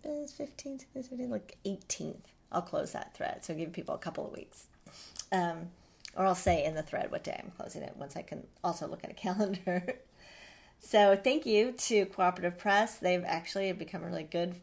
uh, 0.06 0.08
15th, 0.08 0.86
15th, 0.96 1.30
like 1.30 1.58
18th. 1.66 2.24
I'll 2.54 2.62
close 2.62 2.94
that 2.94 3.14
thread. 3.14 3.44
So 3.44 3.54
give 3.54 3.74
people 3.74 3.96
a 3.96 4.00
couple 4.00 4.26
of 4.26 4.32
weeks. 4.32 4.68
Um, 5.34 5.68
or 6.16 6.26
I'll 6.26 6.36
say 6.36 6.64
in 6.64 6.76
the 6.76 6.84
thread 6.84 7.12
what 7.12 7.24
day 7.24 7.40
I'm 7.44 7.52
closing 7.52 7.82
it 7.82 7.96
once 7.98 8.16
I 8.16 8.22
can 8.22 8.48
also 8.64 8.88
look 8.88 9.04
at 9.04 9.12
a 9.12 9.14
calendar. 9.26 10.00
so 10.80 11.16
thank 11.22 11.46
you 11.46 11.72
to 11.72 12.06
Cooperative 12.06 12.58
Press. 12.58 12.98
They've 12.98 13.24
actually 13.26 13.72
become 13.74 14.04
a 14.04 14.08
really 14.08 14.24
good 14.24 14.56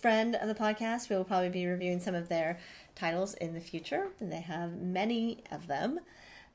friend 0.00 0.34
of 0.34 0.48
the 0.48 0.54
podcast. 0.54 1.08
We 1.08 1.16
will 1.16 1.24
probably 1.24 1.48
be 1.48 1.66
reviewing 1.66 2.00
some 2.00 2.14
of 2.14 2.28
their 2.28 2.58
titles 2.94 3.34
in 3.34 3.54
the 3.54 3.60
future, 3.60 4.08
and 4.20 4.30
they 4.30 4.40
have 4.40 4.76
many 4.76 5.42
of 5.50 5.66
them. 5.66 6.00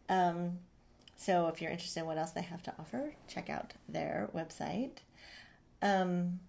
Um, 0.07 0.59
so 1.17 1.47
if 1.47 1.61
you're 1.61 1.71
interested 1.71 2.01
in 2.01 2.05
what 2.05 2.17
else 2.17 2.31
they 2.31 2.41
have 2.41 2.63
to 2.63 2.73
offer, 2.79 3.13
check 3.27 3.49
out 3.49 3.73
their 3.87 4.29
website. 4.35 4.99
Um, 5.81 6.39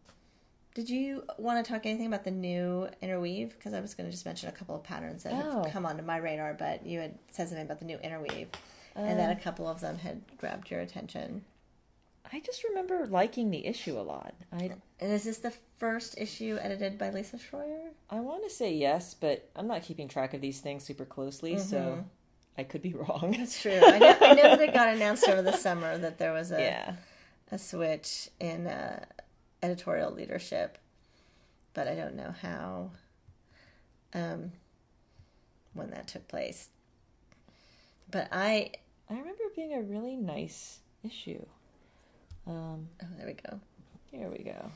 did 0.75 0.89
you 0.89 1.25
want 1.39 1.65
to 1.65 1.71
talk 1.73 1.85
anything 1.87 2.07
about 2.07 2.25
the 2.25 2.31
new 2.31 2.89
interweave? 3.03 3.51
Because 3.51 3.75
I 3.75 3.81
was 3.81 3.95
going 3.95 4.07
to 4.09 4.13
just 4.13 4.25
mention 4.25 4.49
a 4.49 4.53
couple 4.53 4.75
of 4.77 4.83
patterns 4.85 5.25
that 5.25 5.33
Oh. 5.33 5.63
have 5.65 5.73
come 5.73 5.85
onto 5.87 6.03
my 6.03 6.17
radar, 6.19 6.55
but 6.55 6.87
you 6.87 7.01
had 7.01 7.19
said 7.31 7.49
something 7.49 7.65
about 7.65 7.81
the 7.81 7.85
new 7.87 7.99
interweave, 7.99 8.49
and 8.95 9.19
that 9.19 9.37
a 9.37 9.41
couple 9.41 9.67
of 9.69 9.81
them 9.81 9.99
had 9.99 10.23
grabbed 10.39 10.71
your 10.71 10.81
attention. 10.81 11.45
I 12.33 12.39
just 12.41 12.63
remember 12.63 13.07
liking 13.09 13.51
the 13.51 13.67
issue 13.67 13.99
a 13.99 14.03
lot. 14.03 14.35
I 14.53 14.71
And 15.01 15.13
is 15.13 15.25
this 15.25 15.39
the 15.39 15.53
first 15.79 16.17
issue 16.17 16.59
edited 16.61 16.97
by 16.97 17.11
Lisa 17.11 17.37
Schroyer? 17.39 17.89
I 18.09 18.21
want 18.21 18.45
to 18.45 18.51
say 18.51 18.73
yes, 18.73 19.15
but 19.15 19.49
I'm 19.57 19.67
not 19.67 19.83
keeping 19.83 20.07
track 20.07 20.33
of 20.35 20.41
these 20.41 20.61
things 20.61 20.85
super 20.85 21.05
closely, 21.05 21.59
so 21.59 22.05
I 22.57 22.63
could 22.63 22.83
be 22.83 22.93
wrong. 22.95 23.35
It's 23.37 23.61
true. 23.61 23.73
I 23.83 23.99
know, 23.99 24.17
I 24.21 24.35
know 24.35 24.43
that 24.43 24.61
it 24.61 24.73
got 24.75 24.95
announced 24.95 25.29
over 25.29 25.43
the 25.43 25.57
summer 25.57 25.99
that 25.99 26.19
there 26.19 26.33
was 26.33 26.53
a 26.53 26.61
yeah. 26.61 26.95
a 27.51 27.59
switch 27.59 28.29
in 28.39 28.69
uh, 28.69 29.05
editorial 29.63 30.13
leadership, 30.13 30.79
but 31.75 31.89
I 31.89 31.95
don't 31.95 32.17
know 32.17 32.35
how, 32.43 32.91
um, 34.15 34.53
when 35.75 35.91
that 35.91 36.09
took 36.09 36.27
place. 36.29 36.69
But 38.11 38.29
I, 38.33 38.73
I 39.09 39.15
remember 39.15 39.45
being 39.55 39.75
a 39.75 39.83
really 39.83 40.17
nice 40.17 40.79
issue. 41.05 41.45
Um, 42.47 42.89
oh, 43.03 43.07
there 43.17 43.27
we 43.27 43.35
go. 43.35 43.61
here 44.11 44.29
we 44.29 44.39
go. 44.43 44.71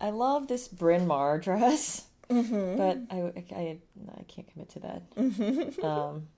I 0.00 0.10
love 0.10 0.46
this 0.46 0.68
Bryn 0.68 1.06
Mawr 1.06 1.38
dress, 1.38 2.04
but 2.28 2.98
I, 3.10 3.32
I, 3.36 3.78
I 4.16 4.22
can't 4.28 4.46
commit 4.52 4.68
to 4.70 4.80
that. 4.80 5.02
Um, 5.84 6.28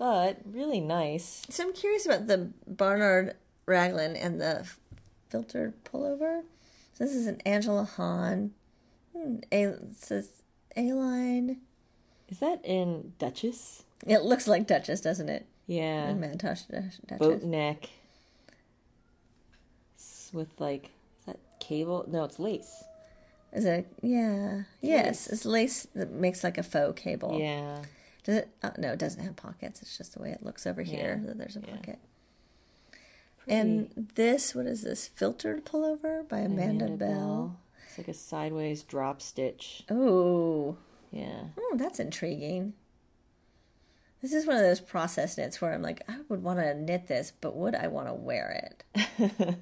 but 0.00 0.38
really 0.50 0.80
nice. 0.80 1.42
So 1.50 1.62
I'm 1.62 1.74
curious 1.74 2.06
about 2.06 2.26
the 2.26 2.48
Barnard 2.66 3.36
raglan 3.66 4.16
and 4.16 4.40
the 4.40 4.66
filtered 5.28 5.74
pullover. 5.84 6.40
So 6.94 7.04
this 7.04 7.14
is 7.14 7.26
an 7.26 7.40
Angela 7.44 7.84
Hahn. 7.84 8.52
Hmm, 9.14 9.36
A, 9.52 9.62
it 9.64 9.80
says 9.96 10.30
A-line. 10.74 11.58
Is 12.30 12.38
that 12.38 12.64
in 12.64 13.12
Duchess? 13.18 13.82
It 14.06 14.22
looks 14.22 14.48
like 14.48 14.66
Duchess, 14.66 15.02
doesn't 15.02 15.28
it? 15.28 15.44
Yeah. 15.66 16.12
Madtosh 16.14 16.66
Duchess. 16.68 17.00
boat 17.18 17.42
neck 17.42 17.90
S- 19.98 20.30
with 20.32 20.48
like 20.58 20.84
is 21.20 21.26
that 21.26 21.38
cable 21.60 22.06
no 22.08 22.24
it's 22.24 22.38
lace 22.38 22.84
Is 23.52 23.66
it? 23.66 23.86
Yeah. 24.02 24.62
Yes, 24.80 25.26
it's 25.26 25.44
lace 25.44 25.86
that 25.94 26.10
makes 26.10 26.42
like 26.42 26.56
a 26.56 26.62
faux 26.62 27.00
cable. 27.00 27.38
yeah 27.38 27.82
Does 28.24 28.36
it? 28.36 28.48
Oh, 28.62 28.72
no, 28.78 28.92
it 28.92 28.98
doesn't 28.98 29.22
have 29.24 29.36
pockets. 29.36 29.80
It's 29.82 29.96
just 29.96 30.14
the 30.14 30.20
way 30.22 30.30
it 30.30 30.42
looks 30.42 30.66
over 30.66 30.82
here 30.82 31.18
Yeah. 31.22 31.26
that 31.28 31.38
there's 31.38 31.56
a 31.56 31.60
Yeah. 31.60 31.74
pocket. 31.76 31.98
And 33.48 34.10
this, 34.14 34.54
what 34.54 34.66
is 34.66 34.82
this? 34.82 35.08
Filtered 35.08 35.64
pullover 35.64 36.28
by 36.28 36.38
Amanda, 36.40 36.88
Bell. 36.90 37.58
it's 37.86 37.98
like 37.98 38.06
a 38.08 38.14
sideways 38.14 38.82
drop 38.84 39.20
stitch 39.20 39.82
Oh, 39.90 40.76
yeah 41.10 41.44
oh, 41.58 41.74
that's 41.76 41.98
intriguing. 41.98 42.74
This 44.22 44.32
is 44.34 44.46
one 44.46 44.56
of 44.56 44.62
those 44.62 44.80
process 44.80 45.38
knits 45.38 45.60
where 45.62 45.72
I'm 45.72 45.80
like, 45.82 46.02
I 46.06 46.18
would 46.28 46.42
want 46.42 46.58
to 46.60 46.74
knit 46.74 47.06
this, 47.08 47.32
but 47.40 47.56
would 47.56 47.74
I 47.74 47.86
want 47.88 48.06
to 48.08 48.14
wear 48.14 48.70
it? 48.94 49.16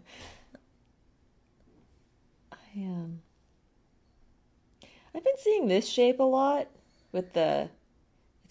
i 2.53 2.81
um 2.81 3.21
i've 5.15 5.25
been 5.25 5.37
seeing 5.39 5.69
this 5.69 5.89
shape 5.89 6.21
a 6.21 6.25
lot 6.25 6.69
with 7.13 7.33
the 7.33 7.69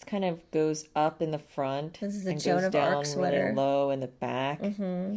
it 0.00 0.06
kind 0.06 0.24
of 0.24 0.50
goes 0.50 0.88
up 0.94 1.22
in 1.22 1.30
the 1.30 1.38
front 1.38 1.98
This 2.00 2.14
is 2.14 2.26
a 2.26 2.30
and 2.30 2.40
Joan 2.40 2.56
goes 2.56 2.64
of 2.64 2.72
down 2.72 2.94
Arc 2.94 3.06
sweater. 3.06 3.42
really 3.44 3.54
low 3.54 3.90
in 3.90 4.00
the 4.00 4.06
back 4.08 4.62
mm-hmm. 4.62 5.16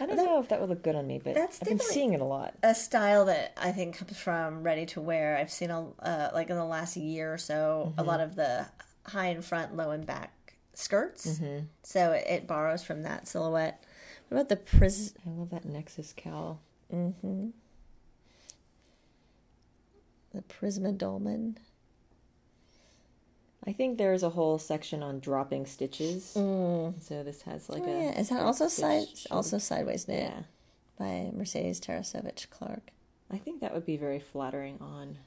i 0.00 0.06
don't 0.06 0.16
know 0.16 0.40
if 0.40 0.48
that 0.48 0.60
would 0.60 0.70
look 0.70 0.82
good 0.82 0.94
on 0.94 1.06
me 1.06 1.20
but 1.22 1.34
That's 1.34 1.60
i've 1.62 1.68
been 1.68 1.78
seeing 1.78 2.12
it 2.12 2.20
a 2.20 2.24
lot 2.24 2.54
a 2.62 2.74
style 2.74 3.24
that 3.26 3.56
I 3.60 3.72
think 3.72 3.96
comes 3.96 4.18
from 4.18 4.62
ready 4.62 4.86
to 4.86 5.00
wear. 5.00 5.36
I've 5.36 5.50
seen 5.50 5.70
a 5.70 5.86
uh, 6.00 6.30
like 6.34 6.50
in 6.50 6.56
the 6.56 6.64
last 6.64 6.96
year 6.96 7.32
or 7.32 7.38
so 7.38 7.92
a 7.98 8.02
lot 8.02 8.20
of 8.20 8.34
the 8.34 8.66
high 9.06 9.28
in 9.28 9.42
front, 9.42 9.76
low 9.76 9.90
in 9.92 10.04
back 10.04 10.54
skirts. 10.74 11.40
So 11.82 12.12
it, 12.12 12.26
it 12.28 12.46
borrows 12.46 12.82
from 12.82 13.02
that 13.02 13.28
silhouette. 13.28 13.84
What 14.28 14.36
about 14.36 14.48
the 14.48 14.56
pris? 14.56 15.14
i 15.26 15.30
love 15.30 15.50
that 15.50 15.64
nexus 15.64 16.14
cowl 16.16 16.60
The 16.90 17.52
Prisma 20.48 20.96
Dolman. 20.96 21.58
I 23.64 23.72
think 23.72 23.96
there's 23.98 24.22
a 24.22 24.30
whole 24.30 24.58
section 24.58 25.02
on 25.02 25.20
dropping 25.20 25.66
stitches. 25.66 26.24
So 26.24 26.94
this 27.24 27.42
has 27.42 27.68
like 27.68 27.82
Oh, 27.86 27.90
a 27.90 28.02
yeah, 28.04 28.18
is 28.20 28.28
that 28.30 28.42
also 28.42 28.68
side 28.68 29.06
also 29.30 29.58
sideways 29.58 30.08
knit 30.08 30.32
Yeah, 30.32 30.42
by 30.98 31.30
Mercedes 31.32 31.80
Tarasovich 31.80 32.50
Clark? 32.50 32.90
I 33.30 33.38
think 33.38 33.60
that 33.60 33.72
would 33.72 33.86
be 33.86 33.96
very 33.96 34.18
flattering 34.18 34.78
on. 34.80 35.18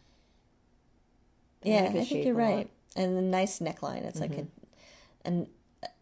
Yeah, 1.64 1.86
I 1.86 2.04
think 2.04 2.12
you're 2.26 2.40
a 2.40 2.44
lot. 2.44 2.50
Mm-hmm. 2.50 2.58
right. 2.58 2.70
And 2.98 3.18
the 3.18 3.22
nice 3.22 3.60
neckline. 3.60 4.04
It's 4.06 4.20
like 4.20 4.38
a 4.38 4.48
an, 5.26 5.48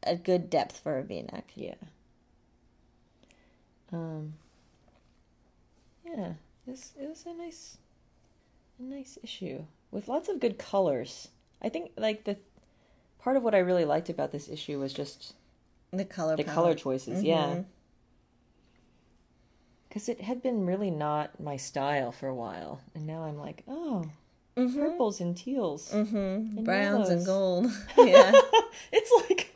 a 0.03 0.15
good 0.15 0.49
depth 0.49 0.79
for 0.79 0.97
a 0.99 1.03
V-neck. 1.03 1.51
Yeah. 1.55 1.75
Um. 3.91 4.33
Yeah, 6.05 6.33
this 6.67 6.93
it 6.99 7.07
was 7.07 7.25
a 7.25 7.33
nice, 7.33 7.77
a 8.79 8.83
nice 8.83 9.17
issue 9.23 9.63
with 9.91 10.07
lots 10.07 10.27
of 10.29 10.39
good 10.39 10.57
colors. 10.57 11.29
I 11.63 11.69
think 11.69 11.91
like 11.97 12.25
the 12.25 12.37
part 13.19 13.37
of 13.37 13.43
what 13.43 13.55
I 13.55 13.59
really 13.59 13.85
liked 13.85 14.09
about 14.09 14.31
this 14.31 14.49
issue 14.49 14.79
was 14.79 14.93
just 14.93 15.33
The 15.91 16.05
color. 16.05 16.35
the 16.35 16.43
palette. 16.43 16.55
color 16.55 16.75
choices. 16.75 17.23
Yeah. 17.23 17.61
Because 19.87 20.09
it 20.09 20.21
had 20.21 20.41
been 20.41 20.65
really 20.65 20.89
not 20.91 21.39
my 21.39 21.55
style 21.55 22.11
for 22.11 22.27
a 22.27 22.33
while, 22.33 22.81
and 22.95 23.05
now 23.05 23.25
I'm 23.25 23.37
like, 23.37 23.63
oh, 23.67 24.05
purples 24.55 25.21
and 25.21 25.37
teals, 25.37 25.91
mm-hmm. 25.91 26.63
browns 26.63 27.09
and 27.09 27.23
gold. 27.23 27.65
yeah. 27.97 28.31
it's 28.91 29.11
like, 29.29 29.55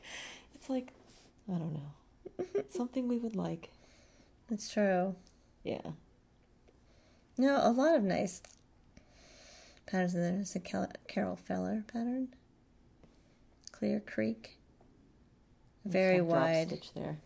it's 0.54 0.70
like, 0.70 0.94
I 1.52 1.58
don't 1.58 1.74
know, 1.74 2.46
something 2.70 3.08
we 3.08 3.18
would 3.18 3.36
like. 3.36 3.72
That's 4.48 4.70
true. 4.72 5.16
Yeah. 5.64 5.82
No, 7.38 7.60
a 7.62 7.72
lot 7.72 7.96
of 7.96 8.04
nice 8.04 8.42
patterns 9.88 10.14
in 10.14 10.22
there. 10.22 10.32
There's 10.34 10.56
a 10.56 10.60
Carol 11.08 11.36
Feller 11.36 11.84
pattern. 11.92 12.28
Clear 13.72 14.00
Creek. 14.00 14.58
Very 15.86 16.22
wide 16.22 16.68
stitch 16.68 16.94
there. 16.94 17.18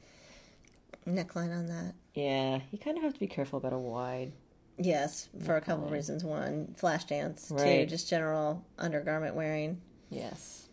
neckline 1.08 1.56
on 1.58 1.66
that. 1.68 1.94
Yeah, 2.14 2.60
you 2.72 2.78
kind 2.78 2.98
of 2.98 3.04
have 3.04 3.14
to 3.14 3.20
be 3.20 3.28
careful 3.28 3.58
about 3.58 3.74
a 3.74 3.78
wide. 3.78 4.32
Yes, 4.78 5.30
for 5.44 5.56
a 5.58 5.62
couple 5.62 5.86
of 5.86 5.92
reasons. 5.92 6.24
One, 6.24 6.74
flash 6.78 7.06
dance. 7.06 7.52
Right. 7.52 7.82
Two, 7.84 7.86
just 7.88 8.10
general 8.10 8.64
undergarment 8.78 9.36
wearing. 9.36 9.82
Yes, 10.10 10.68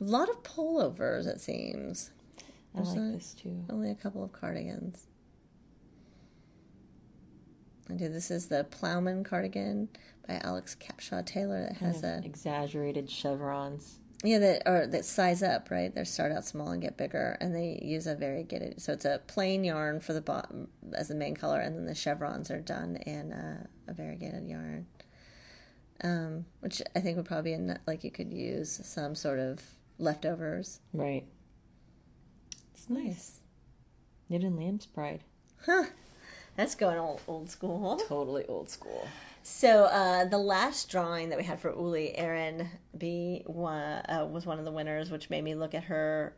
A 0.00 0.04
lot 0.04 0.28
of 0.28 0.42
pullovers, 0.42 1.26
it 1.26 1.40
seems. 1.40 2.10
I 2.74 2.80
like 2.80 2.96
a- 2.98 3.00
this 3.00 3.34
too. 3.34 3.64
Only 3.70 3.90
a 3.90 3.94
couple 3.94 4.22
of 4.24 4.32
cardigans. 4.32 5.06
I 7.90 7.94
do. 7.94 8.08
This 8.08 8.30
is 8.30 8.46
the 8.48 8.64
Plowman 8.64 9.24
cardigan 9.24 9.88
by 10.26 10.40
Alex 10.42 10.76
Capshaw 10.80 11.24
Taylor 11.24 11.62
that 11.68 11.76
has 11.76 12.02
a 12.02 12.20
Exaggerated 12.24 13.08
chevrons. 13.08 13.98
yeah 14.24 14.38
that 14.38 14.62
or 14.66 14.86
that 14.86 15.04
size 15.04 15.42
up 15.42 15.70
right. 15.70 15.94
They 15.94 16.04
start 16.04 16.32
out 16.32 16.44
small 16.44 16.70
and 16.70 16.82
get 16.82 16.96
bigger, 16.96 17.36
and 17.40 17.54
they 17.54 17.78
use 17.82 18.06
a 18.06 18.14
variegated. 18.16 18.80
So 18.82 18.92
it's 18.92 19.04
a 19.04 19.20
plain 19.26 19.62
yarn 19.62 20.00
for 20.00 20.12
the 20.14 20.20
bottom 20.20 20.68
as 20.94 21.08
the 21.08 21.14
main 21.14 21.36
color, 21.36 21.60
and 21.60 21.76
then 21.76 21.86
the 21.86 21.94
chevrons 21.94 22.50
are 22.50 22.60
done 22.60 22.96
in 23.06 23.32
a, 23.32 23.68
a 23.88 23.94
variegated 23.94 24.46
yarn. 24.48 24.86
Um, 26.04 26.44
which 26.60 26.82
I 26.94 27.00
think 27.00 27.16
would 27.16 27.24
probably 27.26 27.56
be 27.56 27.72
like 27.86 28.04
you 28.04 28.10
could 28.10 28.32
use 28.32 28.80
some 28.84 29.14
sort 29.14 29.38
of 29.38 29.62
leftovers. 29.98 30.80
Right. 30.92 31.24
It's 32.74 32.90
nice. 32.90 33.38
Knit 34.28 34.42
and 34.42 34.56
Lamb's 34.56 34.84
Pride. 34.86 35.22
That's 36.56 36.74
going 36.74 36.98
old 36.98 37.20
old 37.28 37.50
school. 37.50 37.96
Totally 38.08 38.44
old 38.46 38.70
school. 38.70 39.06
So 39.42 39.84
uh, 39.84 40.24
the 40.24 40.38
last 40.38 40.90
drawing 40.90 41.28
that 41.28 41.38
we 41.38 41.44
had 41.44 41.60
for 41.60 41.70
Uli, 41.70 42.16
Erin 42.16 42.68
B 42.98 43.42
one, 43.46 44.02
uh, 44.08 44.26
was 44.28 44.44
one 44.44 44.58
of 44.58 44.64
the 44.64 44.72
winners, 44.72 45.10
which 45.10 45.30
made 45.30 45.44
me 45.44 45.54
look 45.54 45.74
at 45.74 45.84
her 45.84 46.34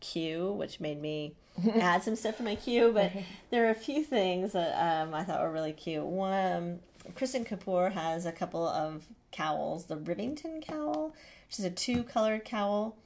queue, 0.00 0.52
which 0.52 0.78
made 0.78 1.00
me 1.00 1.34
add 1.80 2.02
some 2.02 2.16
stuff 2.16 2.36
to 2.36 2.42
my 2.42 2.56
queue. 2.56 2.92
But 2.92 3.12
there 3.50 3.66
are 3.66 3.70
a 3.70 3.74
few 3.74 4.04
things 4.04 4.52
that 4.52 4.74
um, 4.78 5.14
I 5.14 5.24
thought 5.24 5.40
were 5.40 5.50
really 5.50 5.72
cute. 5.72 6.04
One, 6.04 6.52
um, 6.52 6.78
Kristen 7.14 7.44
Kapur 7.44 7.92
has 7.92 8.26
a 8.26 8.32
couple 8.32 8.66
of 8.66 9.06
cowls. 9.30 9.86
The 9.86 9.96
Rivington 9.96 10.60
cowl, 10.66 11.14
which 11.48 11.58
is 11.58 11.64
a 11.64 11.70
two 11.70 12.02
colored 12.02 12.44
cowl 12.44 12.96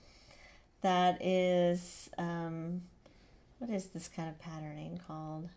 that 0.83 1.25
is 1.25 2.11
um, 2.19 2.83
what 3.59 3.71
is 3.71 3.87
this 3.87 4.09
kind 4.09 4.29
of 4.29 4.39
patterning 4.39 5.01
called? 5.07 5.49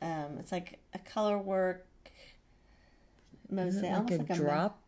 Um, 0.00 0.36
it's 0.38 0.52
like 0.52 0.78
a 0.94 0.98
color 0.98 1.38
work 1.38 1.86
mosaic, 3.50 4.10
like 4.10 4.30
a 4.30 4.34
mo- 4.34 4.34
drop 4.34 4.80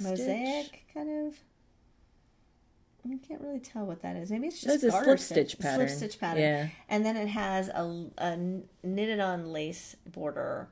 mosaic 0.00 0.84
kind 0.94 1.28
of. 1.28 1.38
I 3.04 3.16
can't 3.26 3.40
really 3.40 3.60
tell 3.60 3.86
what 3.86 4.02
that 4.02 4.16
is. 4.16 4.30
Maybe 4.30 4.48
it's 4.48 4.60
just 4.60 4.84
a 4.84 4.90
slip 4.90 5.18
stitch, 5.18 5.48
stitch 5.52 5.58
pattern. 5.58 5.88
Slip 5.88 5.98
stitch 5.98 6.20
pattern. 6.20 6.42
Yeah. 6.42 6.68
And 6.88 7.04
then 7.04 7.16
it 7.16 7.28
has 7.28 7.68
a, 7.68 8.06
a 8.18 8.36
knitted 8.82 9.20
on 9.20 9.52
lace 9.52 9.96
border. 10.06 10.68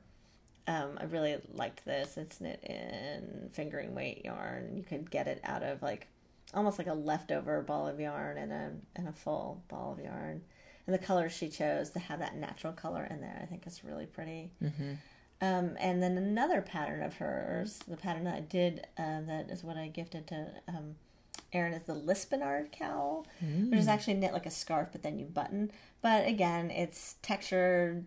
Um, 0.67 0.99
I 0.99 1.05
really 1.05 1.39
liked 1.55 1.87
this. 1.87 2.19
It's 2.19 2.41
knit 2.41 2.63
in 2.63 3.49
fingering 3.53 3.95
weight 3.95 4.27
yarn. 4.27 4.77
You 4.77 4.83
could 4.83 5.11
get 5.11 5.27
it 5.27 5.41
out 5.43 5.63
of 5.63 5.81
like 5.81 6.09
almost 6.53 6.79
like 6.79 6.87
a 6.87 6.95
leftover 6.95 7.63
ball 7.63 7.89
of 7.89 7.99
yarn 7.99 8.37
and 8.37 8.53
a 8.53 8.73
and 8.95 9.09
a 9.09 9.13
full 9.13 9.63
ball 9.69 9.97
of 9.99 10.05
yarn. 10.05 10.43
And 10.89 10.95
the 10.95 10.99
color 11.07 11.29
she 11.29 11.51
chose 11.51 11.91
to 11.91 11.99
have 11.99 12.19
that 12.21 12.35
natural 12.35 12.73
color 12.73 13.07
in 13.11 13.21
there, 13.21 13.39
I 13.43 13.45
think 13.45 13.67
is 13.67 13.85
really 13.85 14.07
pretty. 14.07 14.51
Um, 15.43 15.77
and 15.79 16.03
then 16.03 16.17
another 16.17 16.63
pattern 16.63 17.03
of 17.03 17.13
hers, 17.17 17.81
the 17.87 17.99
pattern 17.99 18.25
that 18.25 18.35
I 18.37 18.41
did, 18.41 18.87
uh, 18.97 19.21
that 19.27 19.51
is 19.51 19.63
what 19.63 19.77
I 19.77 19.89
gifted 19.89 20.27
to 20.29 20.47
um, 20.67 20.95
Erin, 21.53 21.75
is 21.75 21.83
the 21.83 21.95
Lispenard 21.95 22.73
cowl, 22.73 23.27
which 23.71 23.79
is 23.81 23.87
actually 23.87 24.15
knit 24.15 24.33
like 24.33 24.47
a 24.47 24.51
scarf, 24.51 24.89
but 24.91 25.03
then 25.03 25.19
you 25.19 25.27
button. 25.27 25.71
But 26.01 26.27
again, 26.27 26.71
it's 26.71 27.17
textured 27.21 28.07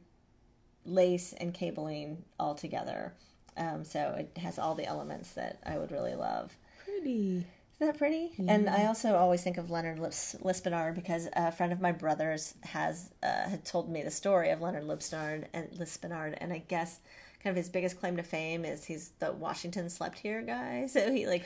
lace 0.84 1.34
and 1.34 1.54
cabling 1.54 2.24
all 2.40 2.56
together. 2.56 3.14
Um, 3.58 3.84
so 3.86 4.16
it 4.18 4.42
has 4.42 4.58
all 4.58 4.74
the 4.74 4.88
elements 4.88 5.34
that 5.34 5.60
I 5.64 5.78
would 5.78 5.92
really 5.92 6.16
love. 6.16 6.58
Pretty. 6.84 7.46
Isn't 7.82 7.94
that 7.94 7.98
pretty? 7.98 8.30
And 8.48 8.70
I 8.70 8.86
also 8.86 9.16
always 9.16 9.42
think 9.42 9.58
of 9.58 9.72
Leonard 9.72 9.98
Lips- 9.98 10.36
Lispenard 10.44 10.94
because 10.94 11.28
a 11.34 11.52
friend 11.52 11.74
of 11.74 11.82
my 11.82 11.92
brother's 11.92 12.54
has 12.62 13.10
uh, 13.24 13.50
had 13.50 13.66
told 13.66 13.90
me 13.90 14.04
the 14.04 14.12
story 14.12 14.52
of 14.52 14.62
Leonard 14.62 14.84
Lispenard 14.84 15.48
and 15.52 15.68
Lispenard, 15.72 16.38
and 16.40 16.54
I 16.54 16.60
guess 16.68 17.00
kind 17.42 17.50
of 17.52 17.58
his 17.58 17.70
biggest 17.70 18.00
claim 18.00 18.18
to 18.18 18.22
fame 18.22 18.66
is 18.66 18.84
he's 18.86 19.14
the 19.18 19.32
Washington 19.32 19.90
slept 19.90 20.20
here 20.20 20.44
guy. 20.44 20.86
So 20.92 21.12
he 21.12 21.26
like 21.26 21.44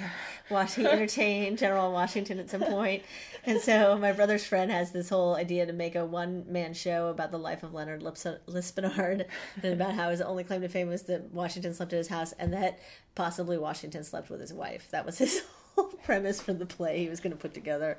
watched 0.49 0.75
he 0.75 0.86
entertained 0.86 1.57
General 1.65 1.93
Washington 1.93 2.38
at 2.38 2.49
some 2.49 2.59
point. 2.59 2.73
point, 2.73 3.03
and 3.45 3.61
so 3.61 3.97
my 3.97 4.11
brother's 4.11 4.45
friend 4.45 4.69
has 4.71 4.91
this 4.91 5.07
whole 5.07 5.36
idea 5.36 5.65
to 5.65 5.71
make 5.71 5.95
a 5.95 6.05
one 6.05 6.43
man 6.51 6.73
show 6.73 7.07
about 7.07 7.31
the 7.31 7.39
life 7.39 7.63
of 7.63 7.73
Leonard 7.73 8.03
Lips- 8.03 8.27
Lispenard 8.49 9.23
and 9.63 9.73
about 9.73 9.93
how 9.93 10.09
his 10.09 10.19
only 10.19 10.43
claim 10.43 10.59
to 10.59 10.67
fame 10.67 10.89
was 10.89 11.03
that 11.03 11.31
Washington 11.31 11.73
slept 11.73 11.93
at 11.93 11.97
his 11.97 12.09
house 12.09 12.33
and 12.33 12.51
that 12.51 12.79
possibly 13.15 13.57
Washington 13.57 14.03
slept 14.03 14.29
with 14.29 14.41
his 14.41 14.51
wife. 14.51 14.89
That 14.91 15.05
was 15.05 15.19
his 15.19 15.41
whole 15.76 15.86
premise 16.03 16.41
for 16.41 16.53
the 16.53 16.65
play 16.65 16.99
he 16.99 17.09
was 17.09 17.19
going 17.19 17.32
to 17.34 17.38
put 17.38 17.53
together. 17.53 17.97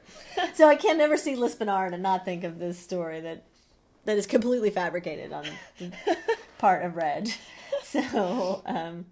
so 0.54 0.68
I 0.68 0.76
can 0.76 0.98
never 0.98 1.16
see 1.16 1.34
Lispenard 1.36 1.92
and 1.92 2.02
not 2.02 2.24
think 2.24 2.44
of 2.44 2.58
this 2.58 2.78
story 2.78 3.20
that 3.20 3.44
that 4.04 4.16
is 4.16 4.26
completely 4.26 4.70
fabricated 4.70 5.32
on 5.32 5.44
the 5.78 5.92
part 6.58 6.84
of 6.84 6.96
Reg. 6.96 7.28
So, 7.82 8.62
um, 8.66 9.06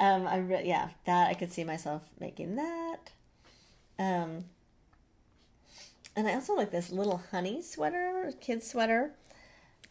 um, 0.00 0.26
I 0.26 0.38
re- 0.38 0.66
yeah, 0.66 0.88
that 1.06 1.28
I 1.30 1.34
could 1.34 1.52
see 1.52 1.62
myself 1.62 2.02
making 2.18 2.56
that. 2.56 2.98
Um, 3.98 4.46
and 6.16 6.26
I 6.26 6.34
also 6.34 6.54
like 6.54 6.72
this 6.72 6.90
little 6.90 7.22
honey 7.30 7.62
sweater, 7.62 8.32
kid 8.40 8.62
sweater. 8.62 9.12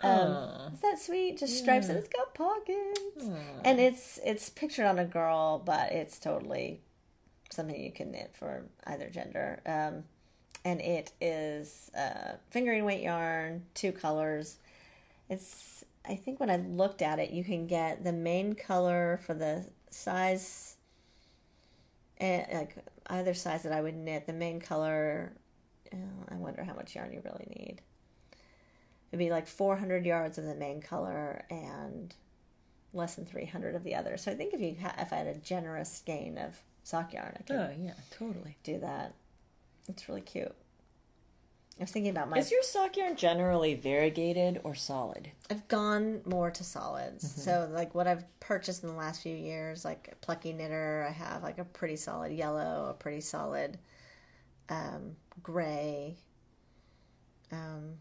Um, 0.02 0.74
is 0.74 0.82
that 0.82 1.00
sweet? 1.00 1.38
Just 1.38 1.58
stripes 1.58 1.88
and 1.88 1.98
it's 1.98 2.10
got 2.10 2.34
pockets, 2.34 3.24
and 3.64 3.80
it's 3.80 4.20
it's 4.26 4.50
pictured 4.50 4.86
on 4.86 5.00
a 5.00 5.06
girl, 5.06 5.60
but 5.60 5.94
it's 5.94 6.20
totally 6.20 6.82
something 7.54 7.80
you 7.80 7.92
can 7.92 8.12
knit 8.12 8.32
for 8.34 8.64
either 8.88 9.10
gender. 9.10 9.62
Um, 9.66 10.04
and 10.66 10.80
it 10.82 11.12
is 11.20 11.92
uh, 11.98 12.34
fingering 12.50 12.86
weight 12.86 13.02
yarn, 13.02 13.64
two 13.74 13.92
colors. 13.92 14.58
It's 15.30 15.84
I 16.08 16.16
think 16.16 16.40
when 16.40 16.50
I 16.50 16.58
looked 16.58 17.02
at 17.02 17.20
it, 17.20 17.32
you 17.32 17.44
can 17.44 17.68
get 17.68 18.04
the 18.04 18.12
main 18.12 18.56
color 18.56 19.20
for 19.26 19.34
the 19.34 19.66
size, 19.90 20.76
and 22.18 22.46
like 22.52 22.76
either 23.08 23.34
size 23.34 23.64
that 23.64 23.72
I 23.72 23.82
would 23.82 23.96
knit. 23.96 24.28
The 24.28 24.34
main 24.34 24.60
color, 24.60 25.34
oh, 25.94 25.98
I 26.30 26.36
wonder 26.36 26.64
how 26.64 26.74
much 26.74 26.96
yarn 26.96 27.14
you 27.14 27.22
really 27.24 27.48
need. 27.50 27.82
It'd 29.12 29.20
be 29.20 29.30
like 29.30 29.48
400 29.48 30.06
yards 30.06 30.38
of 30.38 30.46
the 30.46 30.56
main 30.56 30.82
color 30.82 31.46
and 31.50 32.14
less 32.94 33.16
than 33.16 33.26
300 33.26 33.76
of 33.76 33.84
the 33.84 33.96
other. 33.96 34.18
So 34.18 34.32
I 34.32 34.36
think 34.36 34.54
if 34.54 34.62
you 34.62 34.76
ha- 34.82 34.96
if 34.98 35.14
I 35.14 35.18
had 35.18 35.28
a 35.28 35.36
generous 35.36 35.92
skein 35.92 36.38
of 36.38 36.62
sock 36.84 37.14
yarn, 37.14 37.34
I 37.40 37.44
could 37.44 37.56
Oh 37.56 37.70
yeah, 37.80 37.94
totally. 38.12 38.58
do 38.64 38.80
that. 38.80 39.14
It's 39.88 40.08
really 40.08 40.22
cute. 40.22 40.54
I 41.80 41.84
was 41.84 41.92
thinking 41.92 42.12
about 42.12 42.30
my. 42.30 42.38
Is 42.38 42.52
your 42.52 42.62
sock 42.62 42.96
yarn 42.98 43.16
generally 43.16 43.74
variegated 43.74 44.62
or 44.64 44.76
solid? 44.76 45.32
I've 45.50 45.68
gone 45.68 46.22
more 46.26 46.52
to 46.52 46.64
solids. 46.64 47.44
So 47.44 47.68
like 47.72 47.96
what 47.96 48.06
I've 48.08 48.24
purchased 48.40 48.84
in 48.84 48.90
the 48.90 48.96
last 48.96 49.24
few 49.24 49.36
years, 49.36 49.84
like 49.84 50.14
Plucky 50.22 50.54
Knitter, 50.54 51.06
I 51.10 51.12
have 51.12 51.42
like 51.42 51.58
a 51.58 51.66
pretty 51.66 51.96
solid 51.96 52.32
yellow, 52.32 52.88
a 52.90 52.94
pretty 52.94 53.22
solid 53.22 53.80
um, 54.70 55.16
gray. 55.42 56.16
Um, 57.52 57.96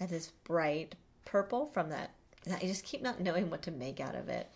I 0.00 0.04
have 0.04 0.10
this 0.10 0.30
bright 0.44 0.94
purple 1.24 1.66
from 1.66 1.88
that. 1.90 2.10
I 2.52 2.60
just 2.60 2.84
keep 2.84 3.02
not 3.02 3.20
knowing 3.20 3.48
what 3.50 3.62
to 3.62 3.70
make 3.70 4.00
out 4.00 4.14
of 4.14 4.28
it. 4.28 4.48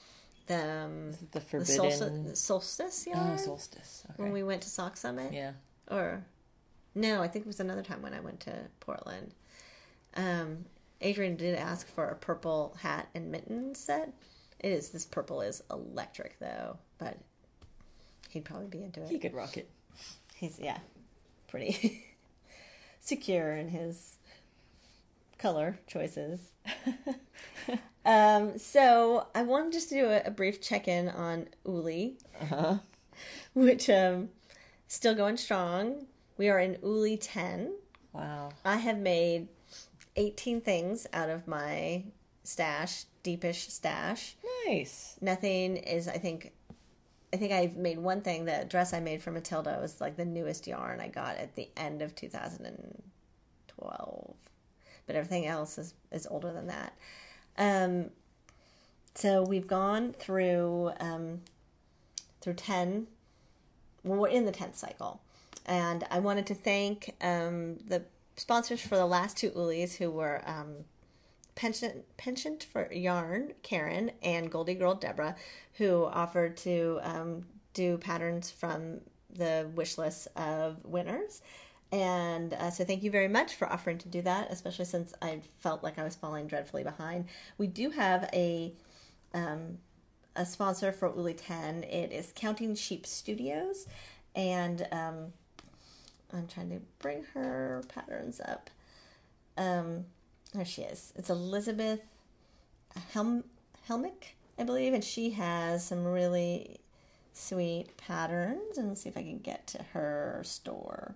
The 0.47 0.83
um, 0.85 1.13
The 1.13 1.27
the 1.33 1.41
forbidden 1.41 1.91
solstice, 1.91 2.41
solstice 2.41 3.07
yarn 3.07 3.33
oh, 3.35 3.37
solstice. 3.37 4.05
Okay. 4.11 4.23
when 4.23 4.33
we 4.33 4.43
went 4.43 4.63
to 4.63 4.69
Sock 4.69 4.97
Summit. 4.97 5.33
yeah. 5.33 5.53
or 5.91 6.25
no, 6.95 7.23
I 7.23 7.29
think 7.29 7.45
it 7.45 7.49
was 7.49 7.61
another 7.61 7.83
time 7.83 8.03
when 8.03 8.13
I 8.13 8.21
went 8.21 8.41
to 8.41 8.53
Portland. 8.81 9.33
Um, 10.15 10.67
Adrian 11.01 11.37
did 11.37 11.57
ask 11.57 11.87
for 11.87 12.09
a 12.09 12.15
purple 12.15 12.77
hat 12.81 13.09
and 13.15 13.31
mitten 13.31 13.75
set. 13.75 14.13
It 14.61 14.73
is 14.73 14.91
this 14.91 15.05
purple 15.05 15.41
is 15.41 15.63
electric 15.71 16.39
though, 16.39 16.79
but 16.99 17.17
he'd 18.31 18.45
probably 18.45 18.67
be 18.69 18.83
into 18.83 19.03
it. 19.03 19.11
He 19.11 19.19
could 19.19 19.35
rock 19.35 19.57
it. 19.57 19.69
He's 20.35 20.59
yeah, 20.59 20.79
pretty 21.49 22.05
secure 23.01 23.53
in 23.53 23.69
his 23.69 24.17
color 25.43 25.79
choices. 25.89 26.53
um, 28.05 28.57
so 28.59 29.27
I 29.35 29.43
wanted 29.43 29.73
just 29.73 29.89
to 29.91 29.95
do 29.97 30.07
a, 30.07 30.23
a 30.27 30.31
brief 30.31 30.61
check 30.61 30.89
in 30.89 31.09
on 31.09 31.49
Uli, 31.67 32.17
Uh-huh. 32.43 32.79
which 33.55 33.91
um, 33.91 34.29
still 34.89 35.15
going 35.15 35.37
strong. 35.37 36.07
We 36.39 36.49
are 36.49 36.59
in 36.61 36.79
Uli 36.83 37.17
ten. 37.17 37.75
Wow. 38.13 38.51
I 38.65 38.77
have 38.77 38.99
made 38.99 39.49
18 40.17 40.61
things 40.61 41.07
out 41.13 41.31
of 41.31 41.49
my 41.49 42.05
stash, 42.45 43.05
deepish 43.23 43.69
stash. 43.69 44.37
Nice. 44.67 45.17
Nothing 45.21 45.77
is, 45.79 46.09
I 46.09 46.19
think, 46.19 46.53
I 47.33 47.37
think 47.39 47.53
I've 47.53 47.77
made 47.77 47.99
one 47.99 48.21
thing. 48.21 48.45
The 48.45 48.67
dress 48.69 48.93
I 48.93 49.01
made 49.01 49.23
for 49.23 49.31
Matilda 49.31 49.79
was 49.81 50.01
like 50.01 50.17
the 50.17 50.25
newest 50.27 50.67
yarn 50.67 51.01
I 51.01 51.09
got 51.09 51.37
at 51.39 51.55
the 51.57 51.69
end 51.77 52.03
of 52.03 52.15
2012. 52.15 53.03
But 55.13 55.19
everything 55.19 55.47
else 55.47 55.77
is, 55.77 55.93
is 56.11 56.27
older 56.31 56.55
than 56.55 56.69
that. 56.69 56.95
Um, 57.59 58.07
so 59.15 59.43
we've 59.43 59.67
gone 59.67 60.15
through 60.15 60.93
um, 61.01 61.43
through 62.41 62.55
10 62.55 63.09
well, 64.05 64.19
we're 64.21 64.29
in 64.29 64.47
the 64.47 64.53
10th 64.53 64.77
cycle. 64.77 65.21
And 65.67 66.05
I 66.11 66.19
wanted 66.19 66.47
to 66.47 66.55
thank 66.55 67.15
um, 67.21 67.77
the 67.87 68.05
sponsors 68.37 68.81
for 68.81 68.97
the 68.97 69.05
last 69.05 69.37
two 69.37 69.51
Ulis 69.51 69.97
who 69.97 70.11
were 70.11 70.43
um, 70.47 70.87
Penchant 71.55 72.65
for 72.65 72.91
Yarn, 72.91 73.53
Karen, 73.63 74.13
and 74.23 74.51
Goldie 74.51 74.75
Girl 74.75 74.95
Deborah, 74.95 75.37
who 75.75 76.07
offered 76.07 76.57
to 76.59 77.01
um, 77.03 77.45
do 77.75 77.99
patterns 77.99 78.51
from 78.51 79.03
the 79.31 79.69
wish 79.75 79.99
list 79.99 80.29
of 80.37 80.79
winners. 80.87 81.43
And 81.93 82.55
uh, 82.55 82.71
so, 82.71 82.85
thank 82.85 83.03
you 83.03 83.11
very 83.11 83.29
much 83.29 83.55
for 83.55 83.71
offering 83.71 83.99
to 83.99 84.09
do 84.09 84.23
that, 84.23 84.51
especially 84.51 84.87
since 84.87 85.13
I 85.21 85.43
felt 85.61 85.83
like 85.83 85.99
I 85.99 86.05
was 86.05 86.17
falling 86.17 86.47
dreadfully 86.47 86.83
behind. 86.83 87.27
We 87.59 87.67
do 87.67 87.91
have 87.91 88.31
a 88.33 88.73
um, 89.35 89.79
a 90.35 90.47
sponsor 90.47 90.93
for 90.93 91.09
Uli 91.15 91.35
10. 91.35 91.85
It 91.85 92.13
is 92.13 92.33
Counting 92.35 92.75
Sheep 92.75 93.07
Studios. 93.07 93.87
And 94.35 94.87
um, 94.91 95.33
I'm 96.33 96.47
trying 96.47 96.71
to 96.71 96.81
bring 97.01 97.25
her 97.35 97.83
patterns 97.89 98.41
up. 98.41 98.71
Um, 99.59 100.07
there 100.55 100.65
she 100.65 100.83
is. 100.83 101.13
It's 101.17 101.31
Elizabeth 101.31 102.01
Helm- 103.13 103.45
Helmick, 103.89 104.35
I 104.59 104.65
believe. 104.65 104.95
And 104.95 105.05
she 105.05 105.31
has 105.31 105.85
some 105.85 106.05
really 106.05 106.79
sweet 107.35 107.97
patterns. 107.97 108.79
And 108.79 108.89
let's 108.89 109.03
see 109.03 109.09
if 109.09 109.17
I 109.17 109.23
can 109.23 109.39
get 109.39 109.67
to 109.69 109.83
her 109.93 110.41
store. 110.45 111.15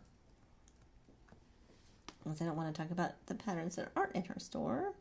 Because 2.27 2.43
I 2.43 2.47
don't 2.47 2.57
want 2.57 2.75
to 2.75 2.83
talk 2.83 2.91
about 2.91 3.13
the 3.27 3.35
patterns 3.35 3.77
that 3.77 3.91
aren't 3.95 4.15
in 4.17 4.25
her 4.25 4.35
store. 4.39 4.93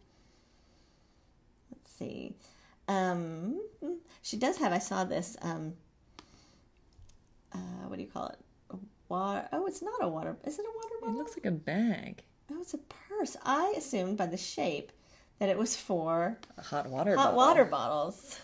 Let's 1.71 1.91
see. 1.91 2.35
Um, 2.87 3.59
she 4.21 4.37
does 4.37 4.57
have. 4.57 4.71
I 4.71 4.77
saw 4.79 5.03
this. 5.03 5.35
Um, 5.41 5.73
uh, 7.53 7.57
what 7.87 7.95
do 7.97 8.03
you 8.03 8.09
call 8.09 8.27
it? 8.27 8.37
A 8.71 8.75
water. 9.09 9.47
Oh, 9.51 9.65
it's 9.65 9.81
not 9.81 10.03
a 10.03 10.07
water. 10.07 10.37
Is 10.45 10.59
it 10.59 10.65
a 10.65 10.75
water 10.75 10.95
bottle? 11.01 11.15
It 11.15 11.17
looks 11.17 11.35
like 11.37 11.45
a 11.45 11.51
bag. 11.51 12.23
Oh, 12.51 12.61
it's 12.61 12.73
a 12.75 12.77
purse. 12.77 13.35
I 13.43 13.73
assumed 13.77 14.17
by 14.17 14.27
the 14.27 14.37
shape 14.37 14.91
that 15.39 15.49
it 15.49 15.57
was 15.57 15.75
for 15.75 16.37
A 16.57 16.61
hot 16.61 16.87
water 16.89 17.15
hot 17.15 17.23
bottle. 17.33 17.37
water 17.37 17.65
bottles. 17.65 18.39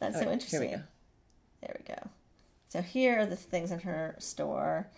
That's 0.00 0.16
Oh, 0.16 0.18
so 0.20 0.24
Here 0.24 0.32
interesting. 0.32 0.60
we 0.60 0.66
go. 0.68 0.82
There 1.62 1.76
we 1.78 1.94
go. 1.94 2.08
So 2.68 2.82
here 2.82 3.20
are 3.20 3.26
the 3.26 3.36
things 3.36 3.70
in 3.70 3.80
her 3.80 4.16
store 4.18 4.88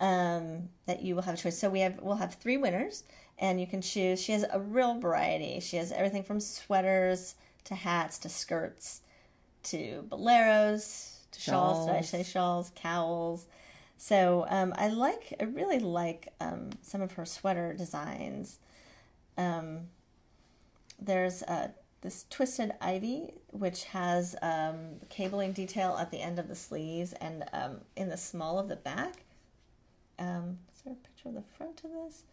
um, 0.00 0.68
that 0.86 1.02
you 1.02 1.14
will 1.14 1.22
have 1.22 1.34
a 1.34 1.38
choice. 1.38 1.58
So 1.58 1.70
we 1.70 1.80
have 1.80 1.98
we'll 2.00 2.16
have 2.16 2.34
three 2.34 2.56
winners, 2.56 3.04
and 3.38 3.60
you 3.60 3.66
can 3.66 3.80
choose. 3.82 4.20
She 4.22 4.32
has 4.32 4.44
a 4.50 4.60
real 4.60 4.98
variety. 4.98 5.60
She 5.60 5.76
has 5.76 5.92
everything 5.92 6.22
from 6.22 6.40
sweaters 6.40 7.34
to 7.64 7.74
hats 7.74 8.18
to 8.18 8.28
skirts 8.28 9.02
to 9.64 10.04
boleros 10.08 11.16
to 11.32 11.40
shawls. 11.40 11.86
Did 11.86 11.94
I 11.94 11.98
Shawls. 11.98 12.08
say 12.08 12.22
shawls? 12.22 12.72
Cowls. 12.74 13.46
So 13.96 14.46
um, 14.48 14.72
I 14.76 14.88
like. 14.88 15.34
I 15.40 15.44
really 15.44 15.80
like 15.80 16.28
um, 16.40 16.70
some 16.82 17.02
of 17.02 17.12
her 17.12 17.24
sweater 17.24 17.74
designs. 17.74 18.58
Um, 19.36 19.88
there's 21.00 21.42
uh, 21.42 21.68
this 22.00 22.24
twisted 22.30 22.72
ivy, 22.80 23.34
which 23.50 23.84
has 23.84 24.36
um, 24.42 24.96
cabling 25.10 25.52
detail 25.52 25.96
at 25.98 26.10
the 26.10 26.20
end 26.20 26.38
of 26.38 26.48
the 26.48 26.54
sleeves 26.54 27.12
and 27.14 27.44
um, 27.52 27.80
in 27.96 28.08
the 28.08 28.16
small 28.16 28.58
of 28.58 28.68
the 28.68 28.76
back. 28.76 29.24
Um, 30.18 30.58
is 30.74 30.82
there 30.82 30.94
a 30.94 30.96
picture 30.96 31.28
of 31.28 31.34
the 31.34 31.44
front 31.56 31.82
of 31.84 31.90
this? 31.92 32.24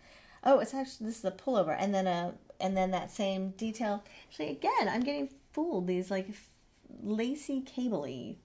Oh, 0.43 0.59
it's 0.59 0.73
actually 0.73 1.07
this 1.07 1.19
is 1.19 1.25
a 1.25 1.31
pullover, 1.31 1.75
and 1.77 1.93
then 1.93 2.07
a 2.07 2.33
and 2.59 2.75
then 2.75 2.91
that 2.91 3.11
same 3.11 3.49
detail. 3.51 4.03
Actually, 4.29 4.51
again, 4.51 4.87
I'm 4.89 5.03
getting 5.03 5.29
fooled. 5.51 5.87
These 5.87 6.11
like 6.11 6.29
f- 6.29 6.49
lacy, 7.03 7.61
cabley 7.61 8.35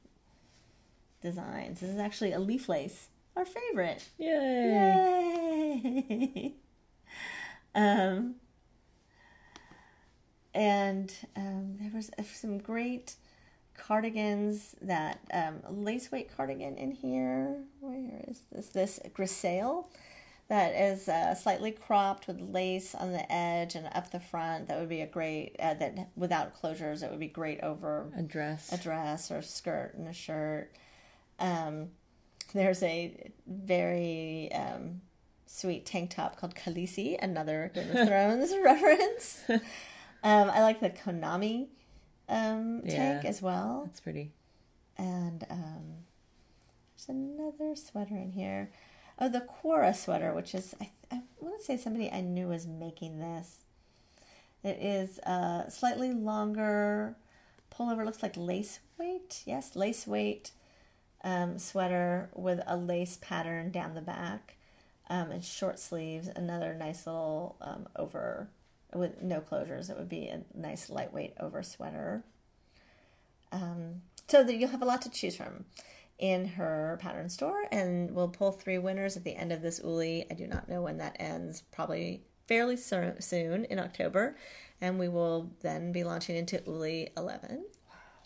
designs. 1.21 1.81
This 1.81 1.91
is 1.91 1.99
actually 1.99 2.33
a 2.33 2.39
leaf 2.39 2.69
lace, 2.69 3.09
our 3.37 3.45
favorite. 3.45 4.09
Yay. 4.19 5.83
Yay! 5.83 6.55
um, 7.75 8.37
and 10.55 11.13
um, 11.37 11.77
there 11.81 11.91
was 11.95 12.11
uh, 12.19 12.23
some 12.33 12.59
great 12.59 13.15
cardigans 13.81 14.77
that 14.83 15.21
um, 15.33 15.61
lace 15.85 16.13
weight 16.13 16.31
cardigan 16.37 16.77
in 16.77 16.93
here. 16.93 17.57
Where 17.81 18.23
is 18.29 18.41
this? 18.53 18.69
This 18.69 19.01
grisaille 19.15 19.87
that 20.49 20.75
is 20.75 21.09
uh, 21.09 21.35
slightly 21.35 21.71
cropped 21.71 22.27
with 22.27 22.41
lace 22.41 22.95
on 22.95 23.13
the 23.13 23.33
edge 23.33 23.75
and 23.77 23.89
up 23.95 24.11
the 24.11 24.21
front. 24.21 24.69
That 24.69 24.79
would 24.81 24.89
be 24.89 25.01
a 25.01 25.07
great 25.07 25.57
uh, 25.61 25.75
that 25.75 26.11
without 26.17 26.61
closures. 26.61 27.03
It 27.03 27.11
would 27.11 27.21
be 27.21 27.29
great 27.29 27.61
over 27.61 28.07
A 28.17 28.23
dress. 28.23 28.73
a 28.73 28.79
dress 28.79 29.31
or 29.31 29.39
a 29.39 29.43
skirt 29.43 29.95
and 29.97 30.09
a 30.09 30.13
shirt. 30.13 30.73
Um, 31.39 31.89
there's 32.53 32.83
a 32.83 33.31
very 33.47 34.51
um, 34.53 35.01
sweet 35.47 35.87
tank 35.87 36.11
top 36.11 36.37
called 36.37 36.55
Khaleesi, 36.57 37.17
another 37.23 37.71
Game 37.75 37.89
of 37.97 38.09
Thrones 38.09 38.53
reference. 38.65 39.43
Um, 39.49 39.61
I 40.51 40.61
like 40.63 40.81
the 40.81 40.91
Konami 40.91 41.69
um, 42.31 42.83
tank 42.89 43.25
Yeah. 43.25 43.29
as 43.29 43.43
well. 43.43 43.83
That's 43.85 44.01
pretty. 44.01 44.31
And 44.97 45.45
um, 45.51 45.83
there's 46.97 47.09
another 47.09 47.75
sweater 47.77 48.17
in 48.17 48.33
here. 48.33 48.71
Oh, 49.19 49.29
the 49.29 49.41
Quora 49.43 49.95
sweater, 49.95 50.33
which 50.33 50.55
is, 50.55 50.75
I, 50.81 50.91
I 51.11 51.21
want 51.41 51.59
to 51.59 51.65
say 51.65 51.77
somebody 51.77 52.11
I 52.11 52.21
knew 52.23 52.49
was 52.49 52.67
making 52.67 53.19
this. 53.19 53.59
It 54.63 54.79
is 54.81 55.19
a 55.21 55.65
slightly 55.69 56.13
longer 56.13 57.17
pullover, 57.75 58.05
looks 58.05 58.23
like 58.23 58.37
lace 58.37 58.81
weight. 58.99 59.43
Yes, 59.47 59.75
lace 59.75 60.07
weight 60.07 60.53
um, 61.25 61.59
sweater 61.59 62.31
with 62.35 62.61
a 62.67 62.77
lace 62.77 63.19
pattern 63.21 63.71
down 63.71 63.95
the 63.95 64.01
back 64.03 64.57
um, 65.09 65.31
and 65.31 65.45
short 65.45 65.79
sleeves. 65.79 66.29
Another 66.37 66.75
nice 66.75 67.07
little 67.07 67.57
um, 67.63 67.89
over 67.97 68.49
with 68.95 69.23
no 69.23 69.41
closures. 69.41 69.91
It 69.91 69.97
would 69.97 70.09
be 70.09 70.27
a 70.27 70.43
nice 70.55 70.91
lightweight 70.91 71.35
over 71.41 71.63
sweater. 71.63 72.25
Um, 73.53 74.03
so 74.29 74.45
that 74.45 74.57
you'll 74.57 74.71
have 74.71 74.83
a 74.83 74.87
lot 74.87 75.03
to 75.03 75.11
choose 75.11 75.37
from 75.37 75.65
in 76.19 76.47
her 76.47 76.99
pattern 77.01 77.29
store, 77.29 77.65
and 77.73 78.11
we'll 78.13 78.29
pull 78.29 78.53
three 78.53 78.79
winners 78.79 79.17
at 79.17 79.25
the 79.25 79.35
end 79.35 79.53
of 79.53 79.63
this 79.63 79.81
Uli. 79.83 80.27
I 80.31 80.35
do 80.35 80.47
not 80.47 80.69
know 80.69 80.83
when 80.83 80.99
that 80.99 81.17
ends. 81.19 81.63
Probably 81.73 82.23
fairly 82.47 82.77
so- 82.77 83.17
soon 83.19 83.65
in 83.65 83.79
October, 83.79 84.37
and 84.81 84.99
we 84.99 85.09
will 85.09 85.51
then 85.63 85.93
be 85.93 86.05
launching 86.05 86.37
into 86.37 86.63
Uli 86.67 87.11
11. 87.17 87.65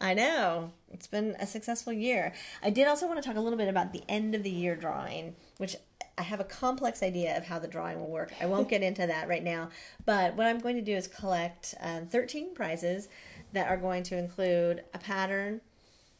I 0.00 0.12
know. 0.12 0.72
It's 0.90 1.06
been 1.06 1.36
a 1.38 1.46
successful 1.46 1.92
year. 1.92 2.34
I 2.62 2.70
did 2.70 2.88
also 2.88 3.06
want 3.06 3.22
to 3.22 3.26
talk 3.26 3.36
a 3.36 3.40
little 3.40 3.58
bit 3.58 3.68
about 3.68 3.92
the 3.92 4.02
end 4.08 4.34
of 4.34 4.42
the 4.42 4.50
year 4.50 4.76
drawing, 4.76 5.36
which 5.58 5.76
I 6.16 6.22
have 6.22 6.40
a 6.40 6.44
complex 6.44 7.02
idea 7.02 7.36
of 7.36 7.44
how 7.44 7.58
the 7.58 7.66
drawing 7.68 7.98
will 7.98 8.10
work. 8.10 8.32
I 8.40 8.46
won't 8.46 8.68
get 8.68 8.82
into 8.82 9.06
that 9.06 9.28
right 9.28 9.42
now, 9.42 9.70
but 10.06 10.36
what 10.36 10.46
I'm 10.46 10.58
going 10.60 10.76
to 10.76 10.82
do 10.82 10.94
is 10.94 11.08
collect 11.08 11.74
um, 11.80 12.06
13 12.06 12.54
prizes 12.54 13.08
that 13.52 13.68
are 13.68 13.76
going 13.76 14.02
to 14.04 14.16
include 14.18 14.84
a 14.94 14.98
pattern, 14.98 15.60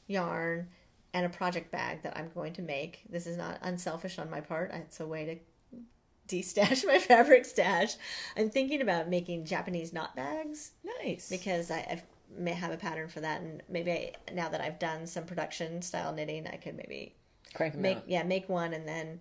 yarn, 0.07 0.69
and 1.13 1.25
a 1.25 1.29
project 1.29 1.71
bag 1.71 2.03
that 2.03 2.17
I'm 2.17 2.29
going 2.35 2.53
to 2.55 2.63
make. 2.63 3.03
This 3.09 3.27
is 3.27 3.37
not 3.37 3.59
unselfish 3.63 4.19
on 4.19 4.31
my 4.31 4.41
part. 4.41 4.73
It's 4.75 4.99
a 4.99 5.07
way 5.07 5.25
to 5.27 5.81
de-stash 6.27 6.85
my 6.87 6.99
fabric 6.99 7.45
stash. 7.45 7.95
I'm 8.37 8.51
thinking 8.51 8.81
about 8.83 9.09
making 9.09 9.45
Japanese 9.45 9.93
knot 9.93 10.17
bags 10.17 10.73
Nice. 11.03 11.29
because 11.29 11.71
I 11.71 11.87
I've, 11.89 12.03
may 12.37 12.53
have 12.53 12.73
a 12.73 12.77
pattern 12.77 13.09
for 13.09 13.21
that, 13.21 13.43
and 13.43 13.63
maybe 13.69 13.93
I, 13.93 14.13
now 14.33 14.49
that 14.49 14.61
I've 14.61 14.79
done 14.81 15.07
some 15.07 15.25
production 15.25 15.83
style 15.83 16.13
knitting, 16.13 16.49
I 16.49 16.57
could 16.57 16.77
maybe 16.77 17.15
Crank 17.55 17.75
them 17.75 17.83
make 17.83 17.99
out. 17.99 18.09
yeah 18.09 18.23
make 18.25 18.49
one 18.49 18.73
and 18.75 18.89
then 18.89 19.21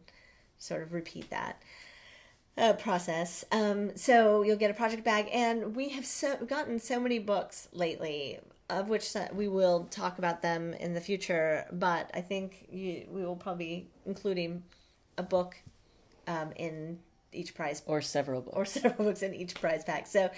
sort 0.63 0.81
of 0.81 0.93
repeat 0.93 1.29
that 1.29 1.61
uh, 2.57 2.73
process. 2.73 3.43
Um, 3.51 3.95
so 3.95 4.43
you'll 4.43 4.57
get 4.57 4.71
a 4.71 4.73
project 4.73 5.03
bag, 5.03 5.27
and 5.31 5.75
we 5.75 5.89
have 5.89 6.05
so 6.05 6.37
gotten 6.45 6.79
so 6.79 6.99
many 6.99 7.19
books 7.19 7.67
lately, 7.73 8.39
of 8.69 8.89
which 8.89 9.15
uh, 9.15 9.27
we 9.33 9.47
will 9.47 9.85
talk 9.91 10.17
about 10.17 10.41
them 10.41 10.73
in 10.75 10.93
the 10.93 11.01
future. 11.01 11.65
But 11.71 12.11
I 12.13 12.21
think 12.21 12.67
you, 12.71 13.07
we 13.09 13.25
will 13.25 13.35
probably 13.35 13.65
be 13.65 13.87
including 14.05 14.63
a 15.17 15.23
book 15.23 15.55
um, 16.27 16.51
in 16.55 16.99
each 17.31 17.55
prize 17.55 17.81
Or 17.87 18.01
several 18.01 18.41
books. 18.41 18.55
or 18.55 18.65
several 18.81 19.05
books 19.09 19.21
in 19.23 19.33
each 19.33 19.55
prize 19.55 19.83
pack. 19.83 20.07
So, 20.07 20.29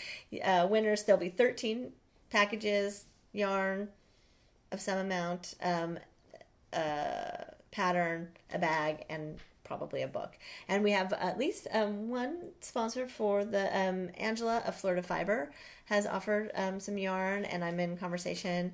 uh, 0.44 0.68
winners 0.70 1.04
there'll 1.04 1.20
be 1.22 1.30
thirteen 1.30 1.92
packages, 2.30 3.06
yarn 3.34 3.90
of 4.72 4.82
some 4.82 4.98
amount, 4.98 5.54
um, 5.62 6.00
a 6.74 7.46
pattern, 7.72 8.30
a 8.52 8.58
bag, 8.58 9.06
and 9.10 9.38
probably 9.66 10.02
a 10.02 10.08
book. 10.08 10.38
And 10.70 10.84
we 10.84 10.92
have 10.92 11.12
at 11.12 11.38
least 11.38 11.68
um, 11.74 12.10
one 12.10 12.52
sponsor 12.62 13.08
for 13.08 13.44
the 13.44 13.66
um, 13.78 14.10
Angela 14.18 14.64
of 14.66 14.76
Florida 14.76 15.04
Fiber 15.04 15.52
has 15.86 16.06
offered 16.06 16.52
um, 16.56 16.80
some 16.80 16.98
yarn, 16.98 17.44
and 17.44 17.64
I'm 17.64 17.80
in 17.80 17.98
conversation 17.98 18.72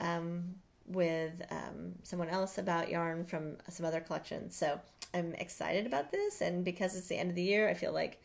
um, 0.00 0.54
with 0.86 1.32
um, 1.50 1.94
someone 2.02 2.28
else 2.28 2.58
about 2.58 2.90
yarn 2.90 3.24
from 3.24 3.56
some 3.68 3.84
other 3.86 4.00
collections. 4.00 4.54
So 4.54 4.80
I'm 5.12 5.34
excited 5.34 5.86
about 5.86 6.12
this, 6.12 6.40
and 6.40 6.64
because 6.64 6.96
it's 6.96 7.08
the 7.08 7.16
end 7.16 7.30
of 7.30 7.36
the 7.36 7.42
year, 7.42 7.68
I 7.68 7.74
feel 7.74 7.92
like 7.92 8.22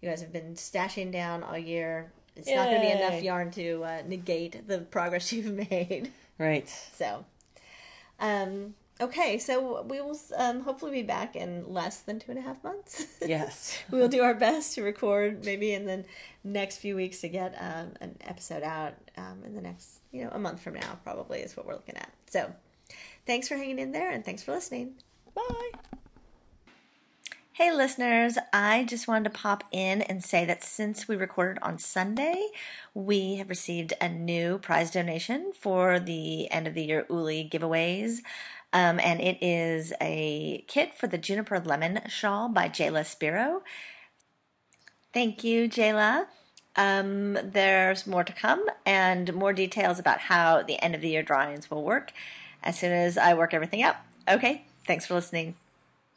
you 0.00 0.08
guys 0.08 0.20
have 0.20 0.32
been 0.32 0.54
stashing 0.54 1.12
down 1.12 1.42
all 1.42 1.58
year. 1.58 2.12
It's 2.36 2.48
not 2.48 2.68
going 2.68 2.82
to 2.82 2.86
be 2.86 2.92
enough 2.92 3.22
yarn 3.22 3.50
to 3.52 3.82
uh, 3.84 4.02
negate 4.06 4.68
the 4.68 4.80
progress 4.80 5.32
you've 5.32 5.52
made. 5.52 6.12
right. 6.38 6.68
So, 6.94 7.24
um, 8.20 8.74
okay, 9.00 9.38
so 9.38 9.82
we 9.82 10.00
will 10.00 10.18
um, 10.36 10.60
hopefully 10.60 10.92
be 10.92 11.02
back 11.02 11.36
in 11.36 11.72
less 11.72 12.00
than 12.00 12.18
two 12.18 12.30
and 12.30 12.38
a 12.38 12.42
half 12.42 12.62
months. 12.64 13.06
Yes. 13.26 13.76
we 13.90 13.98
will 13.98 14.08
do 14.08 14.22
our 14.22 14.34
best 14.34 14.74
to 14.74 14.82
record 14.82 15.44
maybe 15.44 15.72
in 15.72 15.84
the 15.84 16.04
next 16.44 16.78
few 16.78 16.94
weeks 16.94 17.20
to 17.22 17.28
get 17.28 17.54
um, 17.58 17.92
an 18.00 18.16
episode 18.20 18.62
out 18.62 18.94
um, 19.16 19.42
in 19.44 19.54
the 19.54 19.60
next, 19.60 20.00
you 20.12 20.22
know, 20.22 20.30
a 20.32 20.38
month 20.38 20.60
from 20.60 20.74
now, 20.74 20.98
probably 21.02 21.40
is 21.40 21.56
what 21.56 21.66
we're 21.66 21.74
looking 21.74 21.96
at. 21.96 22.10
So, 22.26 22.52
thanks 23.26 23.48
for 23.48 23.56
hanging 23.56 23.78
in 23.78 23.92
there 23.92 24.10
and 24.10 24.24
thanks 24.24 24.42
for 24.42 24.52
listening. 24.52 24.94
Bye. 25.34 25.70
Hey, 27.58 27.72
listeners, 27.72 28.36
I 28.52 28.84
just 28.84 29.08
wanted 29.08 29.24
to 29.24 29.38
pop 29.38 29.64
in 29.72 30.02
and 30.02 30.22
say 30.22 30.44
that 30.44 30.62
since 30.62 31.08
we 31.08 31.16
recorded 31.16 31.58
on 31.62 31.78
Sunday, 31.78 32.48
we 32.92 33.36
have 33.36 33.48
received 33.48 33.94
a 33.98 34.10
new 34.10 34.58
prize 34.58 34.90
donation 34.90 35.52
for 35.58 35.98
the 35.98 36.50
end 36.50 36.66
of 36.66 36.74
the 36.74 36.84
year 36.84 37.06
Uli 37.08 37.48
giveaways. 37.50 38.18
Um, 38.76 39.00
and 39.00 39.22
it 39.22 39.38
is 39.40 39.94
a 40.02 40.62
kit 40.68 40.92
for 40.98 41.06
the 41.06 41.16
Juniper 41.16 41.58
Lemon 41.58 42.02
Shawl 42.08 42.50
by 42.50 42.68
Jayla 42.68 43.06
Spiro. 43.06 43.62
Thank 45.14 45.42
you, 45.42 45.66
Jayla. 45.66 46.26
Um, 46.76 47.38
there's 47.42 48.06
more 48.06 48.22
to 48.22 48.34
come 48.34 48.62
and 48.84 49.32
more 49.32 49.54
details 49.54 49.98
about 49.98 50.18
how 50.18 50.62
the 50.62 50.78
end 50.82 50.94
of 50.94 51.00
the 51.00 51.08
year 51.08 51.22
drawings 51.22 51.70
will 51.70 51.84
work 51.84 52.12
as 52.62 52.78
soon 52.78 52.92
as 52.92 53.16
I 53.16 53.32
work 53.32 53.54
everything 53.54 53.82
out. 53.82 53.96
Okay, 54.28 54.66
thanks 54.86 55.06
for 55.06 55.14
listening. 55.14 55.54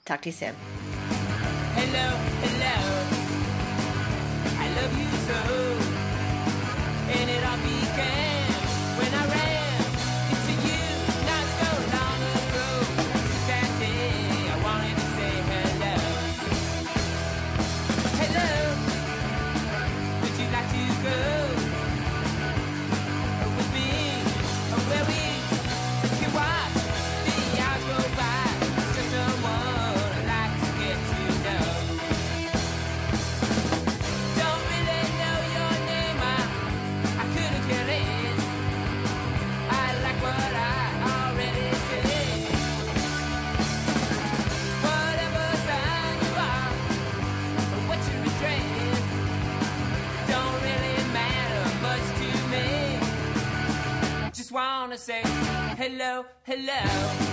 Talk 0.03 0.21
to 0.23 0.27
you 0.27 0.33
soon. 0.33 0.55
Hello, 1.75 2.09
hello. 2.09 2.38
Wanna 54.59 54.97
say 54.97 55.21
hello, 55.77 56.25
hello. 56.43 57.28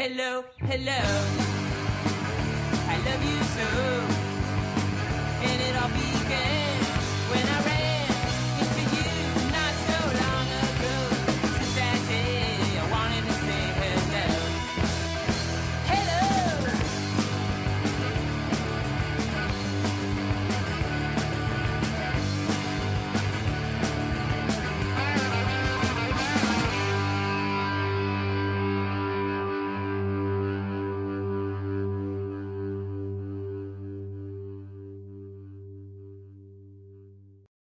Hello, 0.00 0.44
hello. 0.62 1.39